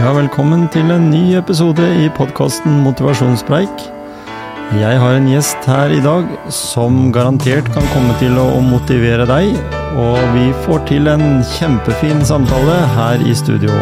Ja, 0.00 0.14
velkommen 0.16 0.62
til 0.72 0.88
en 0.94 1.10
ny 1.12 1.34
episode 1.36 1.84
i 2.00 2.06
podkasten 2.16 2.78
Motivasjonspreik. 2.86 3.82
Jeg 4.80 5.00
har 5.02 5.16
en 5.18 5.26
gjest 5.28 5.66
her 5.68 5.92
i 5.92 5.98
dag 6.00 6.30
som 6.56 7.10
garantert 7.12 7.68
kan 7.74 7.84
komme 7.92 8.14
til 8.16 8.38
å 8.40 8.62
motivere 8.64 9.26
deg, 9.28 9.58
og 10.00 10.16
vi 10.32 10.46
får 10.64 10.86
til 10.88 11.10
en 11.12 11.42
kjempefin 11.52 12.24
samtale 12.24 12.78
her 12.96 13.20
i 13.28 13.36
studio. 13.36 13.76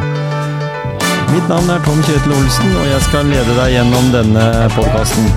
Mitt 1.30 1.46
navn 1.46 1.70
er 1.70 1.86
Tom 1.86 2.02
Kjetil 2.02 2.34
Olsen, 2.40 2.74
og 2.80 2.90
jeg 2.90 3.06
skal 3.06 3.30
lede 3.30 3.54
deg 3.60 3.76
gjennom 3.76 4.10
denne 4.16 4.48
podkasten. 4.74 5.30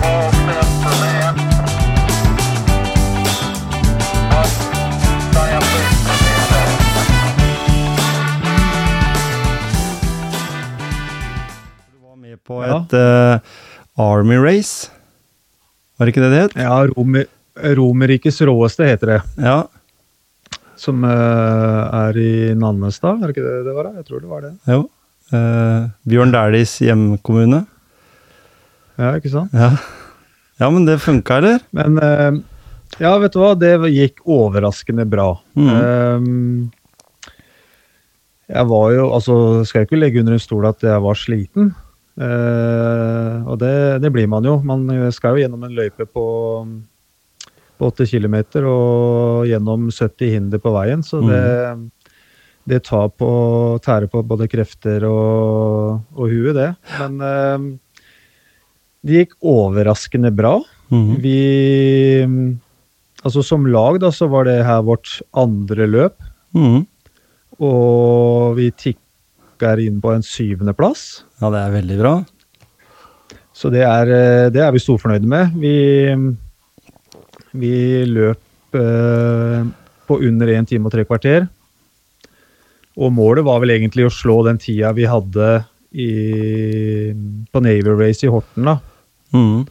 Ja. 12.67 12.79
et 12.79 12.95
eh, 12.97 13.53
Army 14.01 14.39
Race. 14.41 14.89
Var 15.97 16.07
det 16.07 16.15
ikke 16.15 16.23
det 16.25 16.31
det 16.33 16.41
het? 16.45 16.57
Ja, 16.63 16.79
Romer, 16.93 17.27
Romerrikets 17.77 18.41
råeste 18.47 18.87
heter 18.87 19.15
det. 19.15 19.19
Ja. 19.41 19.57
Som 20.81 21.03
uh, 21.05 22.07
er 22.07 22.17
i 22.17 22.31
Nannestad, 22.57 23.19
var 23.21 23.29
det 23.29 23.35
ikke 23.35 23.45
det 23.45 23.65
det 23.67 23.75
var? 23.75 23.89
da? 23.89 24.01
Jeg 24.01 24.07
tror 24.07 24.23
det 24.23 24.31
var 24.31 24.45
det. 24.47 24.53
Jo. 24.65 24.85
Uh, 25.31 25.91
Bjørn 26.09 26.33
Dæhlies 26.33 26.73
hjemkommune. 26.81 27.59
Ja, 28.97 29.11
ikke 29.19 29.29
sant? 29.33 29.53
Ja. 29.53 29.75
ja, 30.63 30.71
men 30.73 30.87
det 30.89 30.97
funka, 31.03 31.37
eller? 31.37 31.61
Men 31.75 31.99
ja, 32.99 33.13
vet 33.21 33.33
du 33.35 33.39
hva, 33.39 33.53
det 33.55 33.71
gikk 33.93 34.25
overraskende 34.27 35.05
bra. 35.09 35.29
Mm. 35.55 35.69
Eh, 35.71 36.19
jeg 38.51 38.67
var 38.67 38.89
jo, 38.91 39.05
altså 39.15 39.35
skal 39.67 39.81
jeg 39.81 39.87
ikke 39.87 40.01
legge 40.01 40.19
under 40.23 40.35
en 40.35 40.43
stol 40.43 40.67
at 40.67 40.83
jeg 40.83 41.03
var 41.05 41.19
sliten. 41.19 41.71
Eh, 42.21 43.35
og 43.49 43.57
det, 43.61 43.75
det 44.03 44.11
blir 44.13 44.29
man 44.29 44.45
jo. 44.45 44.59
Man 44.65 44.85
skal 45.15 45.35
jo 45.35 45.45
gjennom 45.45 45.65
en 45.65 45.75
løype 45.77 46.05
på, 46.05 46.25
på 47.77 47.89
8 47.89 48.07
km 48.11 48.37
og 48.61 49.47
gjennom 49.49 49.89
70 49.89 50.35
hinder 50.35 50.61
på 50.61 50.73
veien, 50.75 51.05
så 51.05 51.21
det, 51.25 51.45
det 52.69 52.83
tar 52.89 53.09
på, 53.17 53.31
tærer 53.83 54.11
på 54.11 54.23
både 54.27 54.49
krefter 54.51 55.07
og, 55.09 56.03
og 56.13 56.27
huet, 56.27 56.53
det. 56.57 56.69
Men 56.99 57.17
uh, 57.25 58.03
det 59.01 59.23
gikk 59.23 59.39
overraskende 59.41 60.33
bra. 60.35 60.59
Mm. 60.91 61.15
Vi 61.23 61.39
Altså 63.21 63.43
som 63.45 63.67
lag, 63.69 63.99
da, 64.01 64.09
så 64.09 64.25
var 64.31 64.47
det 64.47 64.63
her 64.65 64.79
vårt 64.81 65.19
andre 65.37 65.85
løp. 65.85 66.23
Mm. 66.57 66.87
Og 67.61 68.55
vi 68.57 68.71
tikker 69.61 69.81
inne 69.85 70.01
på 70.01 70.13
en 70.15 70.23
syvendeplass. 70.25 71.23
Ja, 71.41 71.49
det 71.51 71.61
er 71.61 71.75
veldig 71.77 71.97
bra. 71.99 72.13
Så 73.53 73.69
det 73.69 73.83
er, 73.85 74.07
eh, 74.09 74.49
det 74.49 74.61
er 74.61 74.71
vi 74.71 74.79
storfornøyde 74.79 75.27
med. 75.27 75.53
Vi, 75.61 76.15
vi 77.53 78.05
løp 78.05 78.75
eh, 78.75 79.65
på 80.07 80.17
under 80.17 80.47
1 80.47 80.67
time 80.67 80.87
og 80.87 80.91
tre 80.91 81.05
kvarter. 81.05 81.47
Og 82.97 83.11
målet 83.13 83.45
var 83.45 83.61
vel 83.61 83.71
egentlig 83.71 84.05
å 84.05 84.13
slå 84.13 84.41
den 84.47 84.57
tida 84.57 84.91
vi 84.93 85.05
hadde 85.05 85.63
i, 85.93 87.13
på 87.51 87.61
Navy 87.61 87.93
Race 87.93 88.25
i 88.25 88.31
Horten. 88.31 88.65
da. 88.65 88.79
Mm. 89.31 89.67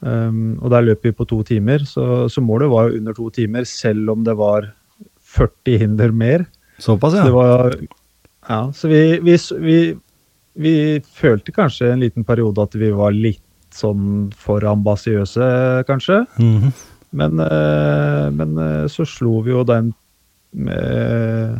Um, 0.00 0.56
og 0.62 0.70
der 0.72 0.84
løp 0.84 1.04
vi 1.04 1.12
på 1.12 1.26
to 1.28 1.42
timer, 1.44 1.84
så, 1.84 2.24
så 2.32 2.40
målet 2.40 2.70
var 2.72 2.92
under 2.96 3.12
to 3.12 3.28
timer, 3.30 3.64
selv 3.68 4.08
om 4.14 4.24
det 4.24 4.32
var 4.36 4.70
40 5.36 5.76
hinder 5.78 6.12
mer. 6.12 6.46
Såpass, 6.80 7.12
Så 7.12 7.20
ja. 7.20 7.24
det 7.28 7.36
var 7.36 7.76
Ja, 8.50 8.64
så 8.74 8.90
vi, 8.90 9.02
vi, 9.22 9.36
vi, 9.62 9.78
vi 10.58 10.74
følte 11.14 11.54
kanskje 11.54 11.92
en 11.92 12.02
liten 12.02 12.26
periode 12.26 12.64
at 12.66 12.74
vi 12.74 12.90
var 12.90 13.14
litt 13.14 13.44
sånn 13.70 14.30
for 14.34 14.64
ambisiøse, 14.66 15.50
kanskje. 15.86 16.24
Mhm. 16.40 16.72
Men, 17.10 17.40
eh, 17.42 18.26
men 18.30 18.58
eh, 18.58 18.86
så 18.86 19.02
slo 19.08 19.40
vi 19.42 19.50
jo 19.50 19.64
den 19.66 19.88
med 20.54 21.56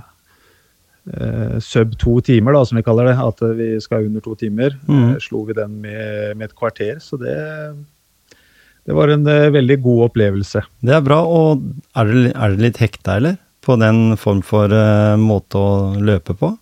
eh, 1.11 1.56
sub 1.59 1.97
to 1.99 2.21
timer, 2.23 2.55
da, 2.55 2.62
som 2.67 2.78
vi 2.78 2.84
kaller 2.87 3.11
det. 3.11 3.17
At 3.19 3.43
vi 3.59 3.71
skal 3.83 4.07
under 4.07 4.22
to 4.22 4.37
timer. 4.39 4.77
Eh, 4.87 5.17
slo 5.22 5.43
vi 5.49 5.59
den 5.59 5.81
med, 5.83 6.37
med 6.39 6.51
et 6.51 6.55
kvarter. 6.55 7.03
Så 7.03 7.19
det, 7.19 7.34
det 8.87 8.95
var 8.95 9.11
en 9.11 9.27
veldig 9.27 9.81
god 9.83 10.07
opplevelse. 10.11 10.62
Det 10.87 10.95
er 10.95 11.03
bra. 11.07 11.19
Og 11.27 11.67
er 11.99 12.15
det, 12.15 12.27
er 12.31 12.55
det 12.55 12.67
litt 12.69 12.83
hekta, 12.83 13.19
eller? 13.19 13.39
På 13.61 13.75
den 13.77 14.15
form 14.17 14.39
for 14.47 14.72
uh, 14.72 15.19
måte 15.21 15.61
å 15.61 15.72
løpe 16.01 16.33
på? 16.39 16.55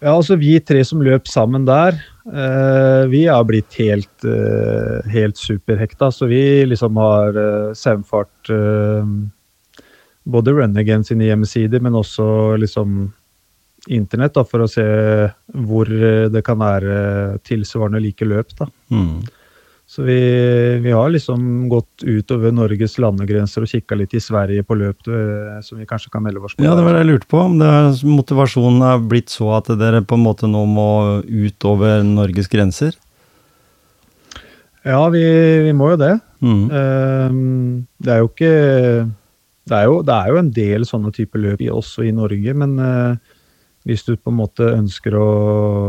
Ja, 0.00 0.14
altså 0.16 0.36
vi 0.40 0.54
tre 0.64 0.80
som 0.86 1.02
løp 1.04 1.28
sammen 1.28 1.66
der, 1.68 1.98
eh, 2.32 3.02
vi 3.12 3.26
har 3.28 3.44
blitt 3.44 3.74
helt, 3.76 4.24
eh, 4.24 5.10
helt 5.12 5.36
superhekta. 5.36 6.08
Så 6.12 6.26
vi 6.26 6.64
liksom 6.64 6.96
har 6.96 7.36
eh, 7.36 7.72
saumfart 7.76 8.48
eh, 8.48 9.10
både 10.24 10.52
Run 10.56 10.76
Again 10.80 11.04
sine 11.04 11.28
hjemmesider, 11.28 11.80
men 11.84 11.98
også 12.00 12.56
liksom 12.60 13.12
internett, 13.88 14.34
da, 14.36 14.44
for 14.44 14.64
å 14.64 14.70
se 14.70 14.86
hvor 15.52 15.88
eh, 15.88 16.28
det 16.32 16.44
kan 16.48 16.60
være 16.60 17.38
tilsvarende 17.44 18.00
like 18.00 18.24
løp. 18.24 18.56
da. 18.56 18.70
Mhm. 18.88 19.20
Så 19.90 20.04
vi, 20.06 20.20
vi 20.78 20.92
har 20.94 21.10
liksom 21.10 21.68
gått 21.68 22.04
utover 22.06 22.52
Norges 22.54 22.92
landegrenser 23.02 23.64
og 23.66 23.72
kikka 23.72 23.96
litt 23.98 24.12
i 24.14 24.20
Sverige 24.22 24.62
på 24.62 24.76
løp 24.78 25.08
eh, 25.10 25.56
som 25.66 25.80
vi 25.80 25.86
kanskje 25.90 26.12
kan 26.12 26.22
melde 26.22 26.38
oss 26.46 26.54
på. 26.54 26.62
Ja, 26.62 26.76
det 26.78 26.84
var 26.86 26.94
det 26.94 27.00
jeg 27.02 27.08
lurte 27.08 27.26
på. 27.32 27.40
Om 27.42 27.56
det 27.58 27.70
er, 27.74 27.88
motivasjonen 28.06 28.84
er 28.86 29.02
blitt 29.10 29.34
så 29.34 29.48
at 29.56 29.72
dere 29.80 30.04
på 30.06 30.14
en 30.14 30.22
måte 30.28 30.46
nå 30.46 30.62
må 30.70 30.86
ut 31.26 31.66
over 31.66 32.04
Norges 32.06 32.46
grenser? 32.52 32.94
Ja, 34.86 35.02
vi, 35.10 35.24
vi 35.66 35.74
må 35.74 35.90
jo 35.96 35.98
det. 36.04 36.14
Mm. 36.38 36.62
Ehm, 36.70 37.74
det 37.98 38.14
er 38.14 38.22
jo 38.22 38.30
ikke 38.30 38.54
det 39.70 39.76
er 39.76 39.90
jo, 39.90 40.00
det 40.06 40.14
er 40.14 40.30
jo 40.30 40.38
en 40.38 40.54
del 40.54 40.86
sånne 40.86 41.10
typer 41.18 41.42
løp 41.48 41.66
også 41.66 42.06
i 42.06 42.14
Norge, 42.14 42.54
men 42.62 42.78
eh, 42.78 43.36
hvis 43.90 44.06
du 44.06 44.14
på 44.14 44.30
en 44.30 44.38
måte 44.38 44.70
ønsker 44.70 45.18
å, 45.18 45.30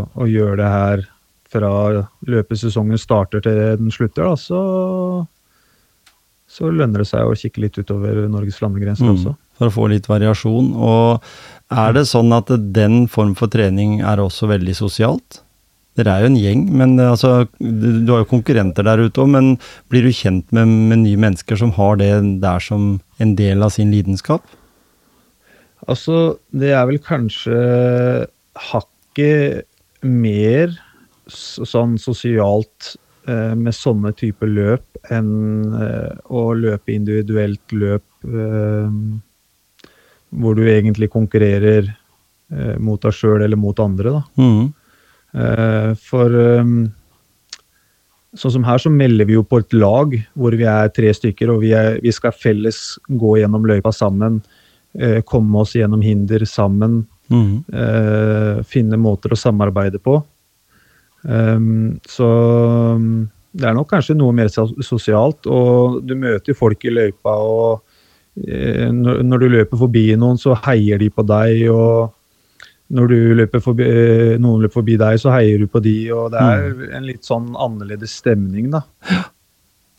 å 0.10 0.26
gjøre 0.26 0.58
det 0.66 0.74
her 0.74 1.10
fra 1.52 1.72
løpesesongen 2.28 3.00
starter 3.02 3.44
til 3.44 3.62
den 3.80 3.94
slutter, 3.94 4.30
da, 4.30 4.40
så, 4.40 4.62
så 6.50 6.72
lønner 6.72 7.04
det 7.04 7.10
seg 7.12 7.28
å 7.28 7.38
kikke 7.38 7.66
litt 7.66 7.80
utover 7.80 8.24
Norges 8.32 8.62
landegrenser 8.64 9.08
mm, 9.08 9.14
også. 9.16 9.36
For 9.60 9.70
å 9.70 9.76
få 9.76 9.88
litt 9.92 10.10
variasjon. 10.10 10.74
Og 10.74 11.32
er 11.76 11.96
det 11.98 12.08
sånn 12.10 12.34
at 12.36 12.52
den 12.76 13.06
form 13.12 13.36
for 13.38 13.52
trening 13.52 14.00
er 14.02 14.24
også 14.24 14.50
veldig 14.52 14.76
sosialt? 14.80 15.42
Dere 16.00 16.14
er 16.14 16.24
jo 16.24 16.30
en 16.32 16.40
gjeng, 16.40 16.62
men 16.80 16.96
eh, 17.02 17.12
altså, 17.12 17.46
du, 17.60 17.88
du 18.06 18.14
har 18.14 18.24
jo 18.24 18.30
konkurrenter 18.32 18.86
der 18.88 19.04
ute 19.04 19.24
òg. 19.24 19.34
Men 19.34 19.50
blir 19.92 20.08
du 20.08 20.16
kjent 20.16 20.48
med, 20.56 20.72
med 20.88 21.04
nye 21.04 21.20
mennesker 21.20 21.60
som 21.60 21.74
har 21.76 22.00
det 22.00 22.14
der 22.44 22.64
som 22.64 22.94
en 23.22 23.34
del 23.40 23.64
av 23.66 23.74
sin 23.76 23.92
lidenskap? 23.92 24.46
Altså, 25.90 26.38
det 26.56 26.72
er 26.78 26.88
vel 26.88 27.02
kanskje 27.04 27.58
hakket 28.72 29.68
mer 30.06 30.78
sånn 31.32 31.98
sosialt 32.02 32.96
eh, 33.28 33.54
med 33.58 33.76
sånne 33.76 34.14
typer 34.18 34.50
løp 34.52 35.12
enn 35.12 35.32
eh, 35.78 36.14
å 36.30 36.52
løpe 36.58 36.94
individuelt 36.94 37.76
løp 37.76 38.28
eh, 38.28 38.90
hvor 40.32 40.56
du 40.56 40.64
egentlig 40.70 41.12
konkurrerer 41.12 41.90
eh, 41.90 42.78
mot 42.80 43.02
deg 43.02 43.16
sjøl 43.16 43.42
eller 43.42 43.60
mot 43.60 43.80
andre, 43.84 44.18
da. 44.20 44.24
Mm. 44.40 44.74
Eh, 45.32 45.92
for 46.00 46.40
sånn 48.38 48.54
som 48.56 48.66
her 48.68 48.80
så 48.80 48.92
melder 48.94 49.28
vi 49.28 49.36
jo 49.36 49.44
på 49.48 49.60
et 49.60 49.76
lag 49.76 50.14
hvor 50.38 50.56
vi 50.56 50.68
er 50.68 50.92
tre 50.96 51.12
stykker, 51.16 51.52
og 51.52 51.64
vi, 51.66 51.74
er, 51.76 52.00
vi 52.04 52.14
skal 52.16 52.36
felles 52.36 52.98
gå 53.08 53.38
gjennom 53.42 53.68
løypa 53.68 53.92
sammen. 53.96 54.42
eh, 54.94 55.22
komme 55.24 55.64
oss 55.64 55.76
gjennom 55.76 56.02
hinder 56.02 56.46
sammen. 56.46 57.06
Mm. 57.32 57.64
eh, 57.72 58.64
finne 58.68 58.98
måter 59.00 59.32
å 59.32 59.40
samarbeide 59.40 60.02
på. 60.04 60.18
Um, 61.24 62.00
så 62.10 62.28
um, 62.98 63.30
det 63.52 63.68
er 63.68 63.76
nok 63.76 63.90
kanskje 63.92 64.16
noe 64.16 64.34
mer 64.36 64.50
sosialt, 64.52 65.48
og 65.50 66.00
du 66.08 66.16
møter 66.20 66.56
folk 66.58 66.86
i 66.88 66.94
løypa, 66.94 67.34
og 67.36 67.82
eh, 68.48 68.88
når, 68.96 69.44
du 69.44 69.48
løper 69.58 69.80
forbi 69.82 70.06
noen, 70.20 70.40
så 70.40 70.56
heier 70.68 71.02
de 71.02 71.10
på 71.12 71.26
deg, 71.28 71.66
og 71.74 72.16
når 72.96 73.12
du 73.12 73.18
løper 73.42 73.64
forbi, 73.64 73.88
eh, 73.88 74.38
noen 74.40 74.64
løper 74.64 74.80
forbi 74.80 74.96
deg, 75.02 75.20
så 75.20 75.34
heier 75.36 75.60
du 75.60 75.68
på 75.72 75.84
de, 75.84 75.98
og 76.16 76.32
det 76.32 76.46
er 76.48 76.96
en 76.96 77.08
litt 77.08 77.28
sånn 77.28 77.52
annerledes 77.60 78.16
stemning, 78.24 78.72
da. 78.72 78.86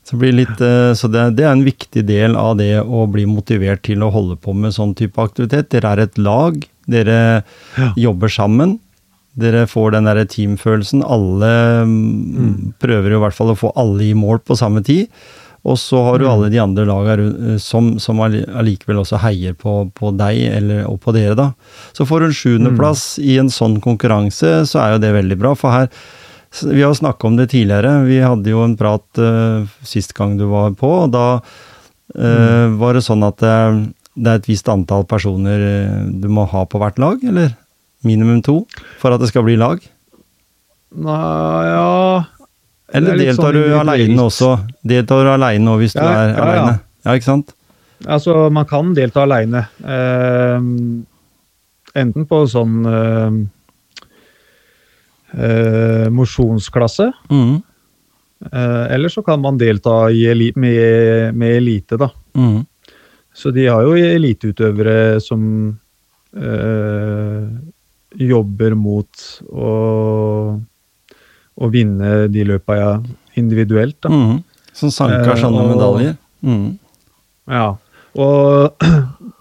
Så, 0.02 0.16
litt, 0.16 0.56
eh, 0.64 0.92
så 0.98 1.10
det, 1.12 1.28
det 1.36 1.44
er 1.44 1.52
en 1.52 1.66
viktig 1.66 2.06
del 2.08 2.38
av 2.40 2.56
det 2.58 2.80
å 2.80 3.04
bli 3.10 3.26
motivert 3.28 3.84
til 3.86 4.02
å 4.02 4.10
holde 4.12 4.38
på 4.40 4.56
med 4.56 4.74
sånn 4.74 4.96
type 4.98 5.20
aktivitet. 5.22 5.68
Dere 5.76 5.92
er 5.92 6.06
et 6.06 6.18
lag, 6.18 6.56
dere 6.90 7.20
Ja. 7.78 7.92
jobber 8.08 8.32
sammen. 8.32 8.78
Dere 9.38 9.66
får 9.70 9.94
den 9.94 10.08
derre 10.08 10.26
teamfølelsen. 10.28 11.04
Alle 11.08 11.52
mm, 11.88 12.74
prøver 12.82 13.14
jo 13.14 13.20
i 13.20 13.22
hvert 13.22 13.36
fall 13.36 13.54
å 13.54 13.58
få 13.58 13.70
alle 13.80 14.10
i 14.10 14.16
mål 14.18 14.42
på 14.44 14.58
samme 14.58 14.82
tid. 14.84 15.08
Og 15.62 15.78
så 15.78 16.00
har 16.02 16.18
du 16.18 16.24
Mm. 16.26 16.30
alle 16.32 16.50
de 16.50 16.58
andre 16.58 16.84
laga 16.84 17.14
som, 17.62 17.98
som 18.02 18.18
allikevel 18.18 18.98
også 18.98 19.20
heier 19.22 19.54
på, 19.54 19.92
på 19.94 20.10
deg 20.18 20.40
eller, 20.58 20.86
og 20.90 20.98
på 21.00 21.14
dere, 21.14 21.36
da. 21.38 21.52
Så 21.94 22.04
får 22.04 22.26
hun 22.26 22.34
sjuendeplass 22.34 23.18
mm. 23.18 23.24
i 23.30 23.38
en 23.38 23.50
sånn 23.50 23.78
konkurranse, 23.80 24.66
så 24.66 24.82
er 24.82 24.96
jo 24.96 25.02
det 25.04 25.14
veldig 25.14 25.38
bra. 25.38 25.54
For 25.54 25.70
her 25.70 25.88
Vi 26.52 26.82
har 26.82 26.92
snakka 26.92 27.26
om 27.26 27.36
det 27.36 27.48
tidligere. 27.48 28.04
Vi 28.04 28.18
hadde 28.20 28.50
jo 28.50 28.60
en 28.60 28.76
prat 28.76 29.06
uh, 29.18 29.64
sist 29.80 30.12
gang 30.12 30.36
du 30.36 30.44
var 30.50 30.74
på, 30.76 30.90
og 31.06 31.14
da 31.14 31.40
eh, 32.12 32.68
var 32.76 32.92
det 32.92 33.06
sånn 33.06 33.24
at 33.24 33.40
uh, 33.40 33.78
det 34.12 34.28
er 34.28 34.40
et 34.40 34.48
visst 34.50 34.68
antall 34.68 35.06
personer 35.08 35.62
eh, 35.64 36.00
du 36.20 36.28
må 36.28 36.44
ha 36.50 36.66
på 36.68 36.80
hvert 36.82 37.00
lag, 37.00 37.22
eller? 37.24 37.54
Minimum 38.04 38.42
to, 38.42 38.66
for 39.00 39.14
at 39.14 39.20
det 39.22 39.28
skal 39.30 39.44
bli 39.46 39.56
lag? 39.60 39.82
Nei, 40.92 41.64
ja 41.70 42.24
Eller 42.92 43.14
er 43.14 43.20
deltar 43.22 43.54
sånn 43.54 43.70
du 43.70 43.76
aleine 43.78 44.26
også? 44.26 44.50
Deltar 44.84 45.24
du 45.24 45.30
aleine 45.32 45.72
òg 45.72 45.78
hvis 45.84 45.94
du 45.96 46.02
er 46.02 46.10
ja, 46.12 46.24
ja. 46.34 46.42
aleine? 46.44 46.74
Ja, 47.06 47.14
ikke 47.16 47.28
sant? 47.30 47.54
Altså, 48.04 48.48
man 48.50 48.66
kan 48.66 48.92
delta 48.94 49.22
aleine. 49.22 49.62
enten 51.94 52.24
på 52.26 52.40
sånn 52.50 52.80
eh, 52.88 53.36
eh, 55.38 56.08
mosjonsklasse, 56.10 57.12
Mm. 57.30 57.62
eh, 58.52 58.86
eller 58.94 59.08
så 59.08 59.22
kan 59.24 59.40
man 59.40 59.58
delta 59.58 60.10
i 60.10 60.26
eli 60.26 60.52
med, 60.56 61.34
med 61.34 61.56
elite, 61.56 61.96
da. 61.96 62.10
Mm. 62.34 62.66
Så 63.34 63.50
de 63.54 63.66
har 63.66 63.82
jo 63.82 63.94
eliteutøvere 63.96 65.20
som 65.20 65.78
eh, 66.36 67.46
jobber 68.18 68.74
mot 68.76 69.22
å, 69.48 70.60
å 71.56 71.70
vinne 71.72 72.28
de 72.32 72.44
løpa 72.48 72.76
jeg 72.78 73.16
individuelt, 73.40 73.96
da. 74.04 74.10
Mm. 74.12 74.42
Som 74.72 74.90
sanker 74.92 75.32
Eh, 75.34 75.40
sånne 75.40 75.62
og- 75.62 75.70
medaljer. 75.76 76.16
Mm. 76.44 76.78
Ja, 77.48 77.76
og 78.16 78.76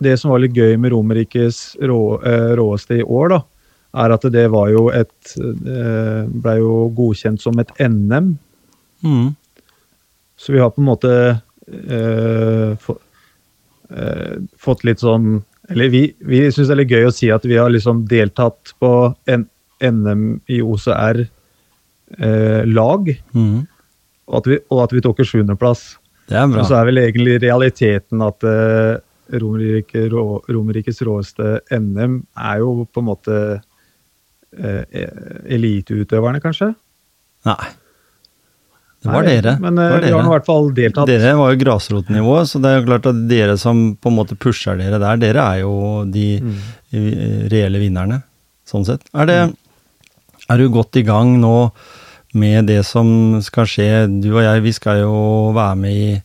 det 0.02 0.18
som 0.20 0.32
var 0.32 0.40
litt 0.44 0.54
gøy 0.56 0.78
med 0.80 0.92
Romerikes 0.94 1.76
rå, 1.82 2.02
eh, 2.24 2.56
råeste 2.60 3.00
i 3.00 3.04
år, 3.04 3.30
da, 3.36 3.42
er 4.06 4.12
at 4.16 4.22
det 4.32 4.46
var 4.52 4.70
jo 4.72 4.86
et 4.96 5.34
eh, 5.38 6.26
Blei 6.32 6.58
jo 6.62 6.90
godkjent 6.96 7.42
som 7.44 7.58
et 7.60 7.72
NM. 7.80 8.38
Mm. 9.04 9.36
Så 10.38 10.54
vi 10.54 10.60
har 10.60 10.70
på 10.72 10.80
en 10.82 10.88
måte 10.88 11.12
eh, 11.68 12.76
få, 12.80 12.96
eh, 13.92 14.38
fått 14.58 14.84
litt 14.88 15.00
sånn 15.04 15.44
Eller 15.72 15.90
vi, 15.94 16.02
vi 16.28 16.42
syns 16.52 16.68
det 16.70 16.76
er 16.76 16.82
litt 16.84 16.92
gøy 16.94 17.08
å 17.10 17.14
si 17.16 17.30
at 17.34 17.46
vi 17.48 17.58
har 17.60 17.72
liksom 17.74 18.04
deltatt 18.10 18.74
på 18.82 18.92
en, 19.32 19.48
NM 19.82 20.26
i 20.54 20.60
OCR 20.62 21.24
eh, 22.20 22.64
lag, 22.70 23.08
Mhm. 23.34 23.68
og 24.28 24.36
at 24.42 24.48
vi, 24.52 24.60
og 24.70 24.84
at 24.84 24.92
vi 24.94 25.02
tok 25.02 25.20
en 25.24 25.26
sjuendeplass. 25.32 25.98
Er. 26.32 26.46
Og 26.48 26.64
så 26.70 26.78
er 26.80 26.86
vel 26.88 27.02
egentlig 27.02 27.40
realiteten 27.44 28.22
at 28.24 28.44
eh, 28.48 29.00
Romerike, 29.42 30.06
rå, 30.12 30.24
Romerikes 30.52 31.02
råeste 31.08 31.58
NM 31.72 32.22
er 32.38 32.60
jo 32.62 32.86
på 32.92 33.02
en 33.02 33.08
måte 33.10 33.36
eh, 34.58 34.84
eliteutøverne, 35.52 36.40
kanskje? 36.44 36.74
Nei. 37.48 37.72
Det 39.02 39.10
var 39.10 39.24
Nei, 39.26 39.32
dere. 39.42 39.56
Men 39.60 39.76
det 39.80 39.84
eh, 39.86 39.92
var 39.92 40.02
vi 40.06 40.12
har 40.14 40.26
i 40.28 40.32
hvert 40.36 40.46
fall 40.46 40.68
deltatt. 40.78 41.08
Dere 41.10 41.32
var 41.40 41.52
jo 41.56 41.60
grasrotnivå, 41.64 42.36
så 42.46 42.60
det 42.62 42.70
er 42.70 42.76
jo 42.82 42.86
klart 42.86 43.08
at 43.10 43.22
dere 43.32 43.56
som 43.58 43.96
på 43.98 44.12
en 44.12 44.18
måte 44.20 44.38
pusher 44.38 44.78
dere 44.78 45.00
der, 45.02 45.18
dere 45.18 45.42
er 45.56 45.62
jo 45.64 45.72
de 46.06 46.28
Mm. 46.42 46.58
eh, 46.94 47.48
reelle 47.50 47.80
vinnerne, 47.82 48.22
sånn 48.68 48.86
sett. 48.86 49.02
Er 49.16 49.26
det 49.26 49.40
Er 50.50 50.58
du 50.58 50.70
godt 50.70 50.96
i 50.98 51.04
gang 51.04 51.40
nå 51.40 51.72
med 52.34 52.68
det 52.68 52.84
som 52.86 53.40
skal 53.42 53.66
skje? 53.66 54.22
Du 54.22 54.36
og 54.36 54.44
jeg, 54.44 54.62
vi 54.64 54.72
skal 54.74 55.00
jo 55.00 55.52
være 55.56 55.76
med 55.78 55.92
i, 55.96 56.22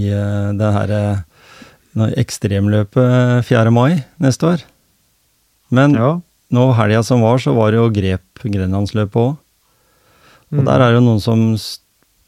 i 0.00 0.08
eh, 0.10 0.52
det 0.56 0.72
herre 0.72 1.24
ekstremløpet 2.18 3.44
4. 3.46 3.70
mai 3.70 4.02
neste 4.20 4.46
år. 4.54 4.62
Men 5.70 5.94
Ja. 5.94 6.20
nå 6.52 6.72
helga 6.74 7.02
som 7.04 7.20
var, 7.20 7.38
så 7.38 7.54
var 7.54 7.70
det 7.70 7.78
jo 7.78 7.90
grep 7.90 8.22
Grenlandsløpet 8.44 9.14
òg. 9.14 9.36
Og 10.52 10.58
Mm. 10.60 10.64
der 10.64 10.80
er 10.80 10.92
det 10.92 10.94
jo 10.94 11.00
noen 11.00 11.20
som 11.20 11.56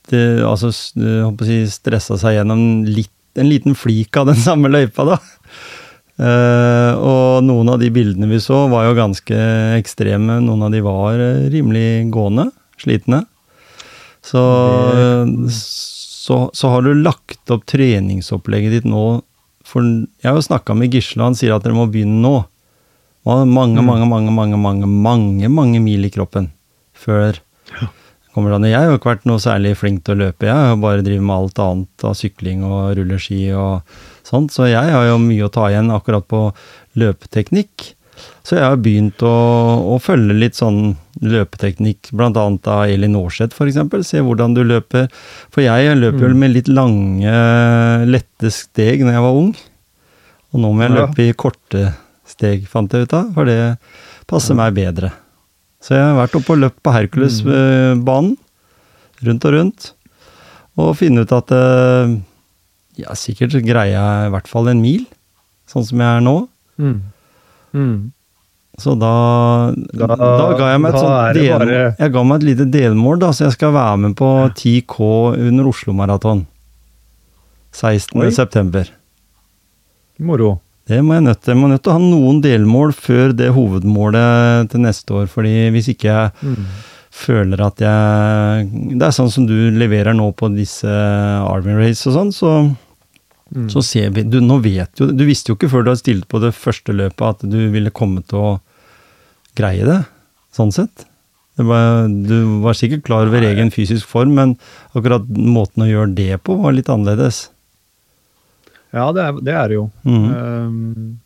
st 0.08 0.42
altså, 0.46 0.68
s- 0.72 0.92
jeg 0.96 1.24
å 1.26 1.46
si, 1.46 1.58
stressa 1.70 2.16
seg 2.18 2.38
gjennom 2.38 2.84
litt, 2.86 3.10
en 3.36 3.48
liten 3.50 3.74
flik 3.76 4.16
av 4.16 4.26
den 4.30 4.38
samme 4.48 4.70
løypa, 4.72 5.04
da. 5.04 5.18
Uh, 6.16 6.96
og 6.96 7.42
noen 7.44 7.68
av 7.68 7.76
de 7.82 7.90
bildene 7.92 8.24
vi 8.30 8.38
så, 8.40 8.62
var 8.72 8.86
jo 8.88 8.94
ganske 8.96 9.36
ekstreme. 9.76 10.38
Noen 10.40 10.62
av 10.64 10.72
de 10.72 10.80
var 10.80 11.18
eh, 11.20 11.42
rimelig 11.52 12.06
gående, 12.14 12.46
slitne. 12.80 13.24
Så, 14.24 14.40
Det- 14.96 15.52
så, 15.52 16.38
så 16.56 16.68
har 16.72 16.82
du 16.82 16.94
lagt 16.98 17.52
opp 17.54 17.66
treningsopplegget 17.70 18.78
ditt 18.78 18.88
nå 18.88 19.20
for 19.66 19.82
Jeg 19.82 20.26
har 20.30 20.36
jo 20.38 20.46
snakka 20.46 20.74
med 20.78 20.92
Gisle, 20.94 21.22
han 21.26 21.34
sier 21.38 21.52
at 21.56 21.62
dere 21.66 21.74
må 21.76 21.84
begynne 21.90 22.22
nå. 22.22 22.36
Mange, 23.26 23.80
Mm. 23.82 23.84
mange, 23.84 24.06
mange, 24.06 24.30
mange, 24.30 24.56
mange, 24.62 24.86
mange, 24.86 25.48
mange 25.50 25.80
mil 25.82 26.04
i 26.06 26.10
kroppen 26.14 26.52
før 26.94 27.34
kommer 28.36 28.52
det 28.52 28.60
an. 28.60 28.68
Jeg 28.68 28.78
har 28.78 28.90
jo 28.92 28.98
ikke 29.00 29.12
vært 29.14 29.26
noe 29.28 29.42
særlig 29.42 29.74
flink 29.80 30.04
til 30.06 30.14
å 30.14 30.20
løpe, 30.26 30.46
jeg 30.48 30.54
har 30.68 30.78
bare 30.82 31.02
drevet 31.06 31.24
med 31.24 31.36
alt 31.40 31.60
annet 31.64 32.06
av 32.06 32.14
sykling 32.20 32.62
og 32.68 32.94
rulleski 33.00 33.40
og 33.56 33.98
sånt, 34.26 34.52
så 34.54 34.68
jeg 34.68 34.92
har 34.92 35.08
jo 35.08 35.18
mye 35.22 35.48
å 35.48 35.52
ta 35.54 35.70
igjen 35.72 35.90
akkurat 35.94 36.26
på 36.28 36.46
løpeteknikk. 37.00 37.92
Så 38.46 38.56
jeg 38.56 38.64
har 38.64 38.78
begynt 38.80 39.20
å, 39.26 39.32
å 39.92 39.98
følge 40.00 40.36
litt 40.38 40.56
sånn 40.56 40.94
løpeteknikk, 41.20 42.12
annet 42.16 42.68
av 42.70 42.86
Elin 42.88 43.16
Aarseth 43.18 43.56
f.eks. 43.56 43.80
Se 44.08 44.22
hvordan 44.24 44.54
du 44.56 44.62
løper. 44.64 45.10
For 45.52 45.64
jeg 45.64 45.96
løper 45.98 46.22
vel 46.28 46.36
Mm. 46.36 46.40
med 46.40 46.54
litt 46.54 46.68
lange, 46.68 47.34
lette 48.08 48.50
steg 48.54 49.04
når 49.04 49.18
jeg 49.18 49.26
var 49.26 49.40
ung. 49.42 49.52
Og 50.54 50.60
nå 50.62 50.72
må 50.72 50.86
jeg 50.86 50.94
løpe 50.96 51.26
i 51.26 51.32
korte 51.36 51.94
steg, 52.26 52.66
fant 52.70 52.92
jeg 52.92 53.04
ut 53.06 53.12
av, 53.18 53.32
for 53.34 53.44
det 53.44 53.76
passer 54.26 54.56
meg 54.56 54.72
bedre. 54.74 55.12
Så 55.86 55.94
jeg 55.94 56.02
har 56.02 56.16
vært 56.18 56.34
oppe 56.34 56.54
og 56.56 56.58
løpt 56.64 56.80
på 56.82 56.92
Hercules-banen, 56.96 58.32
rundt 59.26 59.44
og 59.46 59.52
rundt, 59.54 59.84
og 60.76 60.96
funnet 60.98 61.28
ut 61.28 61.34
at 61.36 61.52
eh, 61.54 62.16
ja, 63.04 63.14
sikkert 63.14 63.54
greier 63.62 63.92
jeg 63.94 64.26
i 64.26 64.32
hvert 64.34 64.50
fall 64.50 64.66
en 64.72 64.82
mil, 64.82 65.04
sånn 65.70 65.86
som 65.86 66.02
jeg 66.02 66.18
er 66.18 66.24
nå. 66.26 66.34
Mm. 66.82 66.96
Mm. 67.76 67.96
Så 68.82 68.92
da, 69.00 69.12
da, 69.94 70.08
Da- 70.18 70.50
ga 70.58 70.72
jeg 70.74 70.80
meg 70.82 70.90
et 70.92 71.00
sånt 71.00 71.38
del, 71.38 71.48
bare- 71.54 71.94
Jeg 72.02 72.12
ga 72.12 72.22
meg 72.28 72.42
et 72.42 72.48
lite 72.50 72.66
delmål, 72.74 73.18
da, 73.22 73.30
så 73.32 73.46
jeg 73.46 73.54
skal 73.54 73.72
være 73.72 73.96
med 74.02 74.16
på 74.18 74.28
10K 74.58 74.98
under 75.46 75.70
Oslo 75.70 75.94
Maraton. 75.96 76.42
16. 77.72 78.20
Oi. 78.26 78.30
september. 78.34 78.90
Moro. 80.18 80.60
Det 80.86 81.00
må 81.02 81.16
jeg 81.16 81.24
nødt 81.26 81.40
til. 81.42 81.52
Jeg 81.54 81.58
må 81.60 81.68
nødt 81.72 81.82
til 81.82 81.90
å 81.92 81.96
ha 81.96 82.02
noen 82.02 82.36
delmål 82.44 82.92
før 82.94 83.32
det 83.34 83.48
hovedmålet 83.56 84.68
til 84.70 84.84
neste 84.84 85.16
år, 85.18 85.26
fordi 85.32 85.54
hvis 85.74 85.88
ikke 85.94 86.06
jeg 86.12 86.30
Mm. 86.46 86.66
føler 87.10 87.60
at 87.66 87.76
jeg 87.80 88.70
Det 88.98 89.02
er 89.02 89.10
sånn 89.16 89.30
som 89.32 89.46
du 89.46 89.70
leverer 89.72 90.14
nå 90.14 90.30
på 90.36 90.48
disse 90.54 90.86
Army 90.86 91.72
Race 91.74 92.06
og 92.06 92.14
sånn, 92.14 92.32
så, 92.32 92.76
Mm. 93.54 93.68
så 93.70 93.82
ser 93.82 94.10
vi 94.10 94.22
du, 94.24 94.40
Nå 94.40 94.60
vet 94.60 94.90
jo 94.98 95.06
Du 95.06 95.24
visste 95.24 95.48
jo 95.50 95.54
ikke 95.56 95.70
før 95.70 95.84
du 95.84 95.90
hadde 95.90 96.02
stilt 96.02 96.26
på 96.28 96.40
det 96.40 96.52
første 96.52 96.92
løpet 96.92 97.28
at 97.28 97.48
du 97.50 97.70
ville 97.70 97.90
komme 97.90 98.22
til 98.26 98.38
å 98.38 98.60
greie 99.56 99.84
det, 99.84 100.04
sånn 100.52 100.72
sett. 100.72 101.04
Det 101.56 101.64
var, 101.64 102.06
du 102.08 102.60
var 102.60 102.74
sikkert 102.74 103.04
klar 103.04 103.26
over 103.26 103.40
egen 103.40 103.70
fysisk 103.70 104.04
form, 104.06 104.34
men 104.34 104.58
akkurat 104.94 105.26
måten 105.28 105.82
å 105.84 105.88
gjøre 105.88 106.14
det 106.14 106.42
på 106.44 106.60
var 106.60 106.72
litt 106.72 106.86
annerledes. 106.92 107.48
Ja, 108.96 109.10
det 109.12 109.22
er 109.22 109.40
det 109.44 109.54
er 109.54 109.70
det 109.70 109.78
jo. 109.78 109.86
Mm. 110.08 110.26
Um, 110.32 111.18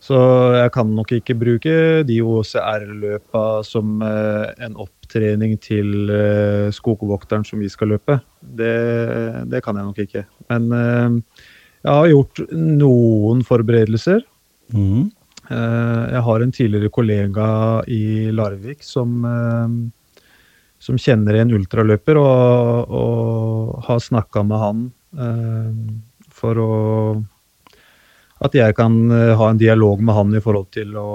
så 0.00 0.18
jeg 0.56 0.72
kan 0.74 0.90
nok 0.96 1.12
ikke 1.14 1.36
bruke 1.38 1.74
de 2.08 2.16
OCR-løpa 2.24 3.44
som 3.68 4.00
uh, 4.02 4.50
en 4.58 4.74
opptrening 4.80 5.54
til 5.62 6.10
uh, 6.10 6.72
skogvokteren 6.74 7.46
som 7.46 7.62
vi 7.62 7.70
skal 7.70 7.94
løpe. 7.94 8.18
Det, 8.40 8.74
det 9.52 9.62
kan 9.62 9.78
jeg 9.78 9.86
nok 9.86 10.02
ikke. 10.02 10.24
Men 10.50 10.68
uh, 10.74 11.46
jeg 11.84 11.94
har 11.94 12.10
gjort 12.10 12.44
noen 12.52 13.44
forberedelser. 13.46 14.24
Mm. 14.74 15.08
Eh, 15.50 16.02
jeg 16.14 16.22
har 16.26 16.42
en 16.44 16.52
tidligere 16.54 16.92
kollega 16.94 17.46
i 17.90 18.30
Larvik 18.30 18.84
som, 18.86 19.24
eh, 19.26 20.28
som 20.78 21.00
kjenner 21.00 21.40
en 21.40 21.54
ultraløper, 21.56 22.20
og, 22.20 22.92
og 23.00 23.80
har 23.88 23.98
snakka 24.04 24.44
med 24.46 24.62
han 24.62 24.84
eh, 25.18 25.72
for 26.40 26.64
å 26.64 26.72
At 28.40 28.54
jeg 28.56 28.72
kan 28.72 28.94
eh, 29.12 29.34
ha 29.36 29.50
en 29.50 29.58
dialog 29.60 30.00
med 30.00 30.16
han 30.16 30.30
i 30.32 30.40
forhold 30.40 30.70
til 30.72 30.94
å 30.96 31.10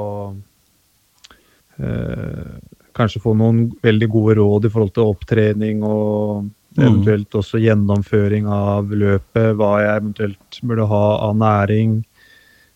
eh, 1.82 2.52
kanskje 2.94 3.22
få 3.24 3.34
noen 3.34 3.72
veldig 3.82 4.10
gode 4.14 4.36
råd 4.38 4.68
i 4.68 4.70
forhold 4.70 4.94
til 4.94 5.10
opptrening 5.10 5.82
og 5.84 6.46
Mm. 6.76 6.84
eventuelt 6.84 7.36
også 7.40 7.60
gjennomføring 7.64 8.48
av 8.52 8.90
løpet, 8.92 9.54
hva 9.56 9.78
jeg 9.80 10.00
eventuelt 10.02 10.58
burde 10.60 10.88
ha 10.92 11.04
av 11.24 11.38
næring 11.40 12.02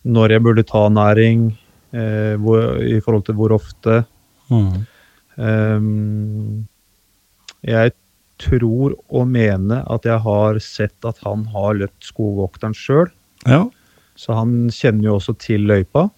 når 0.08 0.32
jeg 0.32 0.44
burde 0.46 0.64
ta 0.64 0.86
næring, 0.88 1.50
eh, 1.92 2.36
hvor, 2.40 2.80
i 2.80 3.02
forhold 3.04 3.26
til 3.28 3.36
hvor 3.36 3.52
ofte. 3.52 4.06
Mm. 4.48 4.86
Um, 5.36 6.68
jeg 7.62 7.92
tror 8.40 8.96
og 9.10 9.28
mene 9.28 9.82
at 9.92 10.08
jeg 10.08 10.20
har 10.24 10.60
sett 10.64 11.06
at 11.08 11.20
han 11.26 11.46
har 11.54 11.76
løpt 11.82 12.08
skogvokteren 12.12 12.76
sjøl. 12.78 13.12
Ja. 13.48 13.66
Så 14.20 14.36
han 14.36 14.70
kjenner 14.74 15.12
jo 15.12 15.18
også 15.20 15.36
til 15.40 15.68
løypa. 15.70 16.10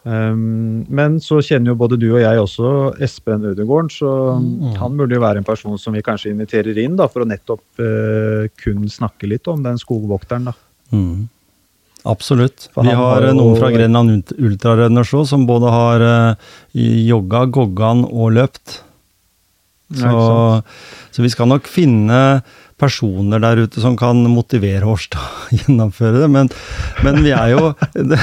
Um, 0.00 0.86
men 0.88 1.18
så 1.20 1.42
kjenner 1.44 1.74
jo 1.74 1.80
både 1.82 1.98
du 2.00 2.06
og 2.14 2.22
jeg 2.22 2.40
også 2.40 2.70
Espen 3.04 3.42
Ødegården, 3.50 3.90
så 3.92 4.40
Mm. 4.40 4.76
han 4.80 4.96
burde 4.96 5.14
jo 5.14 5.20
være 5.20 5.38
en 5.38 5.44
person 5.44 5.76
som 5.78 5.92
vi 5.92 6.00
kanskje 6.00 6.30
inviterer 6.32 6.78
inn 6.78 6.96
da, 6.96 7.06
for 7.06 7.22
å 7.22 7.28
nettopp 7.28 7.60
uh, 7.78 8.48
kun 8.64 8.88
snakke 8.88 9.28
litt 9.28 9.46
om 9.46 9.62
den 9.62 9.76
skogvokteren. 9.76 10.44
da. 10.48 10.52
Mm. 10.92 11.28
Absolutt. 12.06 12.70
For 12.72 12.82
Vi 12.82 12.88
har 12.88 13.20
har 13.20 13.34
noen 13.34 13.58
fra 13.58 13.68
Grenland 13.70 14.32
Ultrarenners 14.38 15.12
òg, 15.12 15.26
som 15.26 15.44
både 15.46 15.68
har 15.68 16.00
uh, 16.00 16.34
jogga, 16.72 17.44
goggan 17.52 18.06
og 18.08 18.32
løpt. 18.32 18.80
Så, 19.90 20.62
så 21.10 21.22
vi 21.24 21.30
skal 21.32 21.48
nok 21.50 21.66
finne 21.66 22.42
personer 22.80 23.42
der 23.42 23.60
ute 23.66 23.82
som 23.82 23.96
kan 23.98 24.22
motivere 24.32 24.88
oss 24.88 25.08
til 25.12 25.20
å 25.20 25.48
gjennomføre 25.58 26.22
det, 26.22 26.28
men, 26.32 26.48
men 27.04 27.18
vi 27.24 27.32
er 27.36 27.50
jo 27.52 27.72
det, 27.92 28.16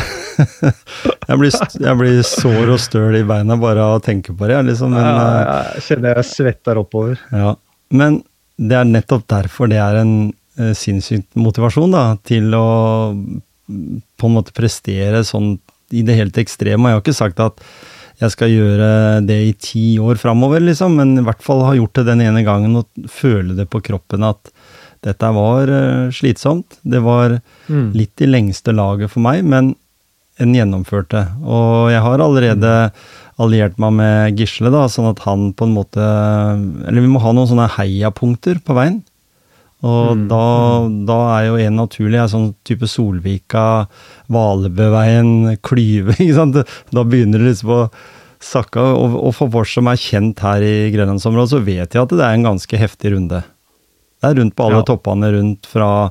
jeg, 1.27 1.37
blir, 1.37 1.51
jeg 1.83 1.99
blir 1.99 2.23
sår 2.25 2.71
og 2.73 2.81
støl 2.81 3.19
i 3.19 3.25
beina 3.27 3.57
bare 3.61 3.83
av 3.85 3.99
å 3.99 4.03
tenke 4.03 4.33
på 4.33 4.49
det. 4.49 4.57
Liksom, 4.71 4.95
men, 4.95 5.05
Ja, 5.05 5.27
eh, 5.43 5.69
jeg 5.77 5.85
kjenner 5.89 6.21
jeg 6.21 6.29
svetter 6.31 6.81
oppover. 6.81 7.21
ja, 7.35 7.53
men 7.93 8.21
det 8.57 8.79
er 8.79 8.89
nettopp 8.89 9.27
derfor 9.29 9.69
det 9.69 9.77
er 9.77 9.99
en 10.01 10.15
eh, 10.57 10.73
sinnssykt 10.77 11.37
motivasjon 11.37 11.93
da, 11.93 12.05
til 12.25 12.49
å 12.57 12.65
på 13.67 14.29
en 14.29 14.33
måte 14.33 14.55
prestere 14.55 15.21
sånn 15.27 15.57
i 15.93 16.01
det 16.07 16.15
helt 16.17 16.37
ekstreme. 16.41 16.89
Jeg 16.89 16.97
har 16.97 17.03
ikke 17.03 17.15
sagt 17.15 17.39
at 17.43 17.61
jeg 18.19 18.31
skal 18.33 18.49
gjøre 18.49 18.89
det 19.27 19.37
i 19.47 19.53
ti 19.61 19.85
år 20.01 20.17
framover, 20.17 20.63
liksom, 20.65 20.95
men 20.97 21.17
i 21.19 21.25
hvert 21.25 21.43
fall 21.45 21.61
ha 21.67 21.75
gjort 21.77 21.93
det 21.99 22.07
den 22.09 22.21
ene 22.25 22.41
gangen 22.47 22.79
og 22.79 22.87
føle 23.13 23.53
det 23.57 23.67
på 23.69 23.81
kroppen 23.85 24.23
at 24.25 24.49
dette 25.05 25.29
var 25.35 25.69
eh, 25.69 26.07
slitsomt. 26.11 26.79
Det 26.83 27.01
var 27.05 27.39
Mm. 27.69 27.91
litt 27.93 28.21
i 28.23 28.25
lengste 28.25 28.71
laget 28.73 29.11
for 29.11 29.19
meg, 29.21 29.43
men 29.43 29.75
en 30.39 30.53
gjennomførte. 30.55 31.25
Og 31.43 31.89
jeg 31.91 31.99
har 32.01 32.19
allerede 32.23 32.91
alliert 33.37 33.77
meg 33.77 33.93
med 33.93 34.37
Gisle, 34.39 34.71
da, 34.71 34.85
sånn 34.87 35.09
at 35.11 35.19
han 35.25 35.51
på 35.53 35.65
en 35.67 35.73
måte 35.75 35.97
Eller 36.87 37.01
vi 37.01 37.07
må 37.11 37.19
ha 37.21 37.33
noen 37.33 37.47
sånne 37.49 37.69
heiapunkter 37.77 38.59
på 38.63 38.73
veien. 38.77 39.03
Og 39.85 40.15
Mm. 40.17 40.27
da, 40.31 40.43
da 41.05 41.17
er 41.37 41.43
jo 41.51 41.57
en 41.61 41.75
naturlig 41.77 42.17
er 42.17 42.27
sånn 42.31 42.55
type 42.65 42.87
Solvika, 42.89 43.87
Valebøveien, 44.33 45.57
Klyve, 45.61 46.15
ikke 46.21 46.33
sant. 46.37 46.57
Da 46.93 47.03
begynner 47.03 47.43
det 47.43 47.51
liksom 47.51 47.73
å 47.75 47.81
sakke. 48.41 48.81
Og, 48.81 49.15
og 49.27 49.35
for 49.37 49.61
oss 49.61 49.75
som 49.77 49.87
er 49.91 49.99
kjent 50.01 50.41
her 50.45 50.65
i 50.65 50.89
grenlandsområdet, 50.95 51.51
så 51.53 51.61
vet 51.63 51.93
jeg 51.93 52.01
at 52.03 52.09
det 52.15 52.25
er 52.25 52.33
en 52.37 52.47
ganske 52.49 52.77
heftig 52.81 53.13
runde. 53.15 53.43
Det 54.17 54.31
er 54.31 54.37
rundt 54.41 54.55
på 54.57 54.65
alle 54.65 54.81
Ja. 54.81 54.87
toppene 54.89 55.29
rundt 55.35 55.67
fra, 55.69 56.09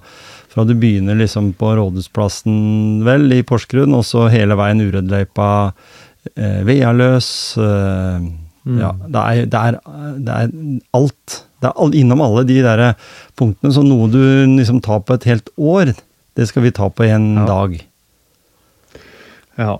fra 0.52 0.64
du 0.64 0.74
begynner 0.78 1.18
liksom 1.18 1.52
på 1.58 1.72
Rådhusplassen, 1.74 3.02
vel, 3.06 3.26
i 3.34 3.42
Porsgrunn, 3.42 3.94
og 3.98 4.04
så 4.06 4.28
hele 4.30 4.54
veien 4.58 4.78
Urødløypa, 4.84 5.50
eh, 6.36 6.60
Vealøs 6.66 7.30
eh, 7.58 8.28
Mm. 8.66 8.80
Ja, 8.82 8.88
det 8.98 9.20
er, 9.22 9.44
det, 9.46 9.58
er, 9.62 9.76
det 10.26 10.32
er 10.34 10.48
alt. 10.98 11.34
Det 11.62 11.70
er 11.70 11.76
all, 11.80 11.94
innom 11.96 12.20
alle 12.20 12.42
de 12.48 12.58
der 12.64 12.82
punktene. 13.38 13.72
Så 13.72 13.82
noe 13.86 14.08
du 14.12 14.20
liksom 14.56 14.80
tar 14.84 15.00
på 15.06 15.16
et 15.16 15.24
helt 15.30 15.48
år, 15.56 15.94
det 16.36 16.48
skal 16.50 16.66
vi 16.66 16.72
ta 16.76 16.90
på 16.92 17.06
en 17.08 17.30
Ja. 17.40 17.46
dag. 17.48 17.76
Ja, 19.56 19.78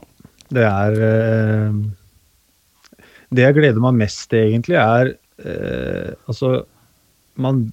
det 0.57 0.63
er 0.65 0.95
eh, 1.05 1.73
Det 3.35 3.43
jeg 3.43 3.55
gleder 3.59 3.83
meg 3.83 3.99
mest 3.99 4.23
til, 4.31 4.55
egentlig, 4.55 4.79
er 4.81 5.11
eh, 5.45 6.15
Altså, 6.31 6.63
man 7.37 7.67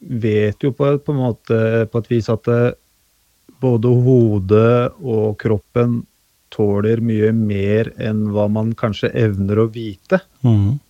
vet 0.00 0.62
jo 0.64 0.70
på, 0.72 0.94
på 1.04 1.12
en 1.12 1.20
måte 1.20 1.58
på 1.92 1.98
et 2.00 2.08
vis 2.10 2.30
at 2.32 2.42
det, 2.48 2.74
både 3.62 3.90
hodet 4.02 4.92
og 5.04 5.36
kroppen 5.38 6.00
tåler 6.50 6.98
mye 7.04 7.30
mer 7.36 7.92
enn 8.02 8.24
hva 8.32 8.48
man 8.50 8.72
kanskje 8.74 9.12
evner 9.14 9.60
å 9.62 9.68
vite. 9.72 10.18
Mm. 10.42 10.80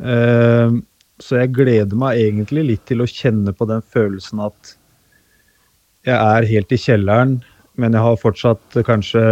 Eh, 0.00 0.72
så 1.20 1.40
jeg 1.42 1.54
gleder 1.56 1.98
meg 1.98 2.20
egentlig 2.20 2.66
litt 2.72 2.84
til 2.88 3.04
å 3.04 3.08
kjenne 3.08 3.52
på 3.56 3.68
den 3.68 3.82
følelsen 3.92 4.42
at 4.44 4.74
jeg 6.08 6.16
er 6.16 6.48
helt 6.48 6.72
i 6.72 6.78
kjelleren, 6.80 7.34
men 7.80 7.96
jeg 7.96 8.04
har 8.04 8.20
fortsatt 8.20 8.78
kanskje 8.86 9.22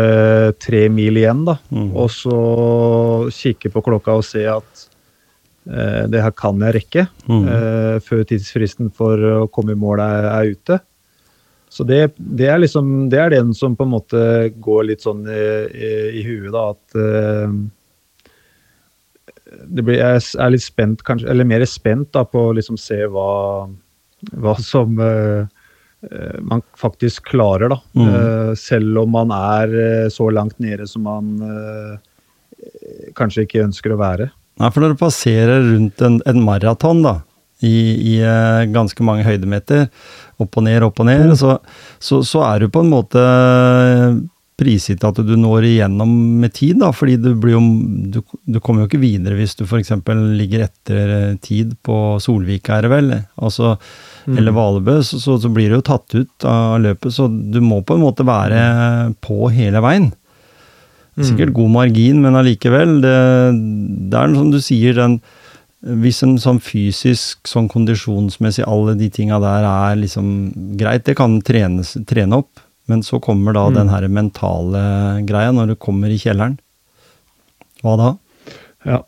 tre 0.63 0.85
mil 0.93 1.17
igjen, 1.21 1.47
da. 1.49 1.57
Mm. 1.73 1.89
Og 1.97 2.11
så 2.13 2.37
kikke 3.35 3.73
på 3.73 3.83
klokka 3.85 4.19
og 4.21 4.27
se 4.27 4.45
at 4.53 4.85
eh, 5.69 6.05
det 6.13 6.23
her 6.25 6.35
kan 6.37 6.61
jeg 6.65 6.77
rekke 6.77 7.07
mm. 7.25 7.49
eh, 7.55 7.97
før 8.05 8.23
tidsfristen 8.29 8.93
for 8.95 9.25
å 9.33 9.49
komme 9.53 9.75
i 9.75 9.81
mål 9.81 10.05
er, 10.05 10.29
er 10.35 10.53
ute. 10.53 10.79
Så 11.73 11.85
det, 11.85 12.15
det 12.17 12.47
er 12.49 12.63
liksom 12.63 13.11
Det 13.13 13.19
er 13.21 13.35
den 13.35 13.51
som 13.57 13.75
på 13.77 13.85
en 13.85 13.93
måte 13.93 14.21
går 14.57 14.87
litt 14.89 15.05
sånn 15.05 15.27
i, 15.29 15.43
i, 15.69 15.91
i 16.21 16.23
huet, 16.25 16.53
da, 16.55 16.71
at 16.73 17.01
eh, 17.01 17.59
blir, 19.69 19.99
jeg 19.99 20.25
er 20.39 20.53
litt 20.53 20.65
spent, 20.65 21.05
kanskje, 21.07 21.29
eller 21.33 21.49
mer 21.49 21.65
spent 21.69 22.11
da, 22.17 22.25
på 22.29 22.49
å 22.49 22.57
liksom 22.57 22.79
se 22.81 23.01
hva, 23.13 23.69
hva 24.43 24.55
som 24.63 24.99
eh, 25.03 25.47
man 26.45 26.63
faktisk 26.79 27.31
klarer, 27.33 27.73
da. 27.73 27.81
Mm. 27.99 28.09
Uh, 28.09 28.53
selv 28.59 29.03
om 29.03 29.11
man 29.17 29.33
er 29.35 30.11
så 30.15 30.29
langt 30.31 30.61
nede 30.63 30.87
som 30.87 31.03
man 31.09 31.33
uh, 31.43 31.97
kanskje 33.19 33.49
ikke 33.49 33.65
ønsker 33.65 33.95
å 33.95 33.99
være. 33.99 34.29
Nei, 34.59 34.71
for 34.75 34.83
når 34.83 34.95
du 34.95 35.01
passerer 35.01 35.67
rundt 35.73 36.03
en, 36.07 36.21
en 36.29 36.45
maraton, 36.47 37.03
da, 37.03 37.17
i, 37.67 37.75
i 38.15 38.17
ganske 38.71 39.03
mange 39.03 39.27
høydemeter, 39.27 39.89
opp 40.39 40.59
og 40.61 40.67
ned, 40.69 40.85
opp 40.87 41.03
og 41.03 41.09
ned, 41.11 41.35
så, 41.39 41.57
så, 41.99 42.23
så 42.27 42.45
er 42.47 42.63
du 42.63 42.71
på 42.71 42.85
en 42.85 42.93
måte 42.93 43.23
prisgitt 44.59 45.05
at 45.07 45.21
du 45.23 45.35
når 45.39 45.69
igjennom 45.69 46.13
med 46.43 46.53
tid, 46.57 46.81
da, 46.83 46.91
fordi 46.95 47.17
du 47.23 47.31
blir 47.39 47.55
jo 47.55 47.63
Du, 48.09 48.21
du 48.49 48.59
kommer 48.61 48.83
jo 48.83 48.89
ikke 48.89 49.03
videre 49.03 49.37
hvis 49.39 49.55
du 49.59 49.65
f.eks. 49.67 49.93
ligger 50.39 50.67
etter 50.67 51.13
eh, 51.15 51.37
tid 51.45 51.77
på 51.85 52.19
Solvika, 52.23 52.79
er 52.79 52.87
det 52.87 52.93
vel, 52.93 53.13
altså, 53.37 53.77
eller 54.29 54.57
Valebø, 54.57 54.99
så, 55.07 55.21
så, 55.23 55.39
så 55.41 55.51
blir 55.53 55.71
du 55.71 55.79
jo 55.79 55.87
tatt 55.87 56.15
ut 56.17 56.49
av 56.49 56.79
løpet, 56.83 57.15
så 57.15 57.29
du 57.29 57.61
må 57.65 57.83
på 57.87 57.97
en 57.97 58.05
måte 58.05 58.27
være 58.27 59.15
på 59.25 59.53
hele 59.55 59.83
veien. 59.85 60.11
Sikkert 61.19 61.55
god 61.57 61.73
margin, 61.75 62.21
men 62.23 62.39
allikevel. 62.39 63.01
Det, 63.03 63.19
det 64.11 64.19
er 64.21 64.35
som 64.37 64.53
du 64.55 64.61
sier, 64.63 64.95
den 64.99 65.19
Hvis 66.03 66.25
en 66.27 66.37
sånn 66.43 66.59
fysisk, 66.59 67.47
sånn 67.47 67.69
kondisjonsmessig, 67.71 68.65
alle 68.67 68.97
de 68.99 69.07
tinga 69.15 69.39
der 69.43 69.67
er 69.67 69.99
liksom 70.01 70.51
greit, 70.79 71.05
det 71.07 71.15
kan 71.19 71.37
trenes, 71.47 71.93
trene 72.07 72.41
opp, 72.43 72.59
men 72.89 73.05
så 73.05 73.21
kommer 73.23 73.57
da 73.57 73.67
den 73.75 73.91
her 73.93 74.07
mentale 74.09 74.81
greia 75.29 75.53
når 75.55 75.73
du 75.73 75.77
kommer 75.81 76.13
i 76.13 76.19
kjelleren. 76.21 76.57
Hva 77.85 77.95
da? 78.01 78.09
Ja. 78.89 78.99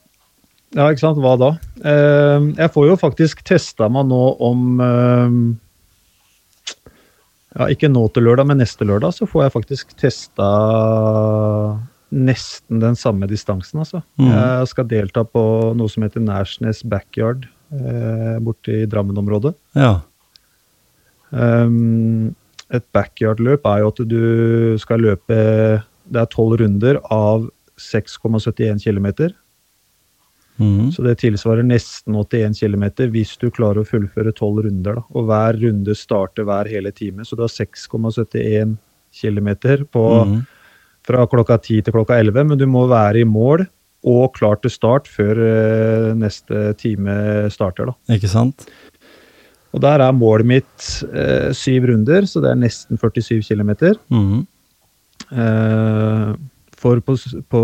ja, 0.76 0.86
ikke 0.90 1.02
sant. 1.02 1.20
Hva 1.22 1.34
da? 1.40 1.50
Eh, 1.80 2.50
jeg 2.60 2.72
får 2.74 2.90
jo 2.90 2.98
faktisk 3.00 3.42
testa 3.48 3.88
meg 3.92 4.10
nå 4.10 4.22
om 4.46 4.82
eh, 4.84 5.38
Ja, 7.56 7.70
ikke 7.72 7.90
nå 7.90 8.04
til 8.14 8.28
lørdag, 8.28 8.46
men 8.50 8.60
neste 8.62 8.86
lørdag 8.86 9.16
så 9.16 9.26
får 9.26 9.46
jeg 9.46 9.56
faktisk 9.56 9.96
testa 9.98 10.50
nesten 12.10 12.82
den 12.82 12.96
samme 12.98 13.26
distansen, 13.30 13.80
altså. 13.82 14.02
Mm. 14.18 14.30
Jeg 14.30 14.70
skal 14.70 14.86
delta 14.90 15.24
på 15.26 15.42
noe 15.78 15.90
som 15.90 16.04
heter 16.06 16.22
Nærsnes 16.22 16.82
Backyard 16.90 17.46
eh, 17.70 18.38
borte 18.42 18.82
i 18.82 18.86
Drammen-området. 18.90 19.54
Ja. 19.78 20.00
Um, 21.30 22.34
et 22.70 22.84
backyard-løp 22.94 23.66
er 23.66 23.80
jo 23.82 23.88
at 23.92 24.02
du 24.06 24.78
skal 24.78 25.00
løpe 25.02 25.38
Det 26.10 26.20
er 26.20 26.30
tolv 26.30 26.58
runder 26.60 26.98
av 27.10 27.48
6,71 27.78 28.82
km. 28.82 29.32
Mm. 30.60 30.90
Så 30.92 31.02
det 31.06 31.16
tilsvarer 31.22 31.64
nesten 31.64 32.16
81 32.18 32.58
km 32.60 32.84
hvis 33.14 33.36
du 33.40 33.48
klarer 33.54 33.80
å 33.80 33.88
fullføre 33.88 34.34
tolv 34.36 34.64
runder. 34.66 34.98
Da. 34.98 35.04
Og 35.16 35.28
hver 35.30 35.56
runde 35.62 35.94
starter 35.96 36.44
hver 36.44 36.68
hele 36.68 36.92
time, 36.92 37.24
så 37.24 37.36
du 37.38 37.44
har 37.46 37.52
6,71 37.52 38.76
km 39.14 39.48
på 39.90 40.04
Mhm. 40.26 40.46
fra 41.06 41.26
klokka 41.26 41.56
10 41.58 41.82
til 41.82 41.92
klokka 41.94 42.18
11, 42.20 42.44
men 42.48 42.58
du 42.58 42.66
må 42.66 42.86
være 42.88 43.20
i 43.20 43.24
mål 43.24 43.66
og 44.04 44.34
klar 44.34 44.60
til 44.60 44.70
start 44.70 45.08
før 45.08 45.40
eh, 45.40 46.14
neste 46.14 46.76
time 46.76 47.48
starter. 47.50 47.86
Da. 47.86 48.14
Ikke 48.16 48.28
sant? 48.28 48.68
Og 49.70 49.82
der 49.84 50.02
er 50.02 50.14
målet 50.16 50.48
mitt 50.50 50.86
eh, 51.14 51.50
syv 51.54 51.86
runder, 51.92 52.26
så 52.26 52.42
det 52.42 52.50
er 52.50 52.58
nesten 52.58 52.98
47 52.98 53.42
km. 53.46 53.70
Mm. 54.10 54.40
Eh, 55.30 56.32
for 56.80 57.00
på, 57.04 57.14
på, 57.52 57.60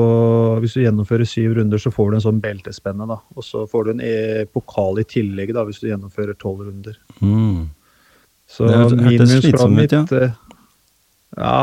hvis 0.61 0.77
du 0.77 0.83
gjennomfører 0.85 1.27
syv 1.29 1.57
runder, 1.57 1.81
så 1.81 1.91
får 1.91 2.11
du 2.13 2.19
en 2.19 2.25
sånn 2.27 2.43
beltespenne. 2.43 3.09
da. 3.09 3.17
Og 3.35 3.47
så 3.47 3.65
får 3.71 3.87
du 3.87 3.95
en 3.95 4.03
e 4.05 4.45
pokal 4.53 5.01
i 5.01 5.07
tillegg 5.09 5.55
da, 5.57 5.65
hvis 5.67 5.81
du 5.83 5.89
gjennomfører 5.89 6.37
tolv 6.39 6.67
runder. 6.69 6.99
Mm. 7.25 7.65
Så 8.47 8.69
Det 8.69 9.07
hørtes 9.09 9.33
slitsomt 9.41 9.81
ut, 9.83 9.97
ja. 9.97 10.05
eh, 10.21 10.37
Ja, 11.37 11.57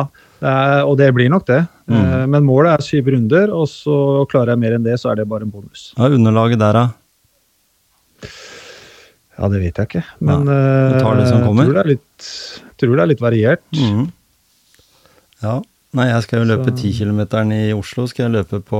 det 0.43 0.49
er, 0.49 0.81
og 0.83 0.97
det 0.99 1.07
blir 1.15 1.29
nok 1.31 1.45
det. 1.47 1.61
Mm. 1.87 1.99
Eh, 2.01 2.25
men 2.33 2.43
målet 2.49 2.73
er 2.73 2.83
syv 2.83 3.13
runder, 3.13 3.53
og 3.53 3.69
så 3.71 3.95
klarer 4.33 4.53
jeg 4.53 4.63
mer 4.65 4.75
enn 4.75 4.89
det, 4.89 4.97
så 4.99 5.13
er 5.13 5.21
det 5.21 5.29
bare 5.29 5.47
en 5.47 5.53
bonus. 5.53 5.93
Ja, 5.95 6.09
underlaget 6.11 6.59
der, 6.59 6.81
da? 6.81 6.89
Ja, 9.43 9.49
det 9.51 9.59
vet 9.59 9.79
jeg 9.81 9.89
ikke. 9.89 10.01
Men 10.23 10.45
som 10.47 10.53
eh. 10.55 10.99
Tror 11.03 11.73
det 11.75 11.81
er 11.81 11.89
litt, 11.89 12.27
tror 12.79 12.95
det 12.95 13.03
er 13.03 13.09
litt 13.11 13.23
variert. 13.23 13.63
Mm. 13.75 14.05
Ja. 15.43 15.57
Nei, 15.93 16.05
jeg 16.09 16.23
skal 16.25 16.41
jo 16.41 16.49
løpe 16.49 16.71
ti 16.73 16.89
10 16.93 16.99
kilometeren 17.03 17.51
i 17.53 17.63
Oslo, 17.75 18.07
skal 18.09 18.25
jeg 18.29 18.35
løpe 18.37 18.61
på, 18.65 18.79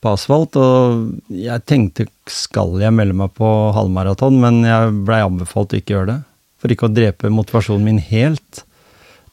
på 0.00 0.12
asfalt. 0.14 0.56
Og 0.56 1.34
jeg 1.34 1.64
tenkte 1.68 2.06
skal 2.30 2.78
jeg 2.80 2.94
melde 2.94 3.16
meg 3.18 3.34
på 3.36 3.50
halvmaraton, 3.76 4.38
men 4.40 4.62
jeg 4.64 4.94
blei 5.04 5.18
anbefalt 5.24 5.74
å 5.74 5.80
ikke 5.82 5.98
gjøre 5.98 6.12
det. 6.14 6.20
For 6.62 6.72
ikke 6.72 6.88
å 6.88 6.94
drepe 6.94 7.32
motivasjonen 7.34 7.84
min 7.90 8.00
helt 8.06 8.62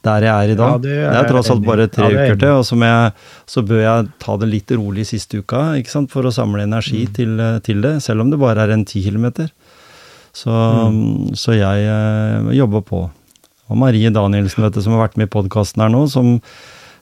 der 0.02 0.26
jeg 0.26 0.34
er 0.34 0.52
i 0.52 0.58
dag. 0.58 0.72
Ja, 0.74 0.82
det 0.82 0.92
det, 0.98 1.02
er 1.06 1.16
er 1.22 1.28
tross 1.30 1.50
alt 1.52 1.62
bare 1.64 1.86
tre 1.86 2.08
Ja, 2.10 2.10
er 2.10 2.32
uker 2.32 2.40
til, 2.42 2.56
og 2.58 2.64
så, 2.66 2.76
jeg, 2.82 3.12
så 3.54 3.62
bør 3.62 3.82
jeg 3.84 4.08
ta 4.24 4.34
det 4.42 4.48
litt 4.50 4.72
rolig 4.74 5.04
siste 5.06 5.38
uka 5.38 5.60
ikke 5.78 5.92
sant? 5.94 6.10
for 6.10 6.26
å 6.26 6.34
samle 6.34 6.66
energi 6.66 7.04
Mm. 7.06 7.12
til, 7.14 7.42
til 7.62 7.84
det, 7.86 7.94
selv 8.02 8.24
om 8.24 8.32
det 8.32 8.40
bare 8.42 8.66
er 8.66 8.74
en 8.74 8.84
ti 8.84 9.00
kilometer. 9.04 9.52
Så, 10.32 10.50
Mm. 10.52 11.34
så 11.36 11.52
jeg 11.56 11.84
eh, 11.86 12.52
jobber 12.56 12.80
på. 12.88 13.10
Og 13.70 13.76
Marie 13.78 14.10
Danielsen, 14.10 14.62
vet 14.64 14.74
du, 14.74 14.80
som 14.82 14.94
har 14.96 15.08
vært 15.08 15.16
med 15.20 15.28
i 15.28 15.32
podkasten 15.32 15.82
her 15.82 15.90
nå, 15.92 16.06
som 16.10 16.40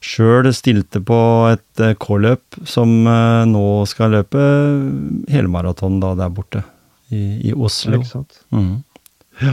sjøl 0.01 0.49
stilte 0.55 1.01
på 1.05 1.19
et 1.53 1.81
eh, 1.85 1.95
K-løp, 2.01 2.43
som 2.67 3.07
eh, 3.07 3.45
nå 3.51 3.65
skal 3.91 4.11
løpe 4.17 4.43
helmaraton 5.31 6.01
da 6.03 6.15
der 6.19 6.31
borte, 6.35 6.65
i, 7.11 7.51
i 7.51 7.55
Oslo. 7.55 8.01
Mhm. 8.51 8.83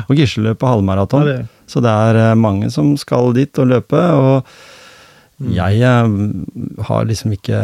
Og 0.10 0.18
Gisle 0.20 0.50
løper 0.50 0.68
halvmaraton. 0.74 1.28
Ja, 1.30 1.38
Så 1.70 1.80
det 1.82 1.90
er 1.94 2.18
eh, 2.32 2.36
mange 2.36 2.70
som 2.74 2.96
skal 3.00 3.32
dit 3.38 3.58
og 3.60 3.68
løpe, 3.76 4.02
og 4.18 4.44
Mm. 5.38 5.52
jeg 5.54 5.82
har 6.88 7.04
liksom 7.06 7.30
ikke 7.36 7.58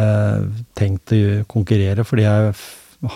tenkt 0.78 1.10
å 1.10 1.44
konkurrere, 1.50 2.04
fordi 2.06 2.22
jeg 2.22 2.52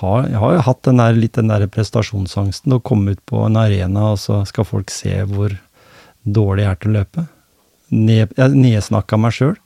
har, 0.01 0.27
jeg 0.29 0.39
har 0.43 0.53
jo 0.55 0.65
hatt 0.67 0.83
den 0.87 1.01
der, 1.01 1.17
litt 1.17 1.39
den 1.39 1.49
der 1.53 1.67
prestasjonsangsten, 1.73 2.73
å 2.77 2.83
komme 2.85 3.15
ut 3.17 3.23
på 3.29 3.45
en 3.47 3.57
arena, 3.57 4.13
og 4.13 4.19
så 4.23 4.43
skal 4.49 4.67
folk 4.69 4.91
se 4.91 5.23
hvor 5.31 5.55
dårlig 6.25 6.65
jeg 6.67 6.71
er 6.71 6.81
til 6.83 6.91
å 6.91 6.97
løpe. 6.99 7.27
Ned, 7.91 8.35
jeg 8.37 8.55
nedsnakka 8.59 9.19
meg 9.21 9.33
sjøl. 9.37 9.57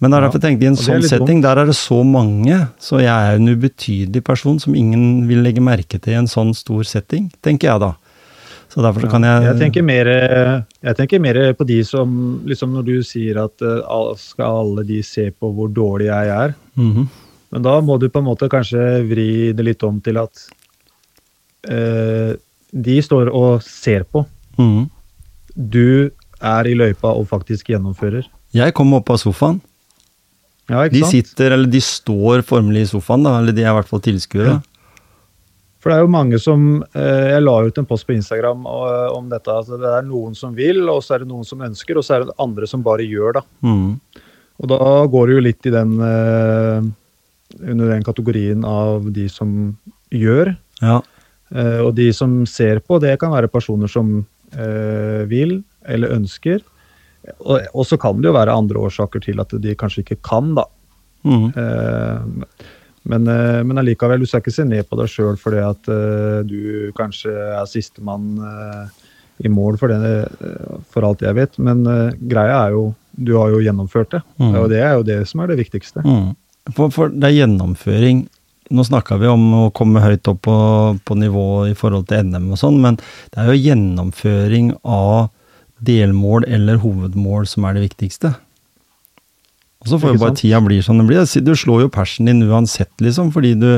Men 0.00 0.10
det 0.12 0.16
er 0.16 0.24
derfor 0.24 0.40
jeg 0.40 0.46
tenkte 0.46 0.64
i 0.64 0.68
en 0.70 0.78
sånn 0.80 1.02
setting, 1.04 1.40
der 1.44 1.58
er 1.60 1.68
det 1.68 1.76
så 1.76 1.98
mange, 2.08 2.56
så 2.80 3.02
jeg 3.02 3.12
er 3.12 3.36
en 3.36 3.50
ubetydelig 3.52 4.22
person 4.24 4.56
som 4.62 4.76
ingen 4.78 5.26
vil 5.28 5.42
legge 5.44 5.60
merke 5.60 6.00
til 6.00 6.14
i 6.14 6.20
en 6.22 6.30
sånn 6.30 6.54
stor 6.56 6.86
setting, 6.88 7.28
tenker 7.44 7.68
jeg 7.68 7.82
da. 7.82 7.90
Så 8.70 8.80
derfor 8.84 9.02
så 9.02 9.10
kan 9.10 9.24
jeg 9.26 9.42
Jeg 9.48 9.58
tenker 9.58 9.82
mer, 9.82 10.08
jeg 10.80 10.96
tenker 10.96 11.20
mer 11.20 11.38
på 11.58 11.66
de 11.66 11.80
som 11.82 12.40
liksom 12.46 12.70
Når 12.76 12.84
du 12.86 13.02
sier 13.02 13.40
at 13.42 13.64
eh, 13.66 14.12
skal 14.16 14.60
alle 14.60 14.84
de 14.86 15.00
se 15.02 15.24
på 15.34 15.50
hvor 15.56 15.68
dårlig 15.74 16.06
jeg 16.06 16.28
er, 16.36 16.54
Mhm. 16.78 17.08
Men 17.50 17.64
da 17.66 17.76
må 17.82 17.98
du 17.98 18.08
på 18.08 18.22
en 18.22 18.28
måte 18.28 18.48
kanskje 18.50 19.02
vri 19.08 19.30
det 19.56 19.66
litt 19.66 19.82
om 19.86 19.98
til 20.04 20.20
at 20.22 20.44
eh, 21.68 22.36
de 22.70 22.96
står 23.02 23.32
og 23.34 23.64
ser 23.66 24.06
på. 24.06 24.22
Mm. 24.60 24.86
Du 25.54 26.10
er 26.40 26.70
i 26.70 26.76
løypa 26.78 27.10
og 27.10 27.26
faktisk 27.30 27.72
gjennomfører. 27.72 28.28
Jeg 28.54 28.74
kommer 28.76 29.02
opp 29.02 29.10
av 29.12 29.20
sofaen. 29.22 29.60
Ja, 30.70 30.84
De 30.86 31.02
sitter, 31.02 31.56
eller 31.56 31.66
de 31.66 31.80
står 31.82 32.44
formelig 32.46 32.84
i 32.84 32.90
sofaen, 32.92 33.24
da, 33.26 33.40
eller 33.40 33.54
de 33.54 33.64
er 33.64 33.72
i 33.72 33.78
hvert 33.80 33.90
fall 33.90 34.02
tilskuere. 34.04 34.60
Ja. 34.60 34.60
For 35.80 35.90
det 35.90 35.96
er 35.96 36.04
jo 36.04 36.12
mange 36.12 36.36
som 36.36 36.64
eh, 36.92 37.28
Jeg 37.32 37.40
la 37.40 37.54
ut 37.64 37.78
en 37.80 37.86
post 37.88 38.04
på 38.04 38.12
Instagram 38.12 38.66
og, 38.68 38.88
om 39.16 39.30
dette. 39.32 39.50
Altså 39.50 39.78
det 39.80 39.88
er 39.96 40.06
noen 40.06 40.36
som 40.36 40.52
vil, 40.54 40.82
og 40.92 41.00
så 41.02 41.16
er 41.16 41.24
det 41.24 41.30
noen 41.30 41.46
som 41.48 41.62
ønsker, 41.64 41.98
og 41.98 42.06
så 42.06 42.16
er 42.16 42.26
det 42.26 42.36
andre 42.44 42.68
som 42.68 42.84
bare 42.86 43.06
gjør, 43.08 43.40
da. 43.40 43.44
Mm. 43.64 43.96
Og 44.60 44.68
da 44.68 44.88
går 45.08 45.26
det 45.26 45.36
jo 45.38 45.44
litt 45.46 45.68
i 45.70 45.72
den 45.72 45.94
eh, 46.04 46.90
Under 47.58 47.90
den 47.90 48.04
kategorien 48.06 48.64
av 48.64 49.08
de 49.12 49.26
som 49.28 49.76
gjør. 50.14 50.54
Ja. 50.82 51.00
Uh, 51.50 51.80
og 51.86 51.94
de 51.98 52.10
som 52.14 52.44
ser 52.46 52.78
på, 52.84 53.00
det 53.02 53.16
kan 53.20 53.32
være 53.34 53.50
personer 53.50 53.90
som 53.90 54.20
uh, 54.54 55.22
vil 55.30 55.60
eller 55.88 56.14
ønsker. 56.14 56.60
Og, 57.42 57.66
og 57.74 57.86
så 57.86 57.98
kan 58.00 58.20
det 58.20 58.30
jo 58.30 58.36
være 58.36 58.54
andre 58.54 58.80
årsaker 58.86 59.22
til 59.24 59.42
at 59.42 59.52
de 59.62 59.74
kanskje 59.78 60.04
ikke 60.04 60.20
kan, 60.26 60.54
da. 60.56 60.64
Mm. 61.26 61.50
Uh, 61.56 62.70
men, 63.10 63.24
men 63.24 63.80
allikevel, 63.80 64.20
du 64.20 64.28
skal 64.28 64.42
ikke 64.42 64.52
se 64.52 64.64
ned 64.68 64.84
på 64.86 64.96
deg 65.00 65.08
sjøl 65.08 65.38
fordi 65.40 65.62
at 65.64 65.86
du 66.44 66.90
kanskje 66.98 67.32
er 67.32 67.64
sistemann 67.64 68.34
i 69.40 69.48
mål 69.48 69.78
for, 69.80 69.88
det, 69.88 70.26
for 70.92 71.06
alt 71.08 71.24
jeg 71.24 71.38
vet. 71.38 71.56
Men 71.64 71.80
greia 72.28 72.58
er 72.66 72.74
jo 72.76 72.82
du 73.16 73.32
har 73.38 73.54
jo 73.54 73.62
gjennomført 73.64 74.12
det, 74.12 74.20
Mm. 74.36 74.54
og 74.60 74.68
det 74.68 74.82
er 74.84 74.92
jo 74.98 75.02
det 75.08 75.18
som 75.28 75.40
er 75.40 75.48
det 75.48 75.58
viktigste. 75.64 76.04
Mhm. 76.04 76.36
For, 76.68 76.92
for 76.92 77.12
det 77.12 77.30
er 77.30 77.38
gjennomføring 77.40 78.26
Nå 78.70 78.84
snakka 78.86 79.16
vi 79.18 79.26
om 79.26 79.48
å 79.56 79.62
komme 79.74 79.98
høyt 79.98 80.28
opp 80.30 80.44
på, 80.46 80.56
på 81.02 81.14
nivå 81.18 81.46
i 81.66 81.72
forhold 81.74 82.04
til 82.06 82.28
NM 82.28 82.52
og 82.54 82.60
sånn, 82.60 82.76
men 82.78 83.00
det 83.34 83.40
er 83.42 83.48
jo 83.48 83.56
gjennomføring 83.58 84.68
av 84.86 85.32
delmål 85.82 86.46
eller 86.46 86.78
hovedmål 86.78 87.48
som 87.50 87.66
er 87.66 87.74
det 87.74 87.82
viktigste. 87.88 88.30
Og 89.80 89.90
så 89.90 89.98
får 89.98 90.12
jo 90.12 90.20
bare 90.20 90.34
sant? 90.36 90.42
tida 90.44 90.60
bli 90.62 90.78
som 90.84 91.00
den 91.00 91.08
blir. 91.08 91.24
Du 91.42 91.50
slår 91.56 91.86
jo 91.86 91.90
persen 91.90 92.28
din 92.28 92.44
uansett, 92.46 92.92
liksom, 93.00 93.32
fordi 93.34 93.54
du, 93.58 93.68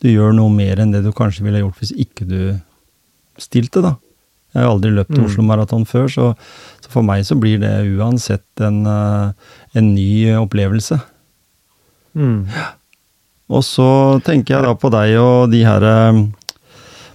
du 0.00 0.08
gjør 0.10 0.34
noe 0.36 0.50
mer 0.50 0.80
enn 0.80 0.94
det 0.94 1.04
du 1.04 1.12
kanskje 1.14 1.44
ville 1.46 1.60
gjort 1.60 1.82
hvis 1.82 1.94
ikke 2.00 2.26
du 2.26 2.40
stilte, 3.40 3.84
da. 3.84 3.94
Jeg 4.54 4.64
har 4.64 4.72
aldri 4.72 4.90
løpt 4.96 5.14
Mm. 5.14 5.24
Oslo 5.28 5.44
Maraton 5.46 5.86
før, 5.86 6.08
så, 6.10 6.32
så 6.82 6.90
for 6.90 7.06
meg 7.06 7.22
så 7.28 7.36
blir 7.38 7.60
det 7.62 7.70
uansett 7.86 8.64
en, 8.66 8.82
eh, 8.86 9.32
en 9.78 9.94
ny 9.94 10.32
opplevelse. 10.40 10.98
Mm. 12.16 12.46
Og 13.50 13.64
så 13.66 14.20
tenker 14.22 14.54
jeg 14.56 14.62
da 14.66 14.74
på 14.74 14.90
deg 14.94 15.16
og 15.18 15.50
de 15.50 15.64
her 15.66 15.82
eh, 15.82 16.20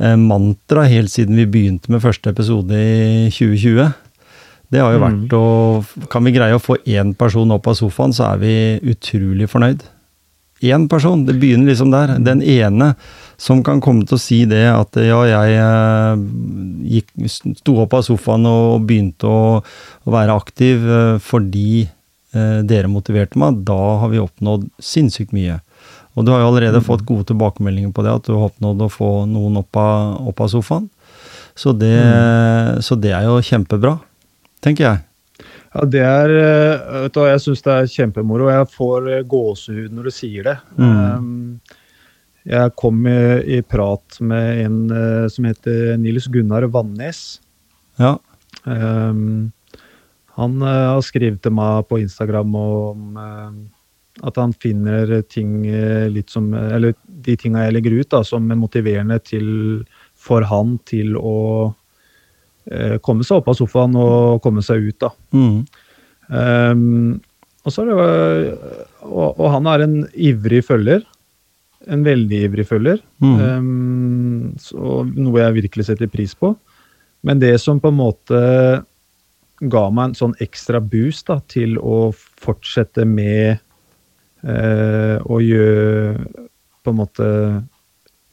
eh, 0.00 0.16
mantra 0.16 0.84
helt 0.88 1.10
siden 1.10 1.36
vi 1.36 1.44
begynte 1.46 1.88
med 1.90 2.00
første 2.02 2.30
episode 2.30 2.72
i 2.72 3.28
2020. 3.30 3.92
Det 4.72 4.80
har 4.80 4.92
jo 4.92 4.98
Mm. 4.98 5.28
vært 5.28 5.32
å 5.36 5.84
Kan 6.08 6.24
vi 6.24 6.32
greie 6.32 6.54
å 6.54 6.58
få 6.62 6.76
én 6.86 7.14
person 7.16 7.50
opp 7.52 7.66
av 7.68 7.74
sofaen, 7.74 8.12
så 8.12 8.24
er 8.32 8.36
vi 8.38 8.80
utrolig 8.82 9.46
fornøyd. 9.48 9.80
Én 10.62 10.84
person, 10.88 11.24
det 11.26 11.34
begynner 11.42 11.72
liksom 11.72 11.90
der. 11.90 12.14
Den 12.22 12.42
ene 12.42 12.92
som 13.42 13.62
kan 13.66 13.80
komme 13.82 14.06
til 14.06 14.14
å 14.14 14.22
si 14.22 14.44
det 14.46 14.62
at 14.70 14.94
ja, 15.02 15.18
jeg 15.26 15.56
eh, 15.58 16.22
gikk, 16.98 17.10
sto 17.58 17.80
opp 17.82 17.96
av 17.98 18.04
sofaen 18.06 18.46
og 18.46 18.84
begynte 18.86 19.26
å, 19.26 19.58
å 20.06 20.14
være 20.14 20.36
aktiv 20.38 20.84
eh, 20.86 21.16
fordi 21.18 21.82
eh, 21.88 22.60
dere 22.62 22.90
motiverte 22.92 23.40
meg, 23.42 23.64
da 23.66 23.80
har 24.04 24.12
vi 24.12 24.22
oppnådd 24.22 24.68
sinnssykt 24.78 25.34
mye. 25.34 25.58
Og 26.14 26.26
du 26.26 26.30
har 26.30 26.42
jo 26.44 26.50
allerede 26.52 26.78
Mm. 26.78 26.86
fått 26.86 27.06
gode 27.08 27.24
tilbakemeldinger 27.32 27.92
på 27.96 28.02
det, 28.04 28.12
at 28.14 28.26
du 28.28 28.34
har 28.36 28.50
oppnådd 28.50 28.82
å 28.84 28.90
få 28.92 29.10
noen 29.26 29.56
opp 29.62 29.76
av, 29.80 30.28
opp 30.28 30.40
av 30.44 30.52
sofaen. 30.52 30.90
Så 31.56 31.72
det, 31.76 31.96
så 32.84 32.94
det 33.00 33.10
er 33.12 33.26
jo 33.26 33.40
kjempebra, 33.44 33.98
tenker 34.64 34.86
jeg. 34.86 35.00
Ja, 35.72 35.84
det 35.88 36.02
er 36.04 36.34
eh, 36.36 36.98
vet 37.06 37.14
du, 37.16 37.22
Jeg 37.24 37.44
syns 37.46 37.64
det 37.64 37.72
er 37.74 37.92
kjempemoro. 37.94 38.50
Jeg 38.52 38.68
får 38.74 39.08
eh, 39.08 39.24
gåsehud 39.28 39.94
når 39.96 40.08
du 40.08 40.14
sier 40.14 40.50
det. 40.50 40.58
Mm. 40.76 40.98
Um, 40.98 41.78
Jeg 42.44 42.74
kom 42.76 43.06
i, 43.06 43.18
i 43.56 43.62
prat 43.62 44.18
med 44.20 44.64
en 44.66 44.78
eh, 44.90 45.26
som 45.32 45.46
heter 45.48 45.96
Nils 46.02 46.26
Gunnar 46.32 46.66
Vannes. 46.74 47.40
Ja. 48.00 48.16
Um, 48.64 49.52
han 50.36 50.58
eh, 50.62 50.88
har 50.92 51.04
skrevet 51.06 51.42
til 51.44 51.54
meg 51.56 51.86
på 51.88 52.00
Instagram 52.02 52.56
om 52.58 53.16
eh, 53.20 53.54
at 54.26 54.36
han 54.36 54.52
finner 54.60 55.22
ting 55.32 55.62
eh, 55.66 56.08
litt 56.12 56.30
som 56.30 56.50
Eller 56.52 56.92
de 57.24 57.36
tinga 57.38 57.64
jeg 57.64 57.76
legger 57.78 57.96
ut, 58.00 58.10
da, 58.12 58.20
som 58.26 58.50
er 58.50 58.60
motiverende 58.60 59.18
til, 59.24 59.46
for 60.18 60.44
han 60.48 60.76
til 60.88 61.16
å 61.16 61.38
eh, 61.70 61.78
komme 63.02 63.26
seg 63.26 63.40
opp 63.40 63.48
av 63.50 63.56
sofaen 63.58 63.96
og 63.98 64.42
komme 64.44 64.62
seg 64.64 64.84
ut, 64.90 64.98
da. 65.02 65.10
Mm. 65.34 65.56
Um, 66.32 67.20
og, 67.62 67.72
så 67.74 67.82
er 67.82 67.90
det, 67.90 67.96
og, 69.06 69.26
og 69.36 69.48
han 69.52 69.68
er 69.72 69.84
en 69.86 69.96
ivrig 70.14 70.62
følger. 70.66 71.02
En 71.90 72.04
veldig 72.06 72.44
ivrig 72.46 72.66
følger. 72.68 73.02
Mm. 73.22 73.34
Um, 73.40 74.54
så, 74.62 75.02
noe 75.10 75.42
jeg 75.42 75.58
virkelig 75.58 75.88
setter 75.90 76.10
pris 76.12 76.36
på. 76.38 76.54
Men 77.26 77.42
det 77.42 77.56
som 77.62 77.80
på 77.82 77.90
en 77.90 77.98
måte 77.98 78.40
ga 79.70 79.82
meg 79.94 80.10
en 80.10 80.18
sånn 80.18 80.38
ekstra 80.42 80.80
boost 80.82 81.28
da, 81.30 81.38
til 81.50 81.76
å 81.78 82.10
fortsette 82.14 83.04
med 83.06 83.60
eh, 84.42 85.18
å 85.22 85.38
gjøre 85.38 86.48
På 86.82 86.90
en 86.90 86.98
måte 86.98 87.26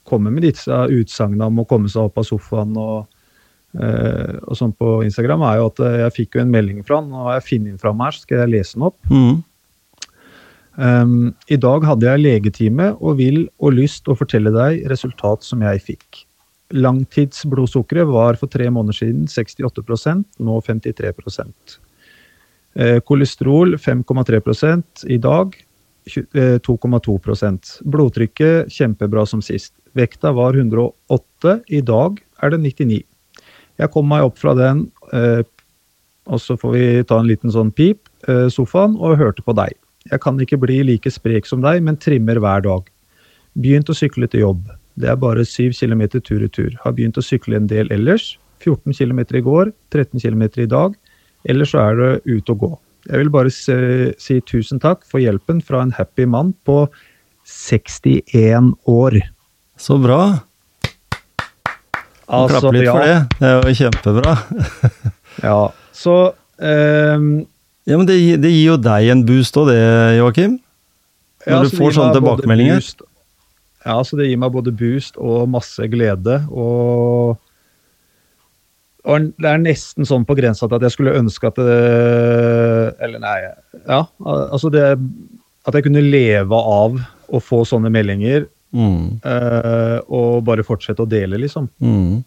komme 0.10 0.32
med 0.34 0.42
disse 0.48 0.74
utsagnene 0.74 1.52
om 1.52 1.62
å 1.62 1.68
komme 1.70 1.90
seg 1.92 2.08
opp 2.08 2.18
av 2.18 2.26
sofaen 2.26 2.74
og, 2.82 3.06
eh, 3.78 4.40
og 4.46 4.58
sånn 4.58 4.74
på 4.78 5.00
Instagram, 5.06 5.44
er 5.50 5.60
jo 5.60 5.68
at 5.70 5.84
eh, 5.86 6.00
jeg 6.06 6.16
fikk 6.16 6.38
jo 6.38 6.44
en 6.46 6.54
melding 6.54 6.82
fra 6.88 7.02
han, 7.02 7.12
og 7.14 7.30
har 7.30 7.38
jeg 7.40 7.48
funnet 7.50 7.74
den 7.74 7.82
fram 7.82 8.02
her, 8.04 8.16
så 8.16 8.26
skal 8.26 8.44
jeg 8.44 8.54
lese 8.56 8.78
den 8.78 8.88
opp. 8.90 8.98
Mm. 9.12 9.38
Um, 10.80 11.14
I 11.52 11.58
dag 11.60 11.84
hadde 11.84 12.08
jeg 12.08 12.24
legetime 12.24 12.94
og 13.04 13.18
vil 13.20 13.42
og 13.60 13.76
lyst 13.76 14.08
å 14.08 14.16
fortelle 14.16 14.54
deg 14.56 14.86
resultat 14.88 15.44
som 15.44 15.66
jeg 15.66 15.84
fikk. 15.84 16.24
Langtidsblodsukkeret 16.72 18.08
var 18.08 18.38
for 18.40 18.52
tre 18.52 18.70
måneder 18.72 18.96
siden 18.96 19.26
68% 19.28 20.40
nå 20.46 20.60
53 20.64 21.12
uh, 21.18 23.00
Kolesterol 23.04 23.76
5,3 23.82 25.10
i 25.10 25.18
dag 25.20 25.58
2,2 26.10 27.44
eh, 27.44 27.58
Blodtrykket 27.86 28.72
kjempebra 28.72 29.26
som 29.26 29.42
sist. 29.42 29.74
Vekta 29.94 30.32
var 30.32 30.56
108, 30.56 31.60
i 31.68 31.82
dag 31.82 32.20
er 32.42 32.50
det 32.54 32.60
99. 32.64 33.04
Jeg 33.80 33.92
kom 33.94 34.10
meg 34.12 34.28
opp 34.28 34.38
fra 34.42 34.54
den, 34.58 34.86
eh, 35.16 35.42
og 36.30 36.42
så 36.44 36.58
får 36.60 36.74
vi 36.76 36.88
ta 37.10 37.20
en 37.20 37.30
liten 37.30 37.52
sånn 37.54 37.72
pip, 37.74 38.04
sofaen, 38.54 38.98
og 39.00 39.18
hørte 39.18 39.42
på 39.42 39.56
deg. 39.58 39.72
Jeg 40.12 40.22
kan 40.22 40.38
ikke 40.38 40.60
bli 40.62 40.82
like 40.86 41.10
sprek 41.10 41.48
som 41.50 41.64
deg, 41.64 41.82
men 41.82 41.98
trimmer 41.98 42.38
hver 42.38 42.62
dag. 42.66 42.90
Begynt 43.58 43.90
å 43.90 43.96
sykle 43.98 44.28
til 44.30 44.44
jobb. 44.44 44.68
Det 45.00 45.10
er 45.10 45.20
bare 45.20 45.46
7 45.48 45.72
km 45.74 46.04
tur 46.20 46.44
i 46.44 46.52
tur. 46.52 46.76
Har 46.84 46.96
begynt 46.98 47.18
å 47.18 47.26
sykle 47.26 47.58
en 47.58 47.70
del 47.72 47.90
ellers. 47.96 48.38
14 48.60 48.94
km 48.94 49.22
i 49.40 49.44
går, 49.46 49.72
13 49.96 50.20
km 50.20 50.44
i 50.60 50.70
dag. 50.70 50.96
Ellers 51.48 51.72
så 51.72 51.84
er 51.86 52.00
det 52.00 52.12
ut 52.28 52.50
og 52.52 52.64
gå. 52.66 52.72
Jeg 53.08 53.24
vil 53.24 53.32
bare 53.32 53.52
si, 53.54 53.76
si 54.20 54.40
tusen 54.44 54.82
takk 54.84 55.06
for 55.08 55.24
hjelpen 55.24 55.62
fra 55.64 55.82
en 55.86 55.96
happy 55.96 56.28
mann 56.28 56.52
på 56.68 56.84
61 57.48 58.74
år. 58.92 59.22
Så 59.80 59.98
bra. 60.04 60.22
Altså, 62.30 62.60
Klapp 62.62 62.76
litt 62.76 62.86
ja. 62.86 62.94
for 62.94 63.06
det. 63.06 63.20
Det 63.40 63.50
er 63.50 63.56
jo 63.58 63.76
kjempebra. 63.80 64.34
ja, 65.50 65.60
så 65.98 66.16
um, 66.30 67.30
Ja, 67.90 67.98
men 67.98 68.06
det, 68.06 68.18
det, 68.44 68.52
gir 68.54 68.76
jo 68.76 68.80
deg 68.86 69.10
en 69.16 69.24
boost 69.26 69.58
òg, 69.58 69.72
det, 69.72 69.80
Joakim? 70.20 70.60
Når 71.48 71.56
ja, 71.56 71.62
du 71.66 71.78
får 71.80 71.96
sånne 71.96 72.18
tilbakemeldinger. 72.20 72.84
Boost, 72.84 73.02
ja, 73.88 73.96
så 74.06 74.20
det 74.20 74.28
gir 74.30 74.38
meg 74.42 74.54
både 74.54 74.74
boost 74.76 75.18
og 75.18 75.48
masse 75.50 75.88
glede. 75.90 76.36
Og, 76.52 77.40
og 79.10 79.30
det 79.40 79.50
er 79.50 79.64
nesten 79.64 80.06
sånn 80.06 80.28
på 80.28 80.38
grensa 80.38 80.68
til 80.68 80.78
at 80.78 80.86
jeg 80.86 80.98
skulle 80.98 81.16
ønske 81.18 81.50
at 81.50 81.58
det 81.58 81.80
Eller 83.08 83.24
nei, 83.24 83.38
ja. 83.88 84.04
Altså 84.28 84.70
det 84.74 84.86
At 85.66 85.74
jeg 85.74 85.88
kunne 85.88 86.04
leve 86.06 86.60
av 86.60 87.00
å 87.30 87.42
få 87.42 87.64
sånne 87.68 87.90
meldinger. 87.94 88.46
Mm. 88.76 89.22
Uh, 89.24 89.98
og 90.14 90.44
bare 90.46 90.66
fortsette 90.66 91.04
å 91.04 91.10
dele, 91.10 91.40
liksom. 91.42 91.70
Mm. 91.82 92.22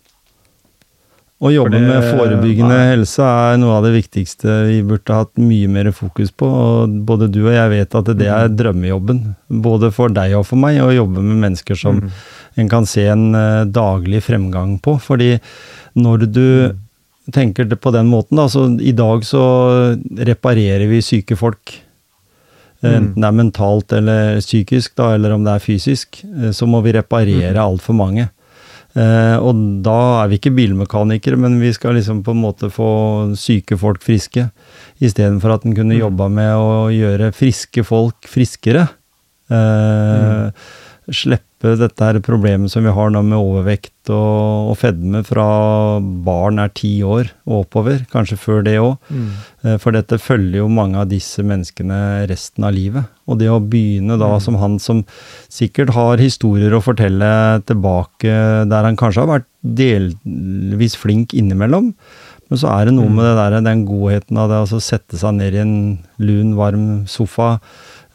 Å 1.42 1.50
jobbe 1.50 1.74
det, 1.74 1.86
med 1.88 2.04
forebyggende 2.06 2.74
nei. 2.76 2.90
helse 2.92 3.26
er 3.26 3.56
noe 3.58 3.80
av 3.80 3.86
det 3.88 3.96
viktigste 3.96 4.60
vi 4.68 4.76
burde 4.86 5.16
hatt 5.16 5.32
mye 5.42 5.70
mer 5.74 5.88
fokus 5.94 6.30
på. 6.30 6.46
og 6.46 6.92
Både 7.08 7.26
du 7.34 7.40
og 7.48 7.56
jeg 7.56 7.72
vet 7.72 7.96
at 7.98 8.10
det 8.14 8.28
er 8.28 8.46
mm. 8.46 8.54
drømmejobben. 8.60 9.22
Både 9.64 9.90
for 9.94 10.14
deg 10.14 10.36
og 10.38 10.46
for 10.46 10.62
meg, 10.62 10.78
å 10.78 10.92
jobbe 10.94 11.24
med 11.24 11.40
mennesker 11.42 11.78
som 11.78 11.98
mm. 11.98 12.12
en 12.62 12.70
kan 12.70 12.86
se 12.86 13.08
en 13.10 13.32
uh, 13.34 13.66
daglig 13.66 14.22
fremgang 14.22 14.76
på. 14.84 14.94
Fordi 15.02 15.32
når 15.98 16.28
du 16.28 16.46
mm. 16.46 16.78
tenker 17.34 17.74
på 17.74 17.94
den 17.96 18.06
måten, 18.12 18.38
da, 18.38 18.46
så 18.46 18.68
i 18.78 18.94
dag 18.94 19.26
så 19.26 19.42
reparerer 20.30 20.86
vi 20.94 21.02
syke 21.02 21.38
folk. 21.40 21.74
Mm. 22.82 22.92
Enten 22.92 23.22
det 23.22 23.28
er 23.28 23.38
mentalt 23.38 23.92
eller 23.94 24.38
psykisk, 24.42 24.96
da, 24.98 25.12
eller 25.14 25.36
om 25.36 25.44
det 25.46 25.54
er 25.54 25.62
fysisk, 25.62 26.22
eh, 26.26 26.50
så 26.54 26.66
må 26.66 26.82
vi 26.82 26.94
reparere 26.96 27.54
mm. 27.54 27.62
altfor 27.62 27.96
mange. 27.98 28.28
Eh, 28.92 29.36
og 29.40 29.60
da 29.86 29.98
er 30.20 30.28
vi 30.28 30.38
ikke 30.40 30.52
bilmekanikere, 30.56 31.38
men 31.40 31.56
vi 31.62 31.70
skal 31.72 31.96
liksom 31.96 32.20
på 32.26 32.34
en 32.34 32.42
måte 32.42 32.68
få 32.72 32.90
syke 33.40 33.78
folk 33.80 34.02
friske. 34.04 34.48
Istedenfor 35.00 35.56
at 35.56 35.64
en 35.66 35.76
kunne 35.76 35.96
mm. 35.96 36.02
jobba 36.02 36.28
med 36.32 36.52
å 36.58 36.90
gjøre 36.92 37.32
friske 37.36 37.86
folk 37.88 38.28
friskere. 38.28 38.88
Eh. 39.52 40.68
Slippe 41.12 41.51
dette 41.62 42.02
her 42.02 42.18
problemet 42.24 42.72
som 42.72 42.82
vi 42.82 42.92
har 42.94 43.10
nå 43.12 43.20
med 43.22 43.38
overvekt 43.38 44.10
og, 44.10 44.72
og 44.72 44.78
fedme 44.80 45.20
fra 45.26 45.46
barn 46.26 46.58
er 46.58 46.72
ti 46.74 46.90
år 47.06 47.30
og 47.46 47.60
oppover, 47.60 48.02
kanskje 48.10 48.38
før 48.40 48.64
det 48.66 48.74
òg. 48.82 48.96
Mm. 49.14 49.28
Eh, 49.62 49.76
for 49.82 49.94
dette 49.94 50.18
følger 50.18 50.58
jo 50.62 50.70
mange 50.72 50.98
av 50.98 51.06
disse 51.10 51.44
menneskene 51.46 52.26
resten 52.30 52.66
av 52.66 52.74
livet. 52.74 53.06
Og 53.30 53.38
det 53.38 53.52
å 53.52 53.60
begynne 53.62 54.18
da 54.18 54.32
mm. 54.34 54.42
som 54.42 54.58
han 54.58 54.76
som 54.82 55.04
sikkert 55.52 55.94
har 55.94 56.22
historier 56.22 56.74
å 56.74 56.82
fortelle 56.82 57.30
tilbake 57.68 58.34
der 58.66 58.90
han 58.90 58.98
kanskje 58.98 59.22
har 59.22 59.32
vært 59.36 59.50
delvis 59.62 60.98
flink 60.98 61.36
innimellom, 61.38 61.92
men 62.50 62.60
så 62.60 62.68
er 62.74 62.88
det 62.88 62.96
noe 62.98 63.08
mm. 63.08 63.14
med 63.16 63.24
det 63.28 63.36
der, 63.38 63.60
den 63.64 63.86
godheten 63.88 64.42
av 64.42 64.50
det 64.50 64.58
å 64.66 64.82
sette 64.82 65.16
seg 65.16 65.38
ned 65.38 65.54
i 65.56 65.62
en 65.62 65.76
lun, 66.20 66.56
varm 66.58 66.88
sofa 67.08 67.54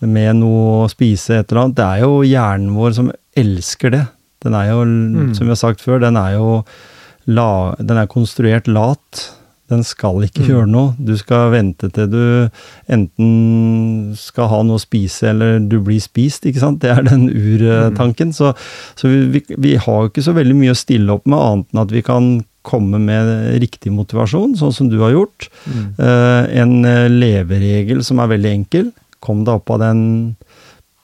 med 0.05 0.35
noe 0.43 0.83
å 0.83 0.89
spise, 0.91 1.39
et 1.39 1.49
eller 1.49 1.63
annet. 1.63 1.77
Det 1.79 1.87
er 1.87 2.03
jo 2.03 2.19
hjernen 2.27 2.75
vår 2.77 2.93
som 2.93 3.09
elsker 3.37 3.93
det. 3.93 4.05
Den 4.45 4.55
er 4.57 4.71
jo, 4.71 4.83
mm. 4.85 5.33
som 5.37 5.47
vi 5.47 5.53
har 5.53 5.59
sagt 5.59 5.81
før, 5.83 6.01
den 6.03 6.19
er 6.19 6.37
jo 6.37 6.61
la, 7.27 7.75
den 7.79 7.99
er 7.99 8.09
konstruert 8.11 8.69
lat. 8.69 9.25
Den 9.67 9.81
skal 9.83 10.23
ikke 10.23 10.45
mm. 10.45 10.47
gjøre 10.47 10.67
noe. 10.71 10.91
Du 10.95 11.11
skal 11.19 11.49
vente 11.51 11.89
til 11.91 12.07
du 12.07 12.21
enten 12.93 14.13
skal 14.15 14.47
ha 14.53 14.61
noe 14.63 14.79
å 14.79 14.83
spise 14.83 15.33
eller 15.33 15.57
du 15.59 15.81
blir 15.83 15.99
spist, 16.03 16.47
ikke 16.47 16.63
sant. 16.63 16.79
Det 16.83 16.93
er 16.93 17.03
den 17.09 17.27
urtanken. 17.27 18.31
Mm. 18.31 18.37
Så, 18.37 18.53
så 18.95 19.11
vi, 19.11 19.43
vi, 19.49 19.75
har 19.75 20.05
jo 20.05 20.11
ikke 20.11 20.23
så 20.23 20.35
veldig 20.37 20.55
mye 20.55 20.75
å 20.75 20.79
stille 20.79 21.17
opp 21.17 21.27
med, 21.27 21.39
annet 21.41 21.73
enn 21.73 21.83
at 21.83 21.95
vi 21.95 22.05
kan 22.05 22.29
komme 22.67 22.99
med 22.99 23.59
riktig 23.63 23.93
motivasjon, 23.95 24.55
sånn 24.59 24.75
som 24.75 24.87
du 24.91 24.97
har 25.03 25.13
gjort. 25.15 25.49
Mm. 25.67 25.83
Eh, 26.03 26.49
en 26.63 26.73
leveregel 27.15 28.03
som 28.07 28.19
er 28.23 28.31
veldig 28.35 28.53
enkel. 28.61 28.89
Kom 29.23 29.43
deg 29.47 29.59
opp 29.59 29.71
av 29.75 29.83
den 29.83 30.01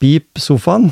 Beep-sofaen. 0.04 0.90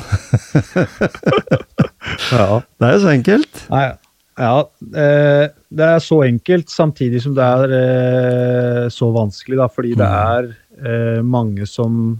ja. 2.33 2.47
Det 2.65 2.87
er 2.87 2.95
jo 2.95 3.03
så 3.03 3.11
enkelt. 3.13 3.59
Nei, 3.69 3.91
ja, 4.39 4.63
eh, 4.97 5.45
det 5.69 5.85
er 5.85 6.01
så 6.01 6.23
enkelt, 6.25 6.71
samtidig 6.73 7.21
som 7.21 7.35
det 7.37 7.45
er 7.45 7.73
eh, 7.77 8.85
så 8.93 9.11
vanskelig, 9.13 9.59
da, 9.61 9.67
fordi 9.69 9.93
det 9.99 10.09
mm. 10.09 10.15
er 10.33 10.49
eh, 10.81 11.21
mange 11.21 11.67
som 11.69 12.17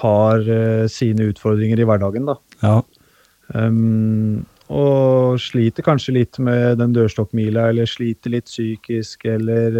har 0.00 0.40
sine 0.88 1.26
utfordringer 1.28 1.76
i 1.76 1.84
hverdagen, 1.84 2.24
da. 2.30 2.38
Ja. 2.64 2.78
Um, 3.52 4.46
og 4.72 5.36
sliter 5.44 5.84
kanskje 5.84 6.14
litt 6.16 6.38
med 6.40 6.78
den 6.80 6.94
dørstokkmila, 6.96 7.66
eller 7.68 7.90
sliter 7.90 8.32
litt 8.32 8.48
psykisk, 8.48 9.26
eller 9.28 9.76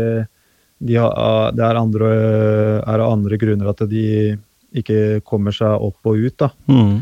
de 0.84 0.98
har, 1.00 1.54
det 1.56 1.64
er 1.64 1.80
andre, 1.80 2.10
er 2.84 3.06
andre 3.06 3.40
grunner 3.40 3.72
at 3.72 3.80
de 3.88 4.04
ikke 4.74 5.20
kommer 5.26 5.54
seg 5.54 5.82
opp 5.86 6.10
og 6.10 6.20
ut. 6.26 6.36
Da. 6.40 6.50
Mm. 6.70 6.96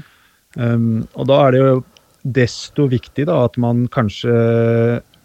Um, 0.57 0.91
og 1.17 1.29
da 1.31 1.39
er 1.47 1.55
det 1.55 1.63
jo 1.63 1.79
desto 2.23 2.87
viktig 2.91 3.27
da, 3.27 3.43
at 3.49 3.57
man 3.61 3.87
kanskje 3.93 4.35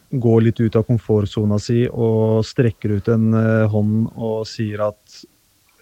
går 0.09 0.45
litt 0.45 0.61
ut 0.63 0.77
av 0.79 0.85
komfortsona 0.87 1.57
si 1.59 1.81
og 1.87 2.45
strekker 2.47 2.95
ut 2.97 3.09
en 3.11 3.33
uh, 3.35 3.65
hånd 3.71 4.07
og 4.15 4.45
sier 4.47 4.85
at 4.87 5.17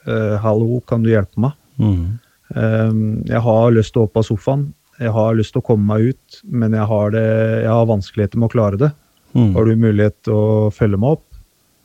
uh, 0.10 0.36
'hallo, 0.42 0.82
kan 0.88 1.06
du 1.06 1.12
hjelpe 1.14 1.40
meg'? 1.40 1.54
Mm. 1.78 2.18
Um, 2.56 3.06
jeg 3.26 3.42
har 3.42 3.72
lyst 3.74 3.94
til 3.94 4.04
å 4.04 4.10
opp 4.10 4.18
av 4.22 4.26
sofaen, 4.26 4.68
jeg 5.00 5.12
har 5.12 5.36
lyst 5.36 5.54
til 5.56 5.62
å 5.62 5.68
komme 5.68 5.86
meg 5.92 6.14
ut, 6.14 6.42
men 6.44 6.76
jeg 6.78 6.88
har, 6.88 7.12
det, 7.12 7.26
jeg 7.66 7.72
har 7.72 7.90
vanskeligheter 7.90 8.40
med 8.40 8.48
å 8.48 8.54
klare 8.54 8.80
det. 8.80 8.92
Mm. 9.36 9.52
Har 9.58 9.66
du 9.68 9.76
mulighet 9.76 10.16
til 10.24 10.38
å 10.38 10.72
følge 10.72 11.00
meg 11.02 11.18
opp? 11.18 11.26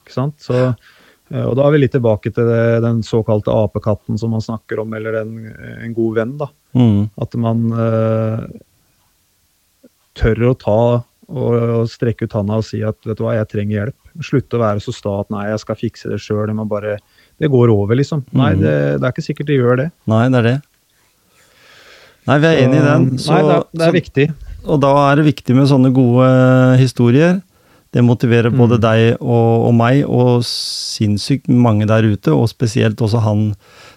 Ikke 0.05 0.15
sant? 0.15 0.37
Så 0.43 0.55
og 1.31 1.53
da 1.59 1.67
er 1.67 1.75
vi 1.75 1.83
litt 1.85 1.93
tilbake 1.95 2.33
til 2.35 2.49
det, 2.49 2.81
den 2.83 3.05
såkalte 3.07 3.55
apekatten 3.55 4.19
som 4.19 4.33
man 4.35 4.43
snakker 4.43 4.83
om, 4.83 4.97
eller 4.99 5.21
en, 5.21 5.37
en 5.87 5.95
god 5.95 6.17
venn. 6.17 6.35
da. 6.41 6.51
Mm. 6.75 7.05
At 7.23 7.37
man 7.39 7.69
uh, 7.75 8.43
tør 10.19 10.51
å 10.51 10.57
ta 10.59 10.81
og, 11.31 11.53
og, 11.55 11.85
strekke 11.91 12.27
ut 12.27 12.35
handa 12.35 12.59
og 12.59 12.67
si 12.67 12.81
at 12.87 12.99
vet 13.07 13.19
du 13.19 13.23
hva, 13.25 13.37
jeg 13.39 13.51
trenger 13.53 13.77
hjelp. 13.77 13.99
Slutte 14.27 14.59
å 14.59 14.63
være 14.65 14.83
så 14.83 14.95
sta 14.95 15.13
at 15.23 15.31
nei, 15.31 15.45
jeg 15.53 15.63
skal 15.63 15.79
fikse 15.79 16.11
det 16.11 16.19
sjøl. 16.23 16.51
Det 16.51 17.51
går 17.53 17.73
over, 17.73 17.95
liksom. 17.99 18.25
Mm. 18.31 18.41
Nei, 18.43 18.51
det, 18.59 18.75
det, 18.99 19.05
er 19.05 19.15
ikke 19.15 19.27
sikkert 19.29 19.51
det 19.53 19.61
gjør 19.61 19.81
det. 19.85 19.89
Nei, 20.11 20.25
det 20.33 20.41
er 20.41 20.49
det. 20.49 20.57
Nei, 22.29 22.39
vi 22.43 22.51
er 22.51 22.65
enig 22.65 22.81
i 22.81 22.87
den. 22.87 23.07
Så, 23.19 23.33
nei, 23.33 23.45
det 23.47 23.55
er, 23.55 23.69
det 23.71 23.87
er 23.87 23.93
så, 23.93 23.99
viktig. 24.01 24.27
Og 24.67 24.83
da 24.83 24.91
er 25.07 25.21
det 25.21 25.29
viktig 25.31 25.57
med 25.57 25.71
sånne 25.71 25.93
gode 25.95 26.27
historier. 26.83 27.39
Det 27.91 28.03
motiverer 28.07 28.53
både 28.55 28.79
mm. 28.79 28.83
deg 28.85 29.01
og, 29.19 29.67
og, 29.67 29.73
meg, 29.75 30.05
og 30.07 30.45
sinnssykt 30.47 31.51
mange 31.51 31.89
der 31.91 32.07
ute, 32.07 32.31
og 32.31 32.51
spesielt 32.51 33.01
også 33.03 33.23
han 33.25 33.49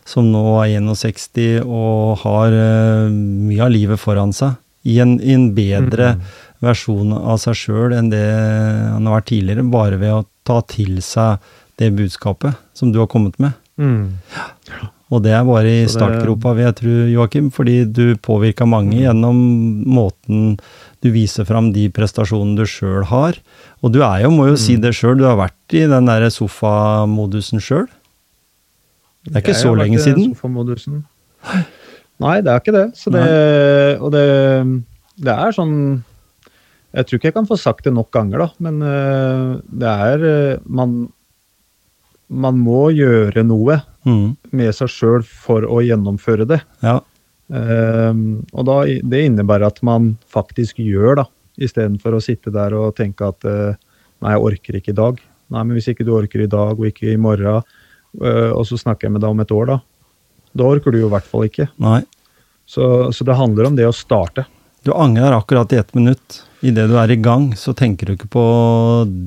som 0.09 0.31
nå 0.33 0.41
er 0.63 0.79
61 0.81 1.61
og 1.63 2.23
har 2.23 2.55
uh, 2.57 3.11
mye 3.13 3.61
av 3.63 3.71
livet 3.71 4.01
foran 4.01 4.33
seg, 4.35 4.57
i 4.83 4.97
en, 4.99 5.15
i 5.21 5.35
en 5.35 5.51
bedre 5.55 6.15
mm. 6.17 6.23
versjon 6.65 7.13
av 7.15 7.37
seg 7.39 7.55
sjøl 7.55 7.93
enn 7.95 8.09
det 8.11 8.25
han 8.25 9.05
har 9.07 9.19
vært 9.19 9.29
tidligere, 9.29 9.67
bare 9.71 10.01
ved 10.01 10.15
å 10.17 10.25
ta 10.43 10.59
til 10.67 10.97
seg 11.05 11.53
det 11.79 11.93
budskapet 11.95 12.57
som 12.75 12.91
du 12.91 12.99
har 12.99 13.07
kommet 13.11 13.37
med. 13.41 13.53
Mm. 13.77 14.17
Og 15.13 15.21
det 15.21 15.33
er 15.35 15.45
bare 15.45 15.71
i 15.83 15.89
startgropa, 15.89 16.55
vil 16.57 16.67
jeg 16.67 16.77
tro, 16.79 16.93
Joakim, 17.13 17.49
fordi 17.53 17.83
du 17.85 18.17
påvirka 18.17 18.65
mange 18.69 18.95
mm. 18.95 19.01
gjennom 19.05 19.39
måten 19.93 20.55
du 21.03 21.09
viser 21.11 21.47
fram 21.47 21.71
de 21.75 21.89
prestasjonene 21.91 22.55
du 22.61 22.63
sjøl 22.69 23.03
har. 23.09 23.37
Og 23.83 23.91
du 23.91 23.99
er 24.05 24.23
jo, 24.23 24.31
må 24.31 24.47
jo 24.47 24.55
mm. 24.55 24.61
si 24.63 24.77
det 24.79 24.93
sjøl, 24.95 25.17
du 25.19 25.25
har 25.27 25.35
vært 25.39 25.75
i 25.75 25.83
den 25.91 26.07
derre 26.07 26.31
sofamodusen 26.31 27.63
sjøl. 27.63 27.89
Det 29.27 29.37
er 29.37 29.43
ikke 29.43 29.57
så 29.59 29.73
lenge 29.75 29.99
siden. 30.03 30.31
Sofamodusen. 30.33 31.03
Nei, 32.23 32.37
det 32.43 32.51
er 32.53 32.63
ikke 32.63 32.75
det. 32.75 32.87
Så 32.99 33.11
det 33.11 33.23
og 33.99 34.13
det, 34.15 34.25
det 35.19 35.33
er 35.33 35.55
sånn 35.55 35.75
Jeg 36.93 37.07
tror 37.07 37.19
ikke 37.19 37.29
jeg 37.31 37.35
kan 37.35 37.49
få 37.49 37.57
sagt 37.59 37.87
det 37.87 37.93
nok 37.95 38.11
ganger, 38.13 38.45
da, 38.45 38.49
men 38.63 38.83
eh, 38.85 39.47
det 39.83 39.93
er 40.07 40.25
eh, 40.29 40.59
Man, 40.63 40.93
man 42.29 42.59
må 42.61 42.87
gjøre 42.95 43.43
noe 43.47 43.81
Mm. 44.03 44.35
med 44.51 44.75
seg 44.75 44.91
sjøl 44.91 45.21
for 45.23 45.63
å 45.63 45.77
gjennomføre 45.79 46.43
det. 46.43 46.59
Ja. 46.83 46.97
Ehm, 47.51 48.43
og 48.53 48.67
da, 48.69 48.77
det 48.87 49.23
innebærer 49.27 49.67
at 49.67 49.81
man 49.85 50.13
faktisk 50.31 50.79
gjør, 50.81 51.23
da, 51.23 51.27
istedenfor 51.61 52.17
å 52.17 52.23
sitte 52.23 52.53
der 52.53 52.75
og 52.77 52.95
tenke 52.97 53.27
at 53.29 53.45
uh, 53.45 53.75
nei, 54.23 54.33
jeg 54.33 54.45
orker 54.47 54.79
ikke 54.79 54.93
i 54.93 54.97
dag. 54.97 55.19
Nei, 55.53 55.61
men 55.61 55.77
hvis 55.77 55.91
ikke 55.91 56.05
du 56.07 56.13
orker 56.15 56.45
i 56.45 56.49
dag 56.49 56.79
og 56.79 56.87
ikke 56.89 57.11
i 57.11 57.19
morgen, 57.19 57.61
uh, 58.23 58.51
og 58.53 58.65
så 58.69 58.79
snakker 58.79 59.07
jeg 59.07 59.17
med 59.17 59.25
deg 59.25 59.35
om 59.35 59.43
et 59.43 59.53
år, 59.53 59.69
da. 59.75 59.77
Da 60.53 60.69
orker 60.69 60.93
du 60.93 61.01
jo 61.01 61.09
i 61.09 61.13
hvert 61.13 61.29
fall 61.29 61.45
ikke. 61.49 61.67
Nei. 61.81 62.01
Så, 62.69 63.11
så 63.13 63.25
det 63.27 63.37
handler 63.37 63.69
om 63.69 63.77
det 63.77 63.85
å 63.89 63.93
starte. 63.95 64.47
Du 64.83 64.91
angrer 64.95 65.35
akkurat 65.35 65.71
i 65.73 65.79
ett 65.79 65.93
minutt. 65.95 66.41
Idet 66.63 66.87
du 66.89 66.97
er 66.99 67.11
i 67.11 67.19
gang, 67.19 67.51
så 67.59 67.73
tenker 67.75 68.07
du 68.07 68.15
ikke 68.15 68.31
på 68.31 68.43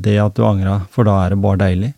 det 0.05 0.17
at 0.23 0.37
du 0.37 0.45
angra, 0.49 0.81
for 0.93 1.09
da 1.09 1.19
er 1.25 1.35
det 1.35 1.41
bare 1.45 1.61
deilig. 1.63 1.93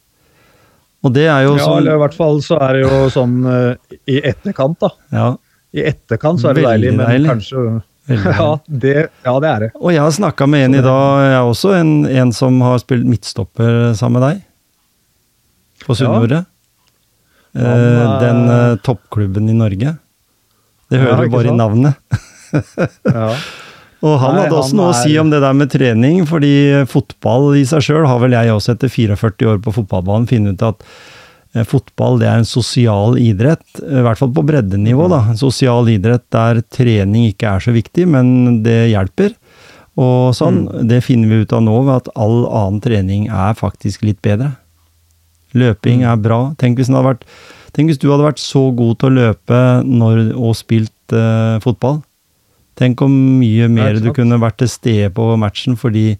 Og 1.06 1.14
det 1.14 1.28
er 1.30 1.44
jo 1.46 1.54
Ja, 1.54 1.64
sånn 1.64 1.80
eller 1.80 1.98
i 1.98 2.02
hvert 2.02 2.16
fall 2.18 2.40
så 2.42 2.58
er 2.66 2.74
det 2.74 2.80
jo 2.82 3.02
sånn 3.14 3.36
uh, 3.46 3.98
i 4.10 4.18
etterkant, 4.26 4.80
da. 4.82 4.90
ja, 5.14 5.28
I 5.76 5.82
etterkant 5.90 6.40
så 6.40 6.48
er 6.50 6.54
det 6.58 6.64
deilig, 6.64 6.92
men 6.96 7.06
deilig. 7.06 7.28
kanskje 7.28 7.82
ja 8.08 8.46
det, 8.64 8.92
ja, 9.26 9.32
det 9.44 9.48
er 9.50 9.60
det. 9.66 9.70
Og 9.76 9.90
jeg 9.92 10.00
har 10.00 10.12
snakka 10.16 10.46
med 10.48 10.64
en 10.70 10.76
i 10.78 10.84
dag, 10.84 11.18
jeg 11.26 11.34
er 11.36 11.48
også 11.50 11.74
en, 11.76 11.90
en 12.08 12.30
som 12.32 12.56
har 12.64 12.78
spilt 12.80 13.04
midtstopper 13.04 13.92
sammen 13.98 14.16
med 14.22 14.24
deg. 14.30 14.38
På 15.84 15.96
Sunnmøre. 15.98 16.38
Ja. 17.52 17.68
Eh, 17.68 18.14
Den 18.22 18.40
eh, 18.54 18.76
toppklubben 18.84 19.48
i 19.52 19.56
Norge. 19.56 19.92
Det 20.88 20.96
Ja, 20.96 21.04
hører 21.04 21.26
du 21.28 21.32
bare 21.32 21.36
bare 21.36 21.52
i 21.52 21.56
navnet. 21.58 21.94
Ja. 23.04 23.32
Og 23.98 24.14
han 24.22 24.36
Nei, 24.38 24.42
hadde 24.46 24.56
også 24.56 24.70
han 24.72 24.78
noe 24.78 24.90
å 24.94 24.96
si 24.96 25.10
er- 25.12 25.20
om 25.20 25.28
det 25.32 25.40
der 25.42 25.52
med 25.58 25.68
trening, 25.74 26.20
fordi 26.30 26.52
fotball 26.88 27.50
i 27.58 27.64
seg 27.68 27.82
sjøl 27.84 28.06
har 28.08 28.20
vel 28.22 28.32
jeg 28.36 28.52
også 28.54 28.72
etter 28.76 28.88
44 28.94 29.48
år 29.52 29.58
på 29.64 29.74
fotballbanen 29.74 30.24
funnet 30.30 30.54
ut 30.56 30.62
at 30.70 30.84
fotball 31.68 32.18
det 32.20 32.28
er 32.28 32.42
en 32.42 32.48
sosial 32.48 33.16
idrett, 33.20 33.64
i 33.80 34.02
hvert 34.04 34.20
fall 34.20 34.30
på 34.36 34.44
breddenivå. 34.46 35.08
da, 35.10 35.22
En 35.30 35.40
sosial 35.40 35.88
idrett 35.88 36.24
der 36.34 36.60
trening 36.74 37.30
ikke 37.30 37.54
er 37.56 37.64
så 37.64 37.74
viktig, 37.74 38.06
men 38.06 38.62
det 38.62 38.90
hjelper. 38.92 39.34
Og 39.98 40.34
sånn, 40.36 40.66
Det 40.86 41.02
finner 41.02 41.28
vi 41.28 41.42
ut 41.42 41.52
av 41.52 41.62
nå 41.62 41.82
ved 41.82 41.94
at 41.96 42.10
all 42.14 42.46
annen 42.46 42.80
trening 42.80 43.28
er 43.28 43.54
faktisk 43.58 44.04
litt 44.06 44.20
bedre. 44.22 44.56
Løping 45.54 46.04
er 46.04 46.16
bra. 46.20 46.54
Tenk 46.60 46.78
hvis, 46.78 46.90
hadde 46.92 47.08
vært, 47.08 47.24
tenk 47.72 47.90
hvis 47.90 47.98
du 47.98 48.10
hadde 48.12 48.28
vært 48.28 48.42
så 48.42 48.68
god 48.76 48.98
til 49.00 49.08
å 49.08 49.16
løpe 49.16 49.60
når, 49.88 50.36
og 50.36 50.54
spilt 50.58 51.16
uh, 51.16 51.58
fotball. 51.64 52.02
Tenk 52.78 53.00
hvor 53.02 53.10
mye 53.10 53.66
mer 53.72 53.96
du 53.98 54.12
kunne 54.14 54.38
vært 54.38 54.60
til 54.62 54.68
stede 54.70 55.10
på 55.14 55.24
matchen 55.40 55.74
fordi 55.76 56.12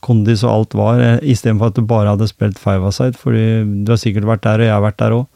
kondis 0.00 0.42
og 0.46 0.52
alt 0.54 0.76
var, 0.78 1.00
eh, 1.04 1.18
istedenfor 1.28 1.68
at 1.72 1.76
du 1.76 1.82
bare 1.84 2.14
hadde 2.14 2.28
spilt 2.30 2.58
five-a-side. 2.58 3.18
fordi 3.20 3.84
du 3.84 3.92
har 3.92 4.00
sikkert 4.00 4.24
vært 4.24 4.46
der, 4.46 4.62
og 4.62 4.66
jeg 4.70 4.72
har 4.72 4.84
vært 4.86 4.96
der 5.02 5.16
òg. 5.18 5.26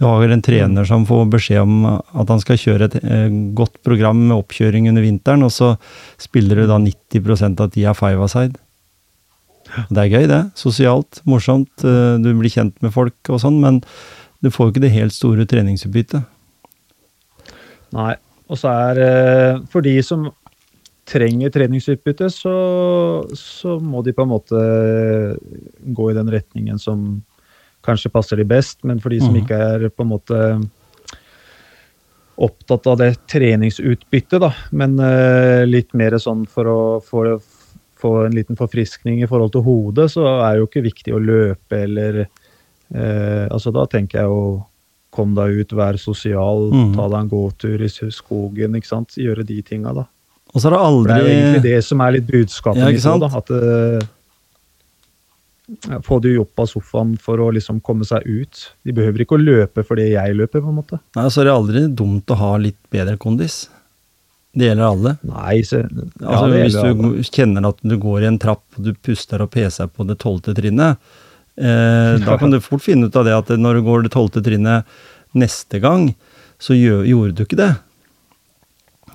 Du 0.00 0.06
har 0.06 0.20
vel 0.22 0.32
en 0.32 0.40
trener 0.40 0.86
som 0.86 1.02
får 1.04 1.26
beskjed 1.28 1.60
om 1.60 1.84
at 1.84 2.28
han 2.30 2.40
skal 2.40 2.56
kjøre 2.56 2.86
et 2.88 2.94
eh, 3.04 3.28
godt 3.58 3.82
program 3.84 4.16
med 4.28 4.38
oppkjøring 4.38 4.88
under 4.88 5.02
vinteren, 5.02 5.42
og 5.42 5.50
så 5.52 5.74
spiller 6.16 6.56
du 6.62 6.66
da 6.70 6.78
90 6.78 7.60
av 7.60 7.70
tida 7.74 7.92
five-a-side. 7.92 8.56
Det 9.90 9.98
er 9.98 10.08
gøy, 10.14 10.26
det. 10.30 10.40
Sosialt, 10.56 11.20
morsomt. 11.26 11.84
eh, 11.84 12.16
Du 12.22 12.32
blir 12.38 12.50
kjent 12.50 12.80
med 12.80 12.94
folk 12.94 13.14
og 13.28 13.40
sånn, 13.42 13.60
men 13.60 13.82
du 14.42 14.48
får 14.48 14.70
jo 14.70 14.72
ikke 14.72 14.86
det 14.86 14.94
helt 14.94 15.12
store 15.12 15.44
treningsutbyttet. 15.44 16.24
Nei. 17.92 18.14
Og 18.50 18.58
så 18.58 18.70
er 18.90 19.00
eh, 19.04 19.60
For 19.70 19.84
de 19.86 19.96
som 20.02 20.28
trenger 21.10 21.50
treningsutbytte, 21.50 22.28
så, 22.30 22.52
så 23.34 23.78
må 23.82 24.02
de 24.06 24.12
på 24.14 24.22
en 24.22 24.30
måte 24.30 24.60
gå 25.90 26.10
i 26.10 26.14
den 26.14 26.28
retningen 26.30 26.78
som 26.78 27.00
kanskje 27.82 28.12
passer 28.14 28.38
de 28.38 28.44
best. 28.46 28.84
Men 28.86 29.00
for 29.02 29.10
de 29.10 29.18
som 29.22 29.32
Mhm. 29.34 29.40
ikke 29.40 29.58
er 29.58 29.88
på 29.90 30.04
en 30.04 30.12
måte 30.12 30.38
opptatt 32.40 32.86
av 32.86 32.96
det 33.00 33.10
treningsutbyttet, 33.28 34.38
da, 34.40 34.52
men 34.72 34.94
eh, 35.04 35.66
litt 35.68 35.92
mer 35.98 36.16
sånn 36.22 36.46
for 36.48 36.64
å 36.70 36.78
få, 37.04 37.24
få 38.00 38.12
en 38.26 38.36
liten 38.36 38.56
forfriskning 38.56 39.20
i 39.20 39.28
forhold 39.28 39.52
til 39.52 39.64
hodet, 39.66 40.06
så 40.14 40.24
er 40.38 40.54
det 40.54 40.62
jo 40.62 40.68
ikke 40.70 40.86
viktig 40.86 41.12
å 41.16 41.20
løpe 41.20 41.82
eller 41.84 42.22
eh, 42.24 43.44
Altså 43.50 43.72
da 43.74 43.84
tenker 43.92 44.22
jeg 44.22 44.30
jo 44.30 44.40
Kom 45.10 45.34
deg 45.34 45.58
ut, 45.58 45.74
vær 45.74 45.98
sosial, 45.98 46.68
mm. 46.70 46.94
ta 46.94 47.08
deg 47.10 47.18
en 47.24 47.30
gåtur 47.32 47.82
i 47.82 47.90
skogen, 47.90 48.76
ikke 48.78 48.90
sant. 48.92 49.18
Gjøre 49.18 49.42
de 49.46 49.58
tinga, 49.66 49.94
da. 49.96 50.06
Og 50.50 50.62
så 50.62 50.70
er 50.70 50.74
det 50.74 50.80
For 50.82 51.06
det 51.06 51.14
er 51.14 51.20
jo 51.20 51.34
egentlig 51.34 51.62
det 51.66 51.84
som 51.86 52.00
er 52.02 52.16
litt 52.16 52.26
budskapet 52.26 52.80
Ja, 52.82 52.88
mitt 52.90 53.22
da. 53.22 53.28
At 53.38 53.52
ja, 55.86 56.00
Få 56.02 56.18
de 56.22 56.34
opp 56.40 56.58
av 56.58 56.66
sofaen 56.66 57.12
for 57.22 57.38
å 57.42 57.50
liksom 57.54 57.78
komme 57.86 58.06
seg 58.08 58.26
ut. 58.26 58.62
De 58.82 58.94
behøver 58.94 59.22
ikke 59.22 59.36
å 59.38 59.42
løpe 59.42 59.84
fordi 59.86 60.08
jeg 60.12 60.34
løper, 60.34 60.64
på 60.64 60.72
en 60.72 60.80
måte. 60.80 60.98
Nei, 61.14 61.28
så 61.30 61.42
er 61.42 61.50
det 61.50 61.54
aldri 61.54 61.84
dumt 61.94 62.32
å 62.34 62.38
ha 62.40 62.56
litt 62.58 62.80
bedre 62.90 63.14
kondis. 63.22 63.68
Det 64.50 64.66
gjelder 64.66 64.88
alle. 64.88 65.12
Nei, 65.30 65.60
så, 65.62 65.84
ja, 65.84 66.06
Altså, 66.26 66.46
hvis 66.56 66.74
du 66.74 66.88
alle. 66.88 67.24
kjenner 67.30 67.68
at 67.70 67.78
du 67.86 67.94
går 68.02 68.24
i 68.24 68.30
en 68.32 68.40
trapp 68.42 68.64
og 68.74 68.88
du 68.88 68.94
puster 68.98 69.44
og 69.44 69.52
peser 69.54 69.86
på 69.86 70.06
det 70.08 70.18
tolvte 70.22 70.56
trinnet, 70.56 70.98
da 71.60 72.38
kan 72.40 72.52
du 72.54 72.60
fort 72.64 72.84
finne 72.84 73.10
ut 73.10 73.16
av 73.20 73.26
det 73.26 73.36
at 73.36 73.50
når 73.60 73.78
du 73.78 73.86
går 73.86 74.06
det 74.06 74.14
tolvte 74.14 74.42
trinnet 74.44 74.88
neste 75.36 75.80
gang, 75.82 76.10
så 76.60 76.76
gjorde 76.76 77.34
du 77.36 77.44
ikke 77.44 77.60
det. 77.60 77.74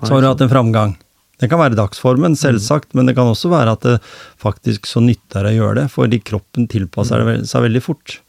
Så 0.02 0.12
har 0.14 0.22
du 0.22 0.28
hatt 0.28 0.44
en 0.44 0.52
framgang. 0.52 0.94
Det 1.36 1.50
kan 1.52 1.60
være 1.60 1.76
dagsformen, 1.76 2.36
selvsagt, 2.38 2.94
men 2.96 3.08
det 3.08 3.16
kan 3.16 3.28
også 3.28 3.50
være 3.52 3.74
at 3.76 3.82
det 3.84 3.96
faktisk 4.40 4.88
så 4.88 5.02
nytter 5.04 5.48
å 5.48 5.52
gjøre 5.52 5.82
det, 5.82 5.90
fordi 5.92 6.20
kroppen 6.24 6.64
tilpasser 6.72 7.24
det 7.26 7.42
seg 7.50 7.66
veldig 7.66 7.82
fort, 7.84 8.20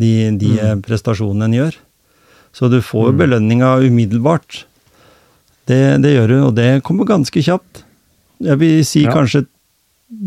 de, 0.00 0.30
de 0.40 0.54
mm. 0.56 0.84
prestasjonene 0.86 1.50
en 1.50 1.58
gjør. 1.58 1.76
Så 2.56 2.70
du 2.72 2.78
får 2.84 3.10
jo 3.10 3.18
belønninga 3.20 3.74
umiddelbart. 3.84 4.62
Det, 5.68 5.80
det 6.00 6.14
gjør 6.14 6.32
du, 6.32 6.38
og 6.46 6.54
det 6.56 6.70
kommer 6.86 7.08
ganske 7.08 7.42
kjapt. 7.44 7.84
Jeg 8.40 8.60
vil 8.62 8.80
si 8.86 9.04
Ja. 9.04 9.12
kanskje, 9.12 9.44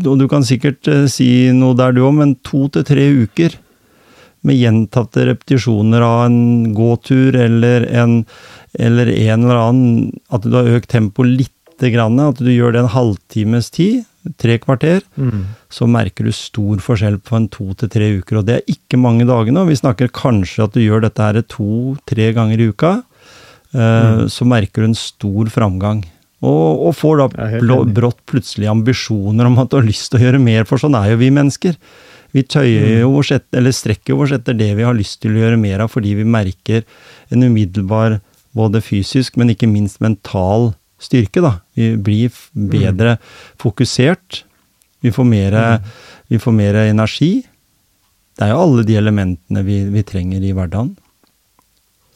og 0.06 0.18
du 0.20 0.28
kan 0.30 0.44
sikkert 0.46 0.86
eh, 0.88 1.06
si 1.10 1.50
noe 1.56 1.74
der 1.78 1.92
du 1.96 2.02
òg, 2.06 2.14
men 2.20 2.36
to 2.46 2.68
til 2.72 2.84
tre 2.86 3.08
uker 3.24 3.56
med 4.46 4.58
gjentatte 4.58 5.24
repetisjoner 5.28 6.02
av 6.02 6.24
en 6.26 6.72
gåtur 6.74 7.36
eller 7.38 7.84
en, 7.94 8.24
eller 8.78 9.06
en 9.14 9.44
eller 9.44 9.58
annen 9.60 10.08
At 10.34 10.42
du 10.42 10.54
har 10.56 10.70
økt 10.78 10.90
tempoet 10.90 11.30
lite 11.44 11.90
grann, 11.92 12.18
at 12.20 12.38
du 12.42 12.50
gjør 12.50 12.72
det 12.74 12.80
en 12.82 12.90
halvtimes 12.94 13.70
tid, 13.74 14.04
tre 14.38 14.56
kvarter, 14.62 15.02
Mm. 15.18 15.44
så 15.70 15.86
merker 15.90 16.24
du 16.24 16.32
stor 16.32 16.78
forskjell 16.78 17.18
på 17.22 17.34
en 17.36 17.48
to 17.48 17.72
til 17.74 17.88
tre 17.90 18.10
uker. 18.20 18.38
Og 18.38 18.46
det 18.46 18.54
er 18.60 18.70
ikke 18.74 18.98
mange 18.98 19.26
dagene. 19.26 19.60
og 19.62 19.68
Vi 19.68 19.74
snakker 19.80 20.12
kanskje 20.14 20.64
at 20.64 20.72
du 20.74 20.80
gjør 20.80 21.02
dette 21.02 21.18
her 21.22 21.42
to-tre 21.42 22.32
ganger 22.32 22.60
i 22.60 22.68
uka. 22.70 23.02
eh, 23.74 24.26
Så 24.28 24.46
merker 24.46 24.82
du 24.82 24.88
en 24.90 24.94
stor 24.94 25.46
framgang. 25.50 26.04
Og, 26.42 26.86
og 26.88 26.94
får 26.98 27.18
da 27.20 27.26
blå, 27.62 27.76
brått 27.94 28.18
plutselig 28.26 28.66
ambisjoner 28.66 29.46
om 29.46 29.58
at 29.62 29.70
du 29.70 29.76
har 29.78 29.86
lyst 29.86 30.10
til 30.10 30.18
å 30.18 30.24
gjøre 30.24 30.40
mer, 30.42 30.64
for 30.66 30.80
sånn 30.82 30.96
er 30.98 31.12
jo 31.12 31.20
vi 31.20 31.28
mennesker. 31.30 31.76
Vi 32.34 32.42
tøyer 32.42 33.02
jo 33.04 33.12
oss 33.20 33.30
etter, 33.30 33.58
eller 33.60 33.70
strekker 33.76 34.16
oss 34.18 34.32
etter 34.34 34.56
det 34.58 34.70
vi 34.74 34.82
har 34.82 34.96
lyst 34.96 35.20
til 35.22 35.36
å 35.36 35.42
gjøre 35.44 35.60
mer 35.60 35.84
av, 35.84 35.90
fordi 35.92 36.14
vi 36.18 36.24
merker 36.24 36.82
en 37.30 37.44
umiddelbar 37.46 38.18
både 38.56 38.80
fysisk, 38.82 39.36
men 39.38 39.52
ikke 39.54 39.68
minst 39.70 40.00
mental 40.02 40.72
styrke. 40.98 41.40
da. 41.44 41.54
Vi 41.78 41.92
blir 41.96 42.26
f- 42.32 42.48
bedre 42.54 43.18
fokusert. 43.62 44.42
Vi 45.02 45.10
får 45.14 45.24
mer, 45.28 45.56
vi 46.28 46.38
får 46.42 46.52
mer 46.58 46.74
energi. 46.88 47.44
Det 48.38 48.46
er 48.48 48.52
jo 48.54 48.60
alle 48.64 48.84
de 48.88 48.96
elementene 48.98 49.62
vi, 49.66 49.84
vi 49.92 50.02
trenger 50.02 50.42
i 50.42 50.52
hverdagen. 50.56 50.96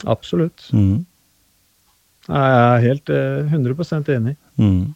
Absolutt. 0.05 0.67
Mm. 0.73 1.05
Jeg 2.27 2.61
er 2.61 2.81
helt 2.83 3.09
eh, 3.09 3.51
100% 3.53 4.09
enig. 4.17 4.35
Mm. 4.59 4.93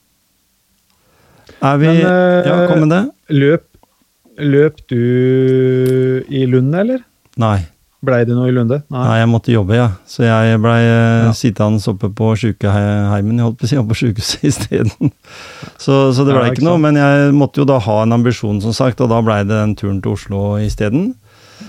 Er 1.62 1.78
vi 1.78 1.88
Men, 1.88 2.02
eh, 2.06 2.48
Ja, 2.50 2.68
kom 2.68 2.80
med 2.86 2.90
det? 2.96 3.04
Løp, 3.30 3.68
løp 4.40 4.82
du 4.90 6.24
i 6.30 6.46
Lund, 6.50 6.74
eller? 6.76 7.04
Nei. 7.38 7.60
Blei 8.02 8.24
det 8.26 8.34
noe 8.34 8.50
i 8.50 8.54
Lunde? 8.56 8.80
Nei, 8.90 9.20
jeg 9.20 9.30
måtte 9.30 9.54
jobbe, 9.54 9.76
ja. 9.78 9.92
Så 10.10 10.24
jeg 10.26 10.58
blei 10.64 10.80
eh, 10.82 11.28
Ja. 11.28 11.34
sittende 11.38 11.84
oppe 11.92 12.10
på 12.10 12.32
sjukeheimen. 12.34 13.38
Jeg 13.38 13.46
holdt 13.46 13.60
på 13.62 13.68
å 13.68 13.70
si 13.70 13.78
på 13.92 13.98
sjukehuset 14.00 14.46
isteden. 14.50 15.12
Så, 15.78 16.10
så 16.18 16.26
det 16.26 16.34
blei 16.34 16.48
Ja, 16.48 16.50
ikke 16.50 16.64
ikke 16.64 16.66
noe. 16.66 16.82
Men 16.82 16.98
jeg 16.98 17.36
måtte 17.38 17.62
jo 17.62 17.68
da 17.70 17.78
ha 17.78 18.00
en 18.02 18.18
ambisjon, 18.18 18.58
som 18.66 18.74
sagt, 18.74 19.04
og 19.06 19.12
da 19.14 19.22
blei 19.22 19.44
det 19.46 19.54
den 19.54 19.76
turen 19.78 20.02
til 20.02 20.16
Oslo 20.18 20.58
isteden. 20.58 21.12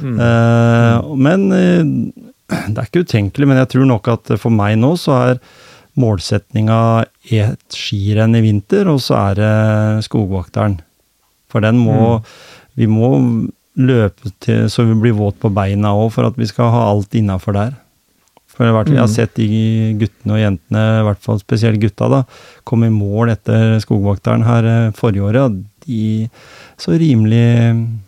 Mm. 0.01 0.17
Eh, 0.25 1.13
men 1.21 1.45
eh, 1.53 2.32
det 2.75 2.79
er 2.79 2.89
ikke 2.89 3.05
utenkelig. 3.07 3.49
Men 3.49 3.61
jeg 3.63 3.69
tror 3.75 3.87
nok 3.89 4.09
at 4.13 4.33
for 4.41 4.51
meg 4.55 4.77
nå 4.81 4.95
så 5.01 5.17
er 5.33 5.41
målsetninga 6.01 6.79
et 7.33 7.77
skirenn 7.77 8.37
i 8.39 8.41
vinter, 8.45 8.89
og 8.89 9.01
så 9.05 9.19
er 9.31 9.35
det 9.41 10.05
skogvokteren. 10.09 10.79
For 11.53 11.61
den 11.65 11.79
må 11.83 12.23
Vi 12.75 12.87
må 12.89 13.11
løpe 13.77 14.31
til 14.41 14.65
så 14.73 14.85
vi 14.89 14.95
blir 14.97 15.13
våt 15.13 15.37
på 15.41 15.51
beina 15.53 15.91
òg, 15.93 16.07
for 16.15 16.25
at 16.25 16.39
vi 16.41 16.47
skal 16.49 16.71
ha 16.73 16.87
alt 16.89 17.13
innafor 17.13 17.53
der. 17.53 17.75
For 18.49 18.65
hvert 18.65 18.87
fall, 18.87 18.95
Jeg 18.95 19.01
har 19.03 19.09
Mm. 19.09 19.15
sett 19.15 19.35
de 19.35 19.97
guttene 20.01 20.33
og 20.33 20.41
jentene, 20.41 21.01
i 21.01 21.05
hvert 21.05 21.21
fall 21.21 21.39
spesielt 21.39 21.81
gutta, 21.81 22.09
da, 22.09 22.23
komme 22.65 22.87
i 22.87 22.91
mål 22.91 23.29
etter 23.33 23.79
skogvokteren 23.81 24.45
her 24.45 24.65
eh, 24.65 24.91
forrige 24.93 25.21
året, 25.25 25.65
de 25.87 26.31
så 26.79 26.97
rimelig 26.97 27.99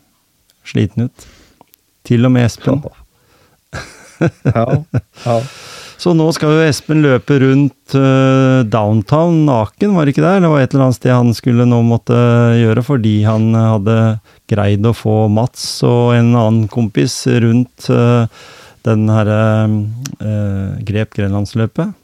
slitne 0.64 1.04
ut. 1.10 1.26
Til 2.04 2.24
og 2.24 2.32
med 2.32 2.44
Espen. 2.48 2.82
Ja. 2.82 2.90
Ja. 4.20 4.66
ja. 5.24 5.38
Så 6.04 6.12
nå 6.16 6.26
skal 6.34 6.52
jo 6.52 6.64
Espen 6.66 7.00
løpe 7.04 7.38
rundt 7.40 7.94
uh, 7.96 8.60
downtown 8.66 9.44
naken, 9.46 9.94
var 9.96 10.04
det 10.04 10.14
ikke 10.14 10.24
det? 10.24 10.34
Det 10.42 10.50
var 10.52 10.64
et 10.64 10.74
eller 10.74 10.86
annet 10.88 10.98
sted 10.98 11.14
han 11.14 11.32
skulle 11.36 11.66
nå 11.68 11.80
måtte 11.86 12.18
gjøre, 12.58 12.84
fordi 12.84 13.14
han 13.24 13.46
eh, 13.54 13.70
hadde 13.76 13.96
greid 14.50 14.84
å 14.84 14.94
få 14.96 15.16
Mats 15.32 15.64
og 15.86 16.12
en 16.16 16.34
annen 16.34 16.68
kompis 16.68 17.22
rundt 17.30 17.88
uh, 17.88 18.26
den 18.84 19.08
herre 19.08 19.40
uh, 20.20 20.76
Grep 20.84 21.14
Grenlandsløpet. 21.16 21.94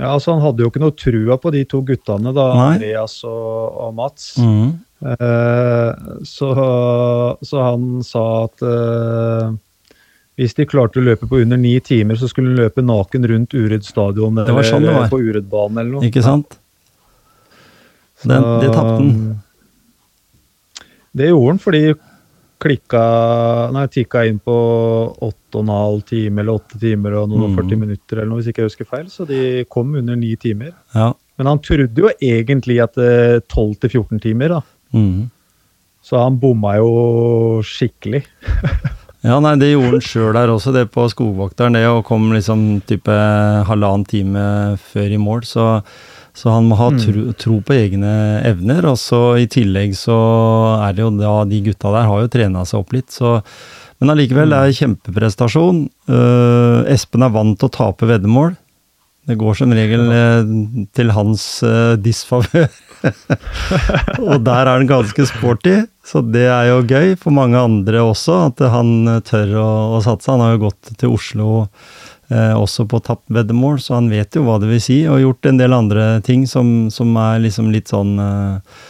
ja, 0.00 0.10
altså 0.10 0.34
Han 0.34 0.42
hadde 0.48 0.64
jo 0.64 0.72
ikke 0.72 0.82
noe 0.82 0.96
trua 0.96 1.38
på 1.38 1.54
de 1.54 1.66
to 1.70 1.84
guttene, 1.86 2.34
da, 2.34 2.48
Nei. 2.56 2.70
Andreas 2.78 3.20
og, 3.28 3.76
og 3.86 3.94
Mats. 4.00 4.32
Mm. 4.40 4.78
Eh, 5.00 5.90
så, 6.28 6.48
så 7.40 7.62
han 7.64 8.00
sa 8.04 8.24
at 8.50 8.64
hvis 10.40 10.54
de 10.56 10.64
klarte 10.64 10.96
å 11.00 11.04
løpe 11.04 11.28
på 11.28 11.42
under 11.42 11.58
ni 11.60 11.74
timer, 11.84 12.16
så 12.16 12.26
skulle 12.30 12.54
de 12.54 12.62
løpe 12.64 12.80
naken 12.80 13.26
rundt 13.28 13.52
Uredd 13.54 13.84
stadion 13.84 14.38
Det 14.40 14.54
var 14.56 14.64
sånn 14.64 14.86
det 14.88 14.94
var. 14.96 15.08
på 15.12 15.20
Ureddbanen 15.20 15.82
eller 15.82 15.92
noe. 15.98 16.06
Ikke 16.08 16.22
sant? 16.24 16.56
Den, 18.24 18.40
Så, 18.40 18.60
det 18.64 18.70
tapte 18.72 18.94
han. 19.00 19.10
Det 21.16 21.28
gjorde 21.30 21.52
han 21.54 21.60
fordi 21.60 21.82
klikka 22.60 23.02
Nei, 23.72 23.86
tikka 23.88 24.22
inn 24.28 24.38
på 24.44 24.54
åtte 25.24 25.56
og 25.56 25.62
en 25.64 25.72
halv 25.72 26.02
time 26.08 26.42
eller 26.42 26.58
åtte 26.60 26.78
timer 26.80 27.16
og 27.22 27.30
noen 27.32 27.54
Mm. 27.54 27.56
40 27.56 27.80
minutter 27.80 28.18
eller 28.20 28.28
noe, 28.30 28.40
hvis 28.42 28.50
ikke 28.52 28.62
jeg 28.62 28.70
husker 28.70 28.88
feil. 28.90 29.06
Så 29.08 29.26
de 29.26 29.64
kom 29.68 29.94
under 29.96 30.16
ni 30.16 30.34
timer. 30.36 30.72
Ja. 30.94 31.12
Men 31.40 31.46
han 31.48 31.58
trodde 31.64 31.96
jo 31.96 32.10
egentlig 32.20 32.82
at 32.84 32.94
det 33.00 33.48
12 33.48 33.74
til 33.80 33.90
14 33.90 34.20
timer, 34.20 34.48
da. 34.48 34.60
Mm. 34.92 35.30
Så 36.04 36.20
han 36.20 36.36
bomma 36.40 36.76
jo 36.76 37.60
skikkelig. 37.64 38.24
Ja, 39.22 39.36
nei, 39.44 39.56
det 39.60 39.72
gjorde 39.74 39.98
han 39.98 40.04
sjøl 40.06 40.32
der 40.32 40.48
også, 40.48 40.72
det 40.72 40.86
på 40.94 41.04
skogvokteren. 41.12 41.74
Det 41.76 41.82
å 41.90 42.00
komme 42.06 42.38
liksom 42.38 42.80
type 42.88 43.16
halvannen 43.68 44.06
time 44.08 44.44
før 44.92 45.12
i 45.12 45.18
mål. 45.20 45.42
Så, 45.44 45.66
så 46.32 46.54
han 46.54 46.70
må 46.70 46.78
ha 46.80 46.88
Mm. 46.94 47.00
tro, 47.02 47.24
tro 47.36 47.58
på 47.60 47.76
egne 47.76 48.14
evner. 48.48 48.88
Og 48.88 48.96
så 48.96 49.20
i 49.42 49.46
tillegg 49.46 49.92
så 49.98 50.16
er 50.86 50.94
det 50.96 51.04
jo 51.04 51.10
da 51.18 51.44
de 51.44 51.60
gutta 51.68 51.92
der 51.92 52.08
har 52.08 52.22
jo 52.24 52.32
trena 52.32 52.64
seg 52.64 52.80
opp 52.80 52.92
litt, 52.96 53.10
så 53.12 53.42
Men 54.00 54.14
allikevel, 54.14 54.48
det 54.48 54.56
er 54.56 54.78
kjempeprestasjon. 54.78 55.80
Uh, 56.08 56.88
Espen 56.88 57.20
er 57.22 57.28
vant 57.34 57.58
til 57.60 57.68
å 57.68 57.74
tape 57.74 58.06
veddemål. 58.08 58.54
Det 59.28 59.36
går 59.40 59.58
som 59.58 59.72
regel 59.76 60.06
eh, 60.14 60.54
til 60.96 61.12
hans 61.14 61.42
uh, 61.66 61.96
disfavør. 62.00 62.70
og 64.30 64.44
der 64.44 64.68
er 64.68 64.72
han 64.74 64.88
ganske 64.88 65.24
sporty, 65.28 65.74
så 66.04 66.22
det 66.24 66.46
er 66.50 66.70
jo 66.70 66.84
gøy 66.84 67.14
for 67.20 67.34
mange 67.34 67.58
andre 67.60 68.02
også, 68.04 68.36
at 68.50 68.62
han 68.72 69.08
eh, 69.08 69.20
tør 69.26 69.56
å, 69.60 69.70
å 69.96 70.00
satse. 70.04 70.30
Han 70.32 70.44
har 70.44 70.56
jo 70.56 70.64
gått 70.66 70.92
til 71.00 71.14
Oslo 71.16 71.50
eh, 71.64 72.54
også 72.56 72.86
på 72.90 73.02
tapt 73.06 73.26
veddemål, 73.32 73.80
så 73.82 73.98
han 73.98 74.10
vet 74.12 74.36
jo 74.36 74.44
hva 74.46 74.58
det 74.62 74.70
vil 74.72 74.82
si, 74.84 75.02
og 75.08 75.22
gjort 75.22 75.50
en 75.50 75.60
del 75.60 75.76
andre 75.76 76.08
ting 76.26 76.46
som, 76.50 76.90
som 76.92 77.14
er 77.20 77.44
liksom 77.46 77.70
litt 77.74 77.92
sånn 77.92 78.16
eh, 78.20 78.80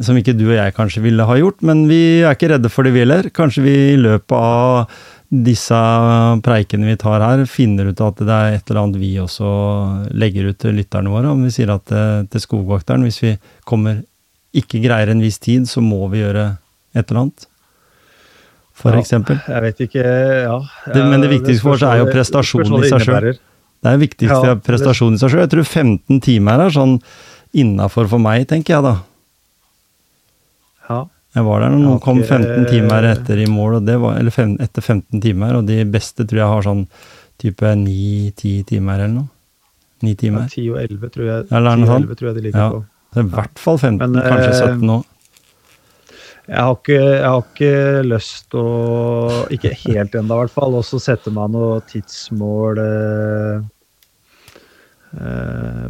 som 0.00 0.16
ikke 0.16 0.32
du 0.32 0.46
og 0.46 0.56
jeg 0.56 0.72
kanskje 0.72 1.02
ville 1.04 1.24
ha 1.28 1.34
gjort, 1.36 1.58
men 1.68 1.84
vi 1.90 2.22
er 2.22 2.32
ikke 2.32 2.54
redde 2.54 2.70
for 2.72 2.86
det, 2.86 2.94
vi 2.94 3.02
heller. 3.04 3.28
Kanskje 3.36 3.66
vi 3.66 3.74
i 3.90 3.98
løpet 4.00 4.32
av 4.32 5.02
disse 5.32 5.76
preikene 6.44 6.90
vi 6.90 6.96
tar 7.00 7.22
her, 7.24 7.44
finner 7.48 7.88
ut 7.88 8.00
at 8.04 8.18
det 8.20 8.28
er 8.36 8.56
et 8.58 8.68
eller 8.70 8.82
annet 8.82 8.98
vi 9.00 9.14
også 9.22 9.48
legger 10.12 10.50
ut 10.50 10.58
til 10.60 10.74
lytterne 10.76 11.08
våre. 11.08 11.30
Om 11.32 11.46
vi 11.46 11.52
sier 11.54 11.72
at 11.72 11.88
eh, 11.96 12.26
til 12.28 12.42
skogvokteren, 12.44 13.06
hvis 13.06 13.22
vi 13.24 13.30
kommer 13.64 14.02
ikke 14.52 14.82
greier 14.84 15.08
en 15.08 15.22
viss 15.24 15.38
tid, 15.40 15.64
så 15.70 15.80
må 15.80 16.02
vi 16.12 16.20
gjøre 16.20 16.50
et 16.92 17.06
eller 17.08 17.22
annet. 17.22 17.46
For 18.76 18.92
Ja, 18.92 19.00
eksempel. 19.00 19.38
Jeg 19.48 19.62
vet 19.62 19.80
ikke, 19.86 20.04
ja. 20.44 20.58
Det- 20.92 21.06
men 21.08 21.20
det 21.24 21.30
viktigste 21.30 21.62
for 21.62 21.74
oss 21.78 21.82
er 21.82 21.98
jo 22.02 22.10
prestasjonen 22.12 22.84
i 22.84 22.88
seg 22.90 23.00
sjøl. 23.06 23.38
Det 23.82 23.90
er 23.92 23.98
viktigste 23.98 24.44
Ja, 24.46 24.54
prestasjonen 24.56 25.14
i 25.16 25.18
seg 25.22 25.30
sjøl. 25.32 25.40
Jeg 25.46 25.50
tror 25.50 25.64
15 25.64 26.20
timer 26.20 26.60
er 26.66 26.70
sånn 26.70 27.00
innafor 27.54 28.08
for 28.08 28.18
meg, 28.18 28.46
tenker 28.48 28.74
jeg 28.76 28.82
da. 28.84 28.94
Ja. 30.90 31.00
Jeg 31.32 31.44
var 31.46 31.62
der 31.64 31.70
når 31.72 31.80
noen 31.86 32.00
kom 32.04 32.18
15 32.22 32.66
timer 32.68 33.06
etter 33.08 33.38
i 33.40 33.46
mål, 33.48 33.78
det 33.86 33.94
var, 34.02 34.18
eller 34.20 34.30
fem, 34.34 34.56
etter 34.60 34.84
15 34.84 35.20
timer, 35.24 35.54
og 35.56 35.66
de 35.70 35.78
beste 35.88 36.26
tror 36.28 36.42
jeg 36.42 36.50
har 36.50 36.66
sånn 36.66 36.82
type 37.40 37.70
9-10 37.80 38.66
timer 38.68 39.00
eller 39.00 39.14
noe. 39.14 39.28
9 40.02 40.10
Ja, 40.12 40.18
timer. 40.20 40.48
10 40.52 40.66
og 40.74 40.78
11 40.82 41.10
tror 41.14 41.24
jeg, 41.30 41.46
eller 41.50 41.76
10 41.76 41.80
noe 41.80 41.88
og 41.88 41.92
sånt. 41.94 42.04
11 42.10 42.18
tror 42.20 42.28
jeg 42.28 42.36
de 42.36 42.44
ligger 42.48 42.60
Ja. 42.60 42.68
på. 42.74 42.84
Så 43.12 43.20
i 43.24 43.28
hvert 43.32 43.58
fall 43.60 43.78
15, 43.78 43.98
Men, 44.12 44.22
kanskje 44.22 44.52
eh, 44.52 44.60
17 44.76 44.86
nå. 44.88 44.98
Jeg 46.48 46.58
har 46.58 46.74
ikke, 46.74 47.00
jeg 47.00 47.24
har 47.30 47.42
ikke 47.46 48.02
lyst 48.08 48.54
å 48.58 48.62
Ikke 49.54 49.70
helt 49.86 50.14
ennå, 50.18 50.34
i 50.34 50.40
hvert 50.42 50.50
fall. 50.50 50.74
Og 50.74 50.84
så 50.84 50.98
setter 51.00 51.30
man 51.32 51.52
noe 51.54 51.80
tidsmål 51.86 52.80
eh, 52.82 53.60
eh, 55.20 55.86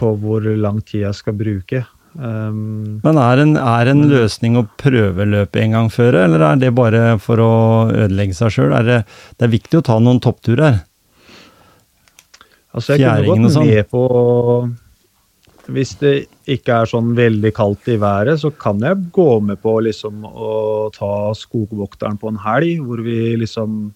på 0.00 0.10
hvor 0.20 0.48
lang 0.58 0.80
tid 0.82 1.04
jeg 1.06 1.14
skal 1.20 1.36
bruke. 1.38 1.84
Um, 2.14 3.00
Men 3.02 3.18
er 3.18 3.40
en, 3.42 3.56
er 3.58 3.88
en 3.90 4.04
løsning 4.06 4.54
å 4.60 4.68
prøve 4.78 5.26
løpet 5.26 5.64
en 5.64 5.72
gang 5.74 5.88
før, 5.90 6.20
eller 6.22 6.44
er 6.46 6.60
det 6.62 6.70
bare 6.76 7.16
for 7.22 7.42
å 7.42 7.54
ødelegge 7.90 8.36
seg 8.38 8.54
sjøl? 8.54 8.74
Det, 8.86 9.00
det 9.34 9.46
er 9.48 9.54
viktig 9.54 9.80
å 9.80 9.86
ta 9.88 9.98
noen 9.98 10.20
toppturer. 10.22 10.78
altså, 12.70 12.94
jeg 12.94 13.26
kunne 13.26 13.48
gått 13.48 13.56
sånn. 13.56 13.66
med 13.66 13.90
på 13.90 14.04
Hvis 15.74 15.96
det 16.04 16.14
ikke 16.54 16.78
er 16.84 16.92
sånn 16.92 17.14
veldig 17.18 17.52
kaldt 17.56 17.90
i 17.90 17.98
været, 17.98 18.38
så 18.44 18.52
kan 18.52 18.78
jeg 18.84 19.08
gå 19.10 19.28
med 19.40 19.58
på 19.64 19.78
liksom 19.88 20.22
å 20.28 20.54
ta 20.94 21.32
skogvokteren 21.34 22.20
på 22.20 22.30
en 22.30 22.42
helg, 22.46 22.78
hvor 22.84 23.02
vi 23.02 23.34
liksom 23.42 23.92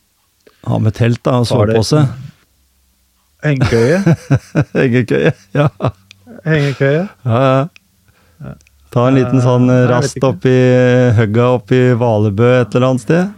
Ha 0.66 0.78
med 0.82 0.96
telt 0.96 1.22
da, 1.22 1.38
og 1.38 1.46
sovepose. 1.46 2.02
Hengekøye. 3.44 4.00
Hengekøye. 4.74 5.30
Ja. 5.54 5.68
Hengekøye. 6.42 7.04
Ja, 7.22 7.42
ja. 7.46 7.66
Ta 8.88 9.08
en 9.08 9.18
liten 9.18 9.42
sånn 9.44 9.68
rast 9.90 10.22
opp 10.24 10.46
i 10.48 10.54
rast 10.54 11.38
opp 11.42 11.72
i 11.76 11.80
høgga 11.92 11.98
Valebø 12.00 12.52
et 12.62 12.76
eller 12.76 12.86
annet 12.88 13.04
sted. 13.04 13.34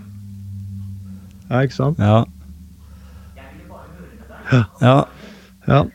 Ja, 1.50 1.62
ikke 1.66 1.74
sant? 1.74 1.98
Ja. 1.98 2.20
Ja, 4.50 5.06
Ja. 5.66 5.86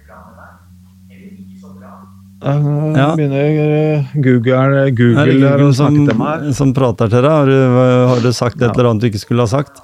Ja. 2.46 3.16
Begynner 3.18 4.06
Google, 4.22 4.54
er 4.54 4.92
Google 4.94 5.24
Google 5.26 5.54
og 5.66 5.72
som, 5.74 5.96
snakke 5.96 6.12
til 6.12 6.20
meg. 6.20 6.44
som 6.54 6.74
prater 6.78 7.10
til 7.10 7.24
deg? 7.26 7.32
Har 7.32 7.50
du, 7.50 7.78
har 8.12 8.22
du 8.22 8.32
sagt 8.38 8.62
et 8.62 8.68
eller 8.70 8.90
annet 8.92 9.02
du 9.02 9.08
ikke 9.10 9.22
skulle 9.24 9.48
ha 9.48 9.50
sagt? 9.50 9.82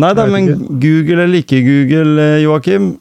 Nei 0.00 0.12
da, 0.14 0.26
men. 0.30 0.52
Google 0.80 1.24
eller 1.26 1.42
ikke 1.42 1.58
Google, 1.66 2.14
eh, 2.22 2.42
Joakim. 2.44 2.92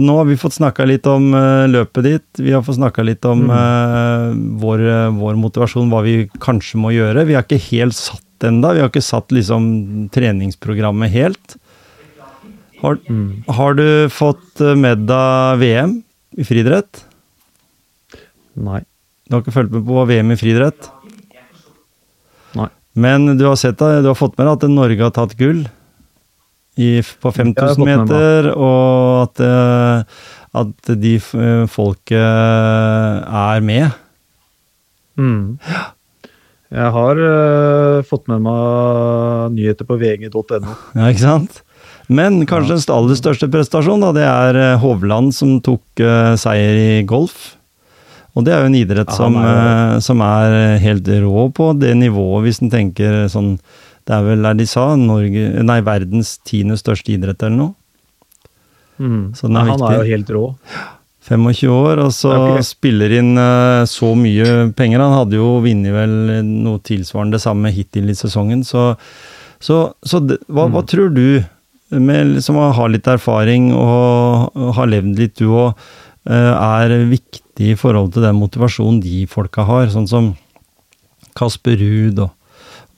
Nå 0.00 0.14
har 0.16 0.24
vi 0.24 0.36
fått 0.40 0.54
snakka 0.56 0.86
litt 0.88 1.04
om 1.10 1.26
eh, 1.36 1.66
løpet 1.68 2.06
ditt. 2.06 2.28
Vi 2.40 2.52
har 2.54 2.62
fått 2.64 2.78
snakka 2.78 3.04
litt 3.04 3.24
om 3.28 3.42
Mm. 3.44 3.50
uh, 3.52 4.60
vår, 4.62 4.80
eh, 4.88 5.08
vår 5.12 5.36
motivasjon, 5.36 5.90
hva 5.92 6.00
vi 6.06 6.14
kanskje 6.40 6.80
må 6.80 6.92
gjøre. 6.94 7.26
Vi 7.28 7.34
har 7.36 7.44
ikke 7.44 7.60
helt 7.70 7.96
satt 7.98 8.46
enda. 8.48 8.72
Vi 8.72 8.80
har 8.80 8.88
ikke 8.88 9.04
satt 9.04 9.28
liksom 9.34 10.08
treningsprogrammet 10.14 11.10
helt. 11.12 11.56
Har, 12.80 12.96
Mm. 13.10 13.44
har 13.46 13.74
du 13.74 14.08
fått 14.08 14.60
med 14.76 15.06
deg 15.06 15.58
VM 15.60 16.02
i 16.38 16.44
friidrett? 16.48 17.02
Nei. 18.56 18.80
Du 19.28 19.36
har 19.36 19.42
ikke 19.42 19.52
fulgt 19.52 19.70
med 19.72 19.84
på 19.86 20.06
VM 20.08 20.32
i 20.32 20.36
friidrett? 20.36 20.88
Nei. 22.56 22.68
Men 22.94 23.36
du 23.36 23.44
har 23.44 23.56
sett 23.56 23.76
du 23.78 24.08
har 24.08 24.14
fått 24.16 24.38
med 24.38 24.46
deg 24.46 24.56
at 24.64 24.70
Norge 24.70 25.02
har 25.02 25.10
tatt 25.12 25.36
gull 25.36 25.66
i, 26.80 26.90
på 27.22 27.32
5000 27.36 27.54
fått 27.60 27.84
med 27.84 28.02
meg. 28.02 28.10
meter, 28.10 28.50
og 28.56 29.22
at, 29.28 29.42
eh, 29.46 30.20
at 30.64 30.92
de 31.04 31.14
eh, 31.20 31.64
folket 31.70 32.18
er 32.20 33.64
med. 33.64 33.98
Mm. 35.20 35.58
Jeg 36.70 36.90
har 36.94 37.18
uh, 37.18 38.02
fått 38.06 38.28
med 38.30 38.44
meg 38.44 39.56
nyheter 39.56 39.86
på 39.88 39.98
vg.no. 39.98 40.76
Ja, 40.94 41.08
ikke 41.08 41.24
sant? 41.24 41.64
Men 42.10 42.44
kanskje 42.46 42.76
den 42.76 42.94
aller 42.94 43.18
største 43.18 43.48
prestasjonen, 43.50 44.04
da, 44.06 44.10
det 44.14 44.26
er 44.26 44.58
eh, 44.58 44.76
Hovland 44.82 45.34
som 45.34 45.58
tok 45.62 46.02
uh, 46.02 46.36
seier 46.38 46.78
i 46.78 47.02
golf. 47.06 47.56
Og 48.38 48.46
det 48.46 48.54
er 48.54 48.62
jo 48.62 48.70
en 48.70 48.78
idrett 48.78 49.10
Ja, 49.10 49.16
som, 49.18 49.38
er 49.38 49.58
uh, 49.58 49.98
som 50.02 50.22
er 50.22 50.78
helt 50.82 51.10
rå 51.24 51.48
på 51.54 51.72
det 51.78 51.96
nivået, 51.98 52.46
hvis 52.46 52.62
en 52.62 52.70
tenker 52.70 53.24
sånn 53.30 53.56
Det 54.10 54.16
er 54.16 54.24
vel, 54.26 54.46
er 54.48 54.56
de 54.58 54.64
sa, 54.66 54.88
Norge, 54.98 55.42
nei, 55.62 55.76
verdens 55.86 56.32
tiende 56.42 56.74
største 56.80 57.12
idrett 57.14 57.44
eller 57.46 57.60
noe? 57.60 57.74
Mm. 58.98 59.28
Så 59.38 59.46
den 59.46 59.58
er 59.60 59.68
Nei, 59.68 59.70
han 59.70 59.84
er 59.86 60.00
jo 60.00 60.08
helt 60.08 60.32
rå. 60.34 60.42
25 61.30 61.70
år, 61.70 62.00
og 62.02 62.10
så 62.16 62.32
okay. 62.34 62.64
spiller 62.66 63.12
inn 63.20 63.38
eh, 63.38 63.84
så 63.86 64.08
mye 64.18 64.72
penger. 64.74 65.04
Han 65.04 65.14
hadde 65.14 65.38
jo 65.38 65.52
vunnet 65.62 65.94
vel 65.94 66.16
noe 66.48 66.80
tilsvarende 66.82 67.38
det 67.38 67.44
samme 67.44 67.70
hittil 67.76 68.10
i 68.10 68.16
sesongen, 68.18 68.64
så, 68.66 68.88
så, 69.62 69.78
så 70.02 70.22
det, 70.24 70.40
hva, 70.48 70.66
hva 70.66 70.82
Mm. 70.82 70.90
tror 70.90 71.14
du 71.14 72.00
med, 72.00 72.40
som 72.42 72.58
har 72.58 72.90
litt 72.90 73.06
erfaring 73.10 73.70
og, 73.76 74.50
og 74.58 74.74
har 74.80 74.90
levd 74.90 75.22
litt, 75.22 75.38
du 75.38 75.54
òg, 75.54 75.86
er 76.26 76.92
viktig 77.08 77.70
i 77.72 77.78
forhold 77.78 78.12
til 78.14 78.26
den 78.26 78.36
motivasjonen 78.38 78.98
de 79.04 79.22
folka 79.30 79.64
har. 79.68 79.86
Sånn 79.92 80.10
som 80.10 80.32
Kasper 81.38 81.78
Ruud 81.78 82.18
og, 82.26 82.34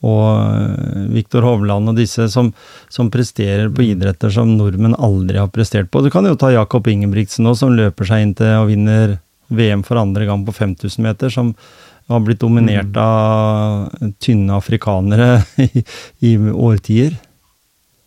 og 0.03 1.07
Viktor 1.13 1.45
Hovland 1.47 1.91
og 1.91 1.99
disse 1.99 2.27
som, 2.31 2.51
som, 2.91 3.11
presterer 3.13 3.69
på 3.71 3.85
idretter 3.87 4.33
som 4.33 4.51
nordmenn 4.57 4.97
aldri 4.99 5.39
har 5.39 5.51
prestert 5.53 5.89
på. 5.91 6.03
Du 6.03 6.11
kan 6.13 6.27
jo 6.27 6.35
ta 6.39 6.51
Jakob 6.53 6.87
Ingebrigtsen 6.91 7.47
nå, 7.47 7.55
som 7.55 7.75
løper 7.77 8.09
seg 8.09 8.25
inn 8.25 8.35
til 8.37 8.51
og 8.59 8.69
vinner 8.71 9.17
VM 9.53 9.83
for 9.85 10.01
andre 10.01 10.27
gang 10.27 10.43
på 10.45 10.55
5000 10.55 11.03
meter, 11.05 11.31
som 11.33 11.53
har 12.11 12.23
blitt 12.23 12.41
dominert 12.43 12.91
mm. 12.91 12.99
av 12.99 14.13
tynne 14.23 14.57
afrikanere 14.57 15.37
i, 15.67 15.83
i 16.27 16.35
årtier. 16.37 17.15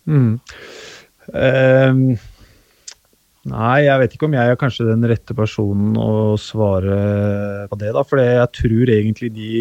Mm. 0.06 0.36
Um, 1.32 2.02
nei, 3.50 3.78
jeg 3.86 4.02
vet 4.02 4.14
ikke 4.14 4.28
om 4.28 4.36
jeg 4.36 4.52
er 4.52 4.60
kanskje 4.60 4.90
den 4.90 5.08
rette 5.08 5.36
personen 5.38 5.96
å 5.98 6.36
svare 6.40 7.66
på 7.70 7.80
det, 7.80 7.94
da. 7.96 8.04
For 8.06 8.22
jeg 8.22 8.52
tror 8.60 8.94
egentlig 8.98 9.32
de 9.34 9.56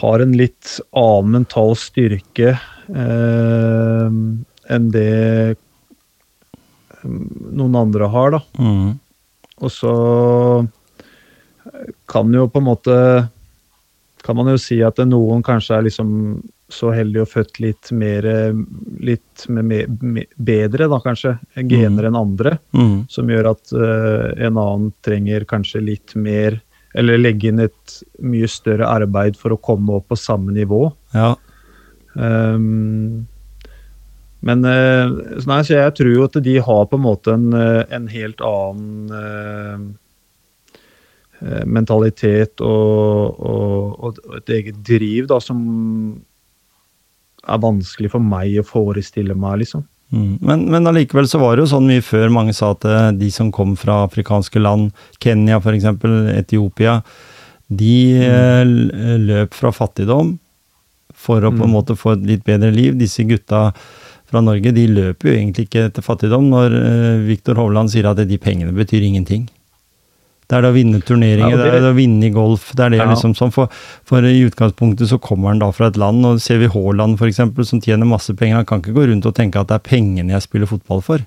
har 0.00 0.22
en 0.24 0.32
litt 0.36 0.78
annen 0.96 1.34
mental 1.36 1.74
styrke 1.76 2.54
eh, 2.54 4.06
enn 4.72 4.88
det 4.94 5.56
noen 7.02 7.76
andre 7.76 8.08
har, 8.08 8.36
da. 8.36 8.40
Mm. 8.62 8.92
Og 9.62 9.72
så 9.74 9.94
kan 12.10 12.32
jo 12.34 12.48
på 12.50 12.58
en 12.58 12.66
måte 12.66 12.94
Kan 14.22 14.36
man 14.38 14.50
jo 14.50 14.58
si 14.58 14.80
at 14.82 14.98
noen 15.06 15.42
kanskje 15.46 15.76
er 15.76 15.86
liksom 15.86 16.10
så 16.72 16.90
heldig 16.94 17.20
og 17.22 17.30
født 17.30 17.60
litt 17.62 17.90
mer 17.94 18.26
Litt 19.02 19.44
med, 19.48 19.66
med, 19.68 20.02
med 20.02 20.36
bedre, 20.36 20.88
da 20.90 20.98
kanskje, 21.02 21.36
gener 21.58 22.06
mm. 22.06 22.08
enn 22.08 22.18
andre. 22.18 22.52
Mm. 22.72 22.94
Som 23.10 23.30
gjør 23.30 23.50
at 23.52 23.74
uh, 23.74 24.30
en 24.38 24.56
annen 24.56 24.92
trenger 25.04 25.46
kanskje 25.48 25.82
litt 25.84 26.14
mer 26.14 26.60
Eller 26.98 27.20
legge 27.20 27.48
inn 27.48 27.62
et 27.64 27.98
mye 28.20 28.48
større 28.50 28.88
arbeid 28.90 29.38
for 29.40 29.54
å 29.54 29.60
komme 29.60 29.96
opp 29.98 30.10
på 30.12 30.18
samme 30.20 30.52
nivå. 30.52 30.84
Ja. 31.16 31.32
Um, 32.12 33.24
men 34.42 34.66
uh, 34.66 35.06
nei, 35.46 35.60
så 35.62 35.78
jeg 35.78 35.94
tror 35.96 36.12
jo 36.12 36.26
at 36.26 36.38
de 36.44 36.56
har 36.66 36.86
på 36.90 36.98
en 36.98 37.04
måte 37.04 37.36
en, 37.36 37.52
eh, 37.54 37.82
en 37.94 38.08
helt 38.10 38.42
annen 38.42 39.12
uh, 39.14 39.78
mentalitet 41.70 42.60
og, 42.62 43.38
og, 43.38 43.94
og, 44.02 44.18
et 44.40 44.52
eget 44.58 44.82
driv 44.86 45.30
da, 45.30 45.38
som 45.42 45.62
er 47.42 47.62
vanskelig 47.62 48.10
for 48.12 48.22
meg 48.22 48.58
å 48.60 48.66
forestille 48.66 49.34
meg, 49.38 49.62
liksom. 49.62 49.86
Mm. 50.12 50.36
Men, 50.44 50.64
men 50.68 50.86
allikevel 50.90 51.28
så 51.28 51.40
var 51.40 51.56
det 51.56 51.64
jo 51.64 51.72
sånn 51.72 51.88
mye 51.88 52.04
før 52.04 52.32
mange 52.34 52.52
sa 52.56 52.74
at 52.74 52.84
eh, 52.84 53.10
de 53.16 53.30
som 53.32 53.52
kom 53.54 53.74
fra 53.80 54.02
afrikanske 54.06 54.60
land, 54.60 54.92
Kenya 55.22 55.60
f.eks., 55.62 55.88
Etiopia, 56.36 57.00
de 57.72 57.96
mm. 58.20 58.72
løp 59.24 59.56
fra 59.56 59.72
fattigdom 59.72 60.34
for 61.16 61.44
å 61.44 61.52
på 61.54 61.62
en 61.62 61.70
mm. 61.70 61.76
måte 61.76 61.96
få 61.96 62.16
et 62.16 62.26
litt 62.28 62.44
bedre 62.44 62.72
liv. 62.74 62.96
Disse 63.00 63.24
gutta 63.24 63.70
fra 64.28 64.42
Norge 64.44 64.72
de 64.74 64.84
løper 64.88 65.28
jo 65.28 65.36
egentlig 65.36 65.66
ikke 65.68 65.88
til 65.96 66.04
fattigdom 66.04 66.48
når 66.52 66.76
eh, 66.78 67.24
Viktor 67.28 67.60
Hovland 67.60 67.92
sier 67.92 68.08
at 68.10 68.20
de 68.28 68.40
pengene 68.40 68.74
betyr 68.76 69.04
ingenting. 69.04 69.46
Det 70.52 70.58
er 70.58 70.66
det 70.66 70.68
å 70.68 70.74
vinne 70.74 70.98
turneringer, 71.00 71.54
ja, 71.54 71.56
det, 71.56 71.66
er 71.72 71.80
det 71.80 71.90
å 71.94 71.96
vinne 71.96 72.26
i 72.28 72.32
golf. 72.34 72.66
det 72.76 72.82
er 72.84 72.90
det 72.92 72.98
ja. 73.00 73.06
liksom 73.08 73.32
sånn, 73.32 73.52
for, 73.54 73.72
for, 74.04 74.26
i 74.28 74.42
utgangspunktet 74.44 75.08
så 75.08 75.16
kommer 75.16 75.48
han 75.48 75.62
da 75.62 75.70
fra 75.72 75.88
et 75.88 75.96
land, 75.96 76.26
og 76.28 76.42
ser 76.44 76.58
vi 76.60 76.68
Haaland 76.68 77.16
f.eks., 77.16 77.40
som 77.70 77.80
tjener 77.80 78.04
masse 78.04 78.34
penger, 78.36 78.58
han 78.58 78.66
kan 78.68 78.82
ikke 78.82 78.92
gå 78.98 79.06
rundt 79.08 79.28
og 79.30 79.32
tenke 79.38 79.62
at 79.62 79.70
det 79.70 79.78
er 79.78 79.86
pengene 79.86 80.34
jeg 80.34 80.44
spiller 80.44 80.68
fotball 80.68 81.00
for. 81.06 81.24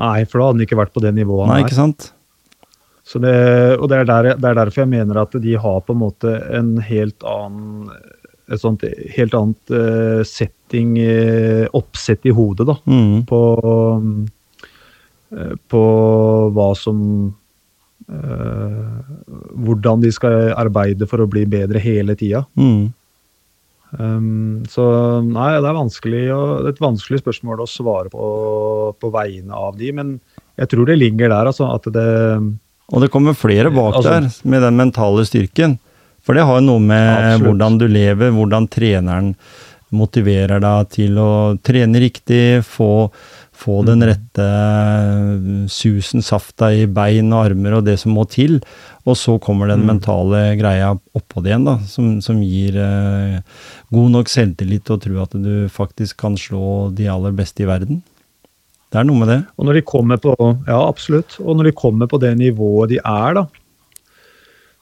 Nei, 0.00 0.22
for 0.24 0.40
da 0.40 0.46
hadde 0.46 0.56
han 0.56 0.64
ikke 0.64 0.78
vært 0.80 0.94
på 0.96 1.02
det 1.04 1.12
nivået 1.18 1.44
han 1.44 1.52
Nei, 1.52 1.66
ikke 1.66 1.76
sant? 1.76 2.08
Det, 3.10 3.34
og 3.76 3.90
det 3.90 3.98
er, 3.98 4.08
der, 4.08 4.30
det 4.38 4.48
er, 4.48 4.56
derfor 4.62 4.84
jeg 4.86 4.92
mener 4.94 5.20
at 5.20 5.36
de 5.44 5.56
har 5.60 5.80
på 5.84 5.92
en 5.96 6.00
måte 6.00 6.32
en 6.56 6.76
helt 6.86 7.26
annen 7.26 7.90
et 8.50 8.62
sånt 8.62 8.82
helt 9.14 9.34
annet 9.36 9.74
uh, 9.74 10.22
setting, 10.26 10.96
uh, 10.96 11.68
oppsett 11.76 12.24
i 12.26 12.32
hodet, 12.34 12.66
da. 12.70 12.78
Mm. 12.88 13.20
På, 13.28 13.42
uh, 15.28 15.52
på 15.70 15.82
hva 16.56 16.70
som 16.78 17.04
hvordan 18.10 20.00
de 20.02 20.10
skal 20.14 20.50
arbeide 20.58 21.06
for 21.06 21.22
å 21.22 21.28
bli 21.30 21.44
bedre 21.46 21.82
hele 21.82 22.16
tida. 22.18 22.42
Mm. 22.58 22.88
Um, 23.90 24.62
så 24.70 24.84
nei, 25.26 25.48
det 25.58 25.66
er, 25.66 25.74
vanskelig, 25.74 26.22
det 26.30 26.68
er 26.68 26.74
et 26.74 26.82
vanskelig 26.82 27.20
spørsmål 27.24 27.64
å 27.64 27.70
svare 27.70 28.10
på 28.12 28.26
på 29.00 29.10
vegne 29.10 29.56
av 29.56 29.74
de, 29.78 29.90
men 29.94 30.12
jeg 30.60 30.70
tror 30.70 30.86
det 30.86 30.98
ligger 31.00 31.32
der, 31.32 31.50
altså. 31.50 31.70
At 31.74 31.88
det 31.90 32.10
Og 32.90 33.02
det 33.02 33.10
kommer 33.10 33.38
flere 33.38 33.70
bak 33.70 33.98
altså, 33.98 34.18
der, 34.18 34.28
med 34.50 34.62
den 34.62 34.78
mentale 34.78 35.24
styrken. 35.26 35.78
For 36.22 36.36
det 36.36 36.44
har 36.46 36.60
jo 36.60 36.66
noe 36.66 36.82
med 36.84 37.08
absolutt. 37.08 37.46
hvordan 37.48 37.78
du 37.80 37.86
lever, 37.88 38.32
hvordan 38.36 38.68
treneren 38.70 39.34
motiverer 39.90 40.60
deg 40.62 40.90
til 40.94 41.18
å 41.18 41.30
trene 41.64 42.02
riktig, 42.02 42.62
få 42.66 43.10
få 43.60 43.80
den 43.86 44.00
mm. 44.00 44.06
rette 44.08 44.46
eh, 44.46 45.66
susen, 45.70 46.24
safta 46.24 46.70
i 46.72 46.86
bein 46.90 47.32
og 47.32 47.50
armer 47.50 47.78
og 47.78 47.86
det 47.88 47.98
som 48.00 48.14
må 48.16 48.26
til. 48.30 48.58
Og 49.08 49.18
så 49.18 49.36
kommer 49.42 49.70
den 49.70 49.84
mm. 49.84 49.90
mentale 49.92 50.42
greia 50.60 50.92
oppå 51.16 51.42
det 51.44 51.52
igjen, 51.52 51.66
da, 51.68 51.76
som, 51.90 52.12
som 52.24 52.40
gir 52.44 52.78
eh, 52.80 53.40
god 53.92 54.14
nok 54.16 54.32
selvtillit 54.32 54.92
og 54.92 55.02
tro 55.04 55.20
at 55.24 55.36
du 55.36 55.66
faktisk 55.72 56.20
kan 56.24 56.38
slå 56.40 56.90
de 56.96 57.10
aller 57.12 57.36
beste 57.36 57.64
i 57.64 57.70
verden. 57.70 58.02
Det 58.90 58.98
er 58.98 59.06
noe 59.06 59.22
med 59.22 59.30
det. 59.30 59.40
Og 59.54 59.68
når 59.68 59.78
de 59.78 59.86
kommer 59.86 60.18
på, 60.18 60.34
ja, 60.66 60.80
absolutt. 60.80 61.36
Og 61.44 61.58
når 61.58 61.70
de 61.70 61.78
kommer 61.78 62.10
på 62.10 62.18
det 62.22 62.32
nivået 62.40 62.90
de 62.90 62.98
er, 62.98 63.38
da, 63.38 63.46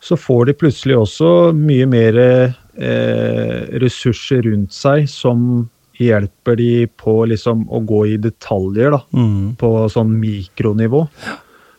så 0.00 0.16
får 0.16 0.48
de 0.48 0.56
plutselig 0.56 0.96
også 0.96 1.30
mye 1.56 1.88
mer 1.90 2.20
eh, 2.22 3.58
ressurser 3.82 4.46
rundt 4.46 4.72
seg 4.74 5.08
som 5.10 5.66
hjelper 5.98 6.56
de 6.58 6.86
på 6.86 7.20
liksom 7.30 7.66
å 7.70 7.80
gå 7.86 8.04
i 8.14 8.16
detaljer, 8.22 8.94
da. 8.94 9.02
Mm. 9.14 9.54
På 9.60 9.72
sånn 9.92 10.14
mikronivå. 10.20 11.04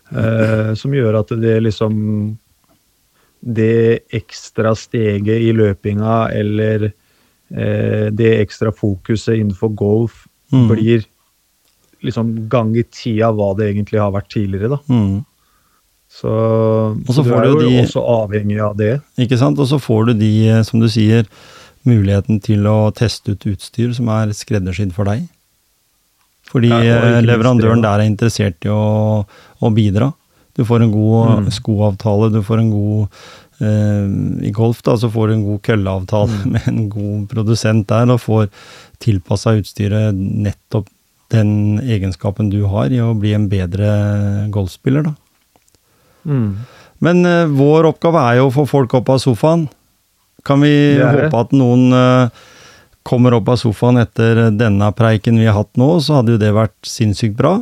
Eh, 0.09 0.71
som 0.79 0.93
gjør 0.95 1.19
at 1.19 1.35
det 1.37 1.59
liksom 1.61 1.93
Det 3.39 4.09
ekstra 4.17 4.71
steget 4.73 5.43
i 5.45 5.51
løpinga 5.53 6.31
eller 6.33 6.87
eh, 6.89 8.07
det 8.11 8.31
ekstra 8.41 8.73
fokuset 8.75 9.37
innenfor 9.37 9.69
golf 9.69 10.25
mm. 10.51 10.65
blir 10.71 11.05
liksom 12.03 12.33
gang 12.49 12.73
i 12.75 12.83
av 13.23 13.37
hva 13.37 13.53
det 13.55 13.69
egentlig 13.69 14.01
har 14.01 14.11
vært 14.11 14.31
tidligere, 14.33 14.75
da. 14.75 14.79
Mm. 14.89 15.23
Så, 16.09 16.31
så, 17.05 17.21
du 17.21 17.31
er 17.37 17.45
jo 17.45 17.59
de, 17.61 17.73
også 17.83 18.01
avhengig 18.01 18.57
av 18.65 18.75
det. 18.79 18.95
Ikke 19.21 19.37
sant. 19.37 19.59
Og 19.61 19.67
så 19.69 19.77
får 19.77 20.09
du 20.09 20.13
de, 20.23 20.31
eh, 20.49 20.63
som 20.65 20.81
du 20.81 20.89
sier, 20.89 21.27
muligheten 21.89 22.39
til 22.45 22.67
å 22.69 22.91
teste 22.95 23.35
ut 23.35 23.49
utstyr 23.49 23.91
som 23.97 24.09
er 24.13 24.33
skreddersydd 24.37 24.93
for 24.95 25.09
deg. 25.09 25.27
Fordi 26.49 26.71
ja, 26.71 27.19
leverandøren 27.21 27.83
der 27.83 28.01
er 28.01 28.09
interessert 28.09 28.65
i 28.65 28.71
å, 28.73 29.25
å 29.25 29.71
bidra. 29.73 30.11
Du 30.57 30.65
får 30.67 30.83
en 30.83 30.93
god 30.93 31.45
mm. 31.45 31.51
skoavtale, 31.55 32.31
du 32.33 32.41
får 32.43 32.63
en 32.63 32.71
god 32.73 33.19
eh, 33.63 34.47
I 34.49 34.53
golf 34.55 34.81
da, 34.83 34.97
så 34.99 35.11
får 35.13 35.29
du 35.29 35.35
en 35.37 35.45
god 35.45 35.61
kølleavtale 35.67 36.39
mm. 36.41 36.47
med 36.55 36.69
en 36.71 36.81
god 36.91 37.27
produsent 37.31 37.87
der, 37.91 38.09
og 38.11 38.23
får 38.25 38.49
tilpassa 39.03 39.55
utstyret 39.59 40.17
nettopp 40.17 40.89
den 41.29 41.77
egenskapen 41.85 42.49
du 42.49 42.63
har 42.71 42.89
i 42.89 42.99
å 43.05 43.13
bli 43.13 43.35
en 43.37 43.45
bedre 43.51 43.89
golfspiller, 44.51 45.05
da. 45.05 45.13
Mm. 46.25 46.49
Men 47.05 47.25
eh, 47.25 47.45
vår 47.47 47.87
oppgave 47.93 48.23
er 48.27 48.39
jo 48.41 48.49
å 48.49 48.55
få 48.57 48.65
folk 48.67 48.97
opp 48.99 49.13
av 49.13 49.21
sofaen. 49.23 49.69
Kan 50.47 50.63
vi 50.63 50.73
håpe 50.99 51.43
at 51.43 51.55
noen 51.55 51.89
uh, 51.95 52.45
kommer 53.07 53.35
opp 53.37 53.49
av 53.49 53.59
sofaen 53.61 53.99
etter 54.01 54.49
denne 54.53 54.91
preiken 54.97 55.39
vi 55.39 55.47
har 55.49 55.57
hatt 55.57 55.73
nå, 55.79 55.95
så 56.03 56.19
hadde 56.19 56.35
jo 56.35 56.41
det 56.41 56.53
vært 56.55 56.77
sinnssykt 56.87 57.37
bra. 57.39 57.57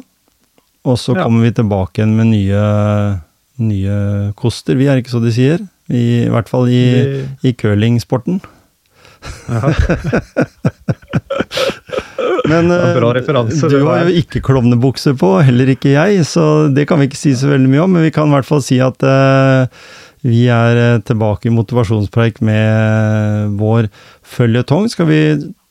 Og 0.87 0.99
så 0.99 1.15
ja. 1.15 1.23
kommer 1.23 1.47
vi 1.47 1.55
tilbake 1.55 2.01
igjen 2.01 2.15
med 2.17 2.31
nye, 2.31 2.61
nye 3.63 3.97
koster, 4.39 4.77
vi 4.79 4.87
er 4.87 5.01
ikke 5.01 5.15
så 5.15 5.23
de 5.23 5.33
sier. 5.35 5.63
I, 5.87 6.25
i 6.25 6.31
hvert 6.31 6.49
fall 6.51 6.67
i, 6.67 6.83
i 7.47 7.53
curlingsporten. 7.55 8.41
Ja. 9.47 9.71
Men 12.47 12.71
referanse, 12.71 13.67
du 13.71 13.81
har 13.87 14.07
jo 14.07 14.19
ikke 14.21 14.41
klovnebukse 14.45 15.13
på, 15.19 15.33
heller 15.43 15.71
ikke 15.73 15.91
jeg, 15.95 16.23
så 16.27 16.67
det 16.71 16.87
kan 16.87 16.99
vi 17.01 17.09
ikke 17.09 17.19
si 17.19 17.33
så 17.35 17.51
veldig 17.51 17.71
mye 17.71 17.83
om. 17.83 17.95
Men 17.97 18.07
vi 18.07 18.13
kan 18.15 18.29
i 18.29 18.35
hvert 18.35 18.47
fall 18.47 18.63
si 18.63 18.79
at 18.83 19.03
uh, 19.03 19.67
vi 20.27 20.45
er 20.51 20.81
eh, 20.81 20.99
tilbake 21.07 21.47
i 21.47 21.55
motivasjonspreik 21.55 22.41
med 22.45 23.55
vår 23.59 23.87
føljetong. 24.27 24.89
Skal 24.91 25.09
vi 25.09 25.21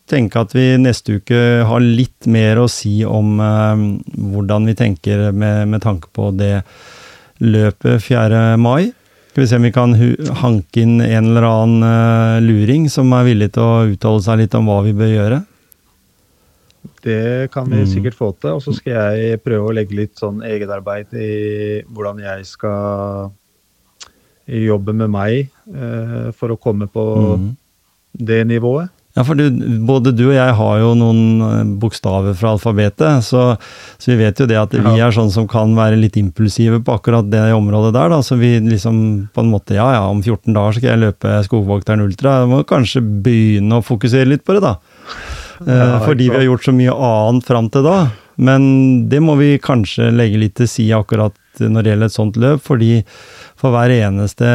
tenke 0.08 0.40
at 0.40 0.54
vi 0.54 0.68
neste 0.80 1.18
uke 1.18 1.40
har 1.66 1.82
litt 1.82 2.28
mer 2.30 2.62
å 2.62 2.68
si 2.70 3.00
om 3.04 3.40
eh, 3.42 3.82
hvordan 4.16 4.68
vi 4.70 4.76
tenker 4.78 5.28
med, 5.32 5.66
med, 5.72 5.82
tanke 5.84 6.08
på 6.14 6.30
det 6.38 6.60
løpet 7.42 8.00
4. 8.06 8.44
mai. 8.60 8.92
Skal 9.32 9.44
vi 9.44 9.48
se 9.50 9.58
om 9.58 9.66
vi 9.66 9.74
kan 9.74 9.92
hanke 10.40 10.80
inn 10.80 11.02
en 11.04 11.32
eller 11.34 11.44
annen 11.50 11.90
eh, 11.90 12.38
luring 12.46 12.88
som 12.92 13.12
er 13.12 13.26
villig 13.28 13.52
til 13.56 13.66
å 13.66 13.84
uttale 13.90 14.24
seg 14.24 14.40
litt 14.40 14.56
om 14.56 14.70
hva 14.70 14.80
vi 14.86 14.96
bør 14.96 15.12
gjøre? 15.12 15.42
Det 17.06 17.50
kan 17.52 17.68
vi 17.70 17.82
Mm. 17.82 17.86
sikkert 17.86 18.16
få 18.16 18.32
til. 18.40 18.56
Og 18.56 18.62
så 18.62 18.72
skal 18.74 18.92
jeg 18.94 19.42
prøve 19.44 19.68
å 19.68 19.74
legge 19.74 19.94
litt 19.94 20.16
sånn 20.18 20.40
egenarbeid 20.42 21.12
i 21.12 21.82
hvordan 21.92 22.22
jeg 22.24 22.46
skal 22.46 23.30
jobbe 24.46 24.94
med 24.94 25.10
meg 25.10 25.48
eh, 25.74 26.28
for 26.36 26.54
å 26.54 26.60
komme 26.60 26.86
på 26.90 27.06
mm. 27.38 27.48
det 28.26 28.44
nivået. 28.50 28.92
Ja, 29.16 29.22
for 29.24 29.38
du, 29.38 29.46
både 29.88 30.12
du 30.12 30.26
og 30.26 30.34
jeg 30.36 30.54
har 30.58 30.80
jo 30.82 30.90
noen 30.98 31.20
eh, 31.40 31.60
bokstaver 31.80 32.34
fra 32.36 32.52
alfabetet, 32.52 33.24
så, 33.24 33.54
så 33.96 34.12
vi 34.12 34.18
vet 34.20 34.42
jo 34.42 34.48
det 34.50 34.58
at 34.60 34.76
vi 34.76 35.00
er 35.00 35.14
sånn 35.14 35.32
som 35.32 35.46
kan 35.48 35.72
være 35.78 35.96
litt 35.96 36.18
impulsive 36.20 36.82
på 36.84 36.98
akkurat 36.98 37.30
det 37.32 37.46
området 37.56 37.94
der, 37.96 38.12
da. 38.12 38.20
Så 38.24 38.36
vi 38.36 38.58
liksom 38.60 38.98
på 39.32 39.44
en 39.44 39.54
måte, 39.54 39.78
ja 39.78 39.88
ja, 39.96 40.04
om 40.12 40.20
14 40.20 40.52
dager 40.52 40.76
skal 40.76 40.92
jeg 40.92 41.02
løpe 41.06 41.40
Skogvokteren 41.48 42.04
Ultra. 42.04 42.42
Jeg 42.42 42.52
må 42.52 42.60
kanskje 42.68 43.00
begynne 43.00 43.80
å 43.80 43.86
fokusere 43.86 44.28
litt 44.28 44.44
på 44.44 44.58
det, 44.58 44.66
da. 44.68 44.76
Eh, 45.64 45.72
Ja, 45.72 45.98
fordi 46.04 46.28
vi 46.28 46.36
har 46.36 46.44
gjort 46.50 46.68
så 46.68 46.76
mye 46.76 47.00
annet 47.08 47.48
fram 47.48 47.72
til 47.72 47.88
da. 47.88 47.98
Men 48.36 49.08
det 49.08 49.22
må 49.24 49.38
vi 49.40 49.54
kanskje 49.56 50.10
legge 50.12 50.44
litt 50.44 50.58
til 50.60 50.68
side 50.68 51.00
akkurat 51.00 51.32
når 51.60 51.82
det 51.82 51.92
gjelder 51.92 52.10
et 52.10 52.16
sånt 52.16 52.36
løp, 52.42 52.62
fordi 52.64 52.92
for 53.56 53.72
hver 53.74 53.92
eneste 53.94 54.46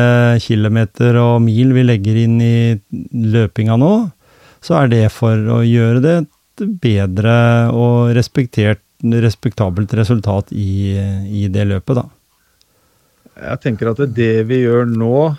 kilometer 0.44 1.18
og 1.22 1.42
mil 1.46 1.74
vi 1.74 1.84
legger 1.88 2.22
inn 2.24 2.38
i 2.42 2.56
løpinga 3.34 3.78
nå, 3.82 3.94
så 4.62 4.84
er 4.84 4.92
det 4.92 5.04
for 5.16 5.34
å 5.34 5.62
gjøre 5.66 6.02
det 6.04 6.16
et 6.22 6.66
bedre 6.84 7.36
og 7.74 8.12
respektabelt 8.14 9.94
resultat 9.98 10.52
i, 10.54 10.94
i 11.26 11.48
det 11.50 11.66
løpet, 11.72 11.98
da. 11.98 12.06
Jeg 13.42 13.62
tenker 13.64 13.90
at 13.90 14.02
det 14.14 14.44
vi 14.46 14.62
gjør 14.62 14.86
nå, 14.92 15.32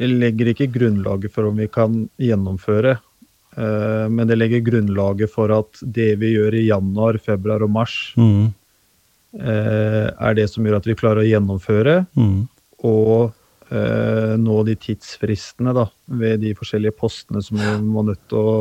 legger 0.00 0.50
ikke 0.50 0.72
grunnlaget 0.74 1.30
for 1.34 1.46
om 1.50 1.60
vi 1.60 1.68
kan 1.70 2.08
gjennomføre. 2.18 2.96
eh, 3.54 4.06
Men 4.10 4.26
det 4.26 4.40
legger 4.40 4.64
grunnlaget 4.66 5.30
for 5.30 5.52
at 5.54 5.78
det 5.82 6.16
vi 6.18 6.32
gjør 6.34 6.56
i 6.58 6.66
januar, 6.66 7.20
februar 7.22 7.62
og 7.62 7.70
mars, 7.70 8.14
Mm, 8.18 8.50
er 9.40 10.34
det 10.38 10.48
som 10.50 10.64
gjør 10.66 10.76
at 10.78 10.86
vi 10.86 10.94
klarer 10.98 11.22
å 11.24 11.26
gjennomføre 11.26 11.94
mm, 12.14 12.36
og 12.86 13.32
eh, 13.74 14.34
nå 14.38 14.56
de 14.68 14.74
tidsfristene 14.78 15.74
da, 15.74 15.88
ved 16.06 16.40
de 16.44 16.52
forskjellige 16.54 16.94
postene 17.00 17.42
som 17.42 17.58
vi 17.58 17.72
må 17.82 18.04
nødt 18.06 18.20
til 18.30 18.38
å 18.38 18.56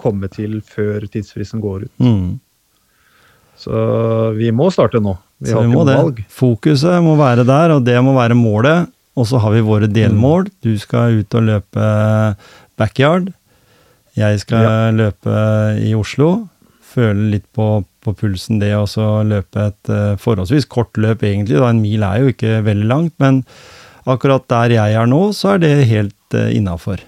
komme 0.00 0.30
til 0.32 0.60
før 0.64 1.04
tidsfristen 1.12 1.60
går 1.62 1.84
ut. 1.88 1.92
mm. 2.00 2.38
Så 3.60 3.76
vi 4.38 4.48
må 4.56 4.70
starte 4.72 5.02
nå. 5.04 5.18
Vi 5.36 5.50
Så 5.50 5.58
har 5.58 5.66
vi 5.66 5.68
ikke 5.68 5.76
må 5.76 5.84
det. 5.84 5.96
valg. 5.98 6.20
Fokuset 6.32 7.02
må 7.04 7.12
være 7.18 7.44
der, 7.44 7.74
og 7.74 7.84
det 7.84 7.98
må 8.00 8.14
være 8.16 8.32
målet. 8.38 8.88
Og 9.20 9.26
så 9.28 9.36
har 9.42 9.52
vi 9.52 9.60
våre 9.60 9.88
delmål. 9.90 10.46
Du 10.64 10.70
skal 10.80 11.18
ut 11.20 11.34
og 11.36 11.44
løpe 11.44 11.88
backyard. 12.80 13.28
Jeg 14.16 14.40
skal 14.40 14.96
løpe 14.96 15.34
i 15.84 15.92
Oslo. 15.98 16.48
Føle 16.94 17.28
litt 17.34 17.44
på, 17.52 17.84
på 18.04 18.14
pulsen 18.16 18.60
det, 18.62 18.72
så 18.88 19.20
løpe 19.26 19.66
et 19.70 19.90
eh, 19.92 20.16
forholdsvis 20.20 20.68
kort 20.70 20.96
løp, 21.00 21.24
egentlig. 21.26 21.58
Da. 21.60 21.68
En 21.68 21.82
mil 21.82 22.04
er 22.06 22.22
jo 22.22 22.32
ikke 22.32 22.60
veldig 22.66 22.88
langt, 22.88 23.14
men 23.22 23.42
akkurat 24.08 24.46
der 24.48 24.76
jeg 24.78 24.96
er 24.96 25.10
nå, 25.10 25.20
så 25.36 25.54
er 25.54 25.64
det 25.64 25.74
helt 25.90 26.36
uh, 26.36 26.48
innafor, 26.54 27.02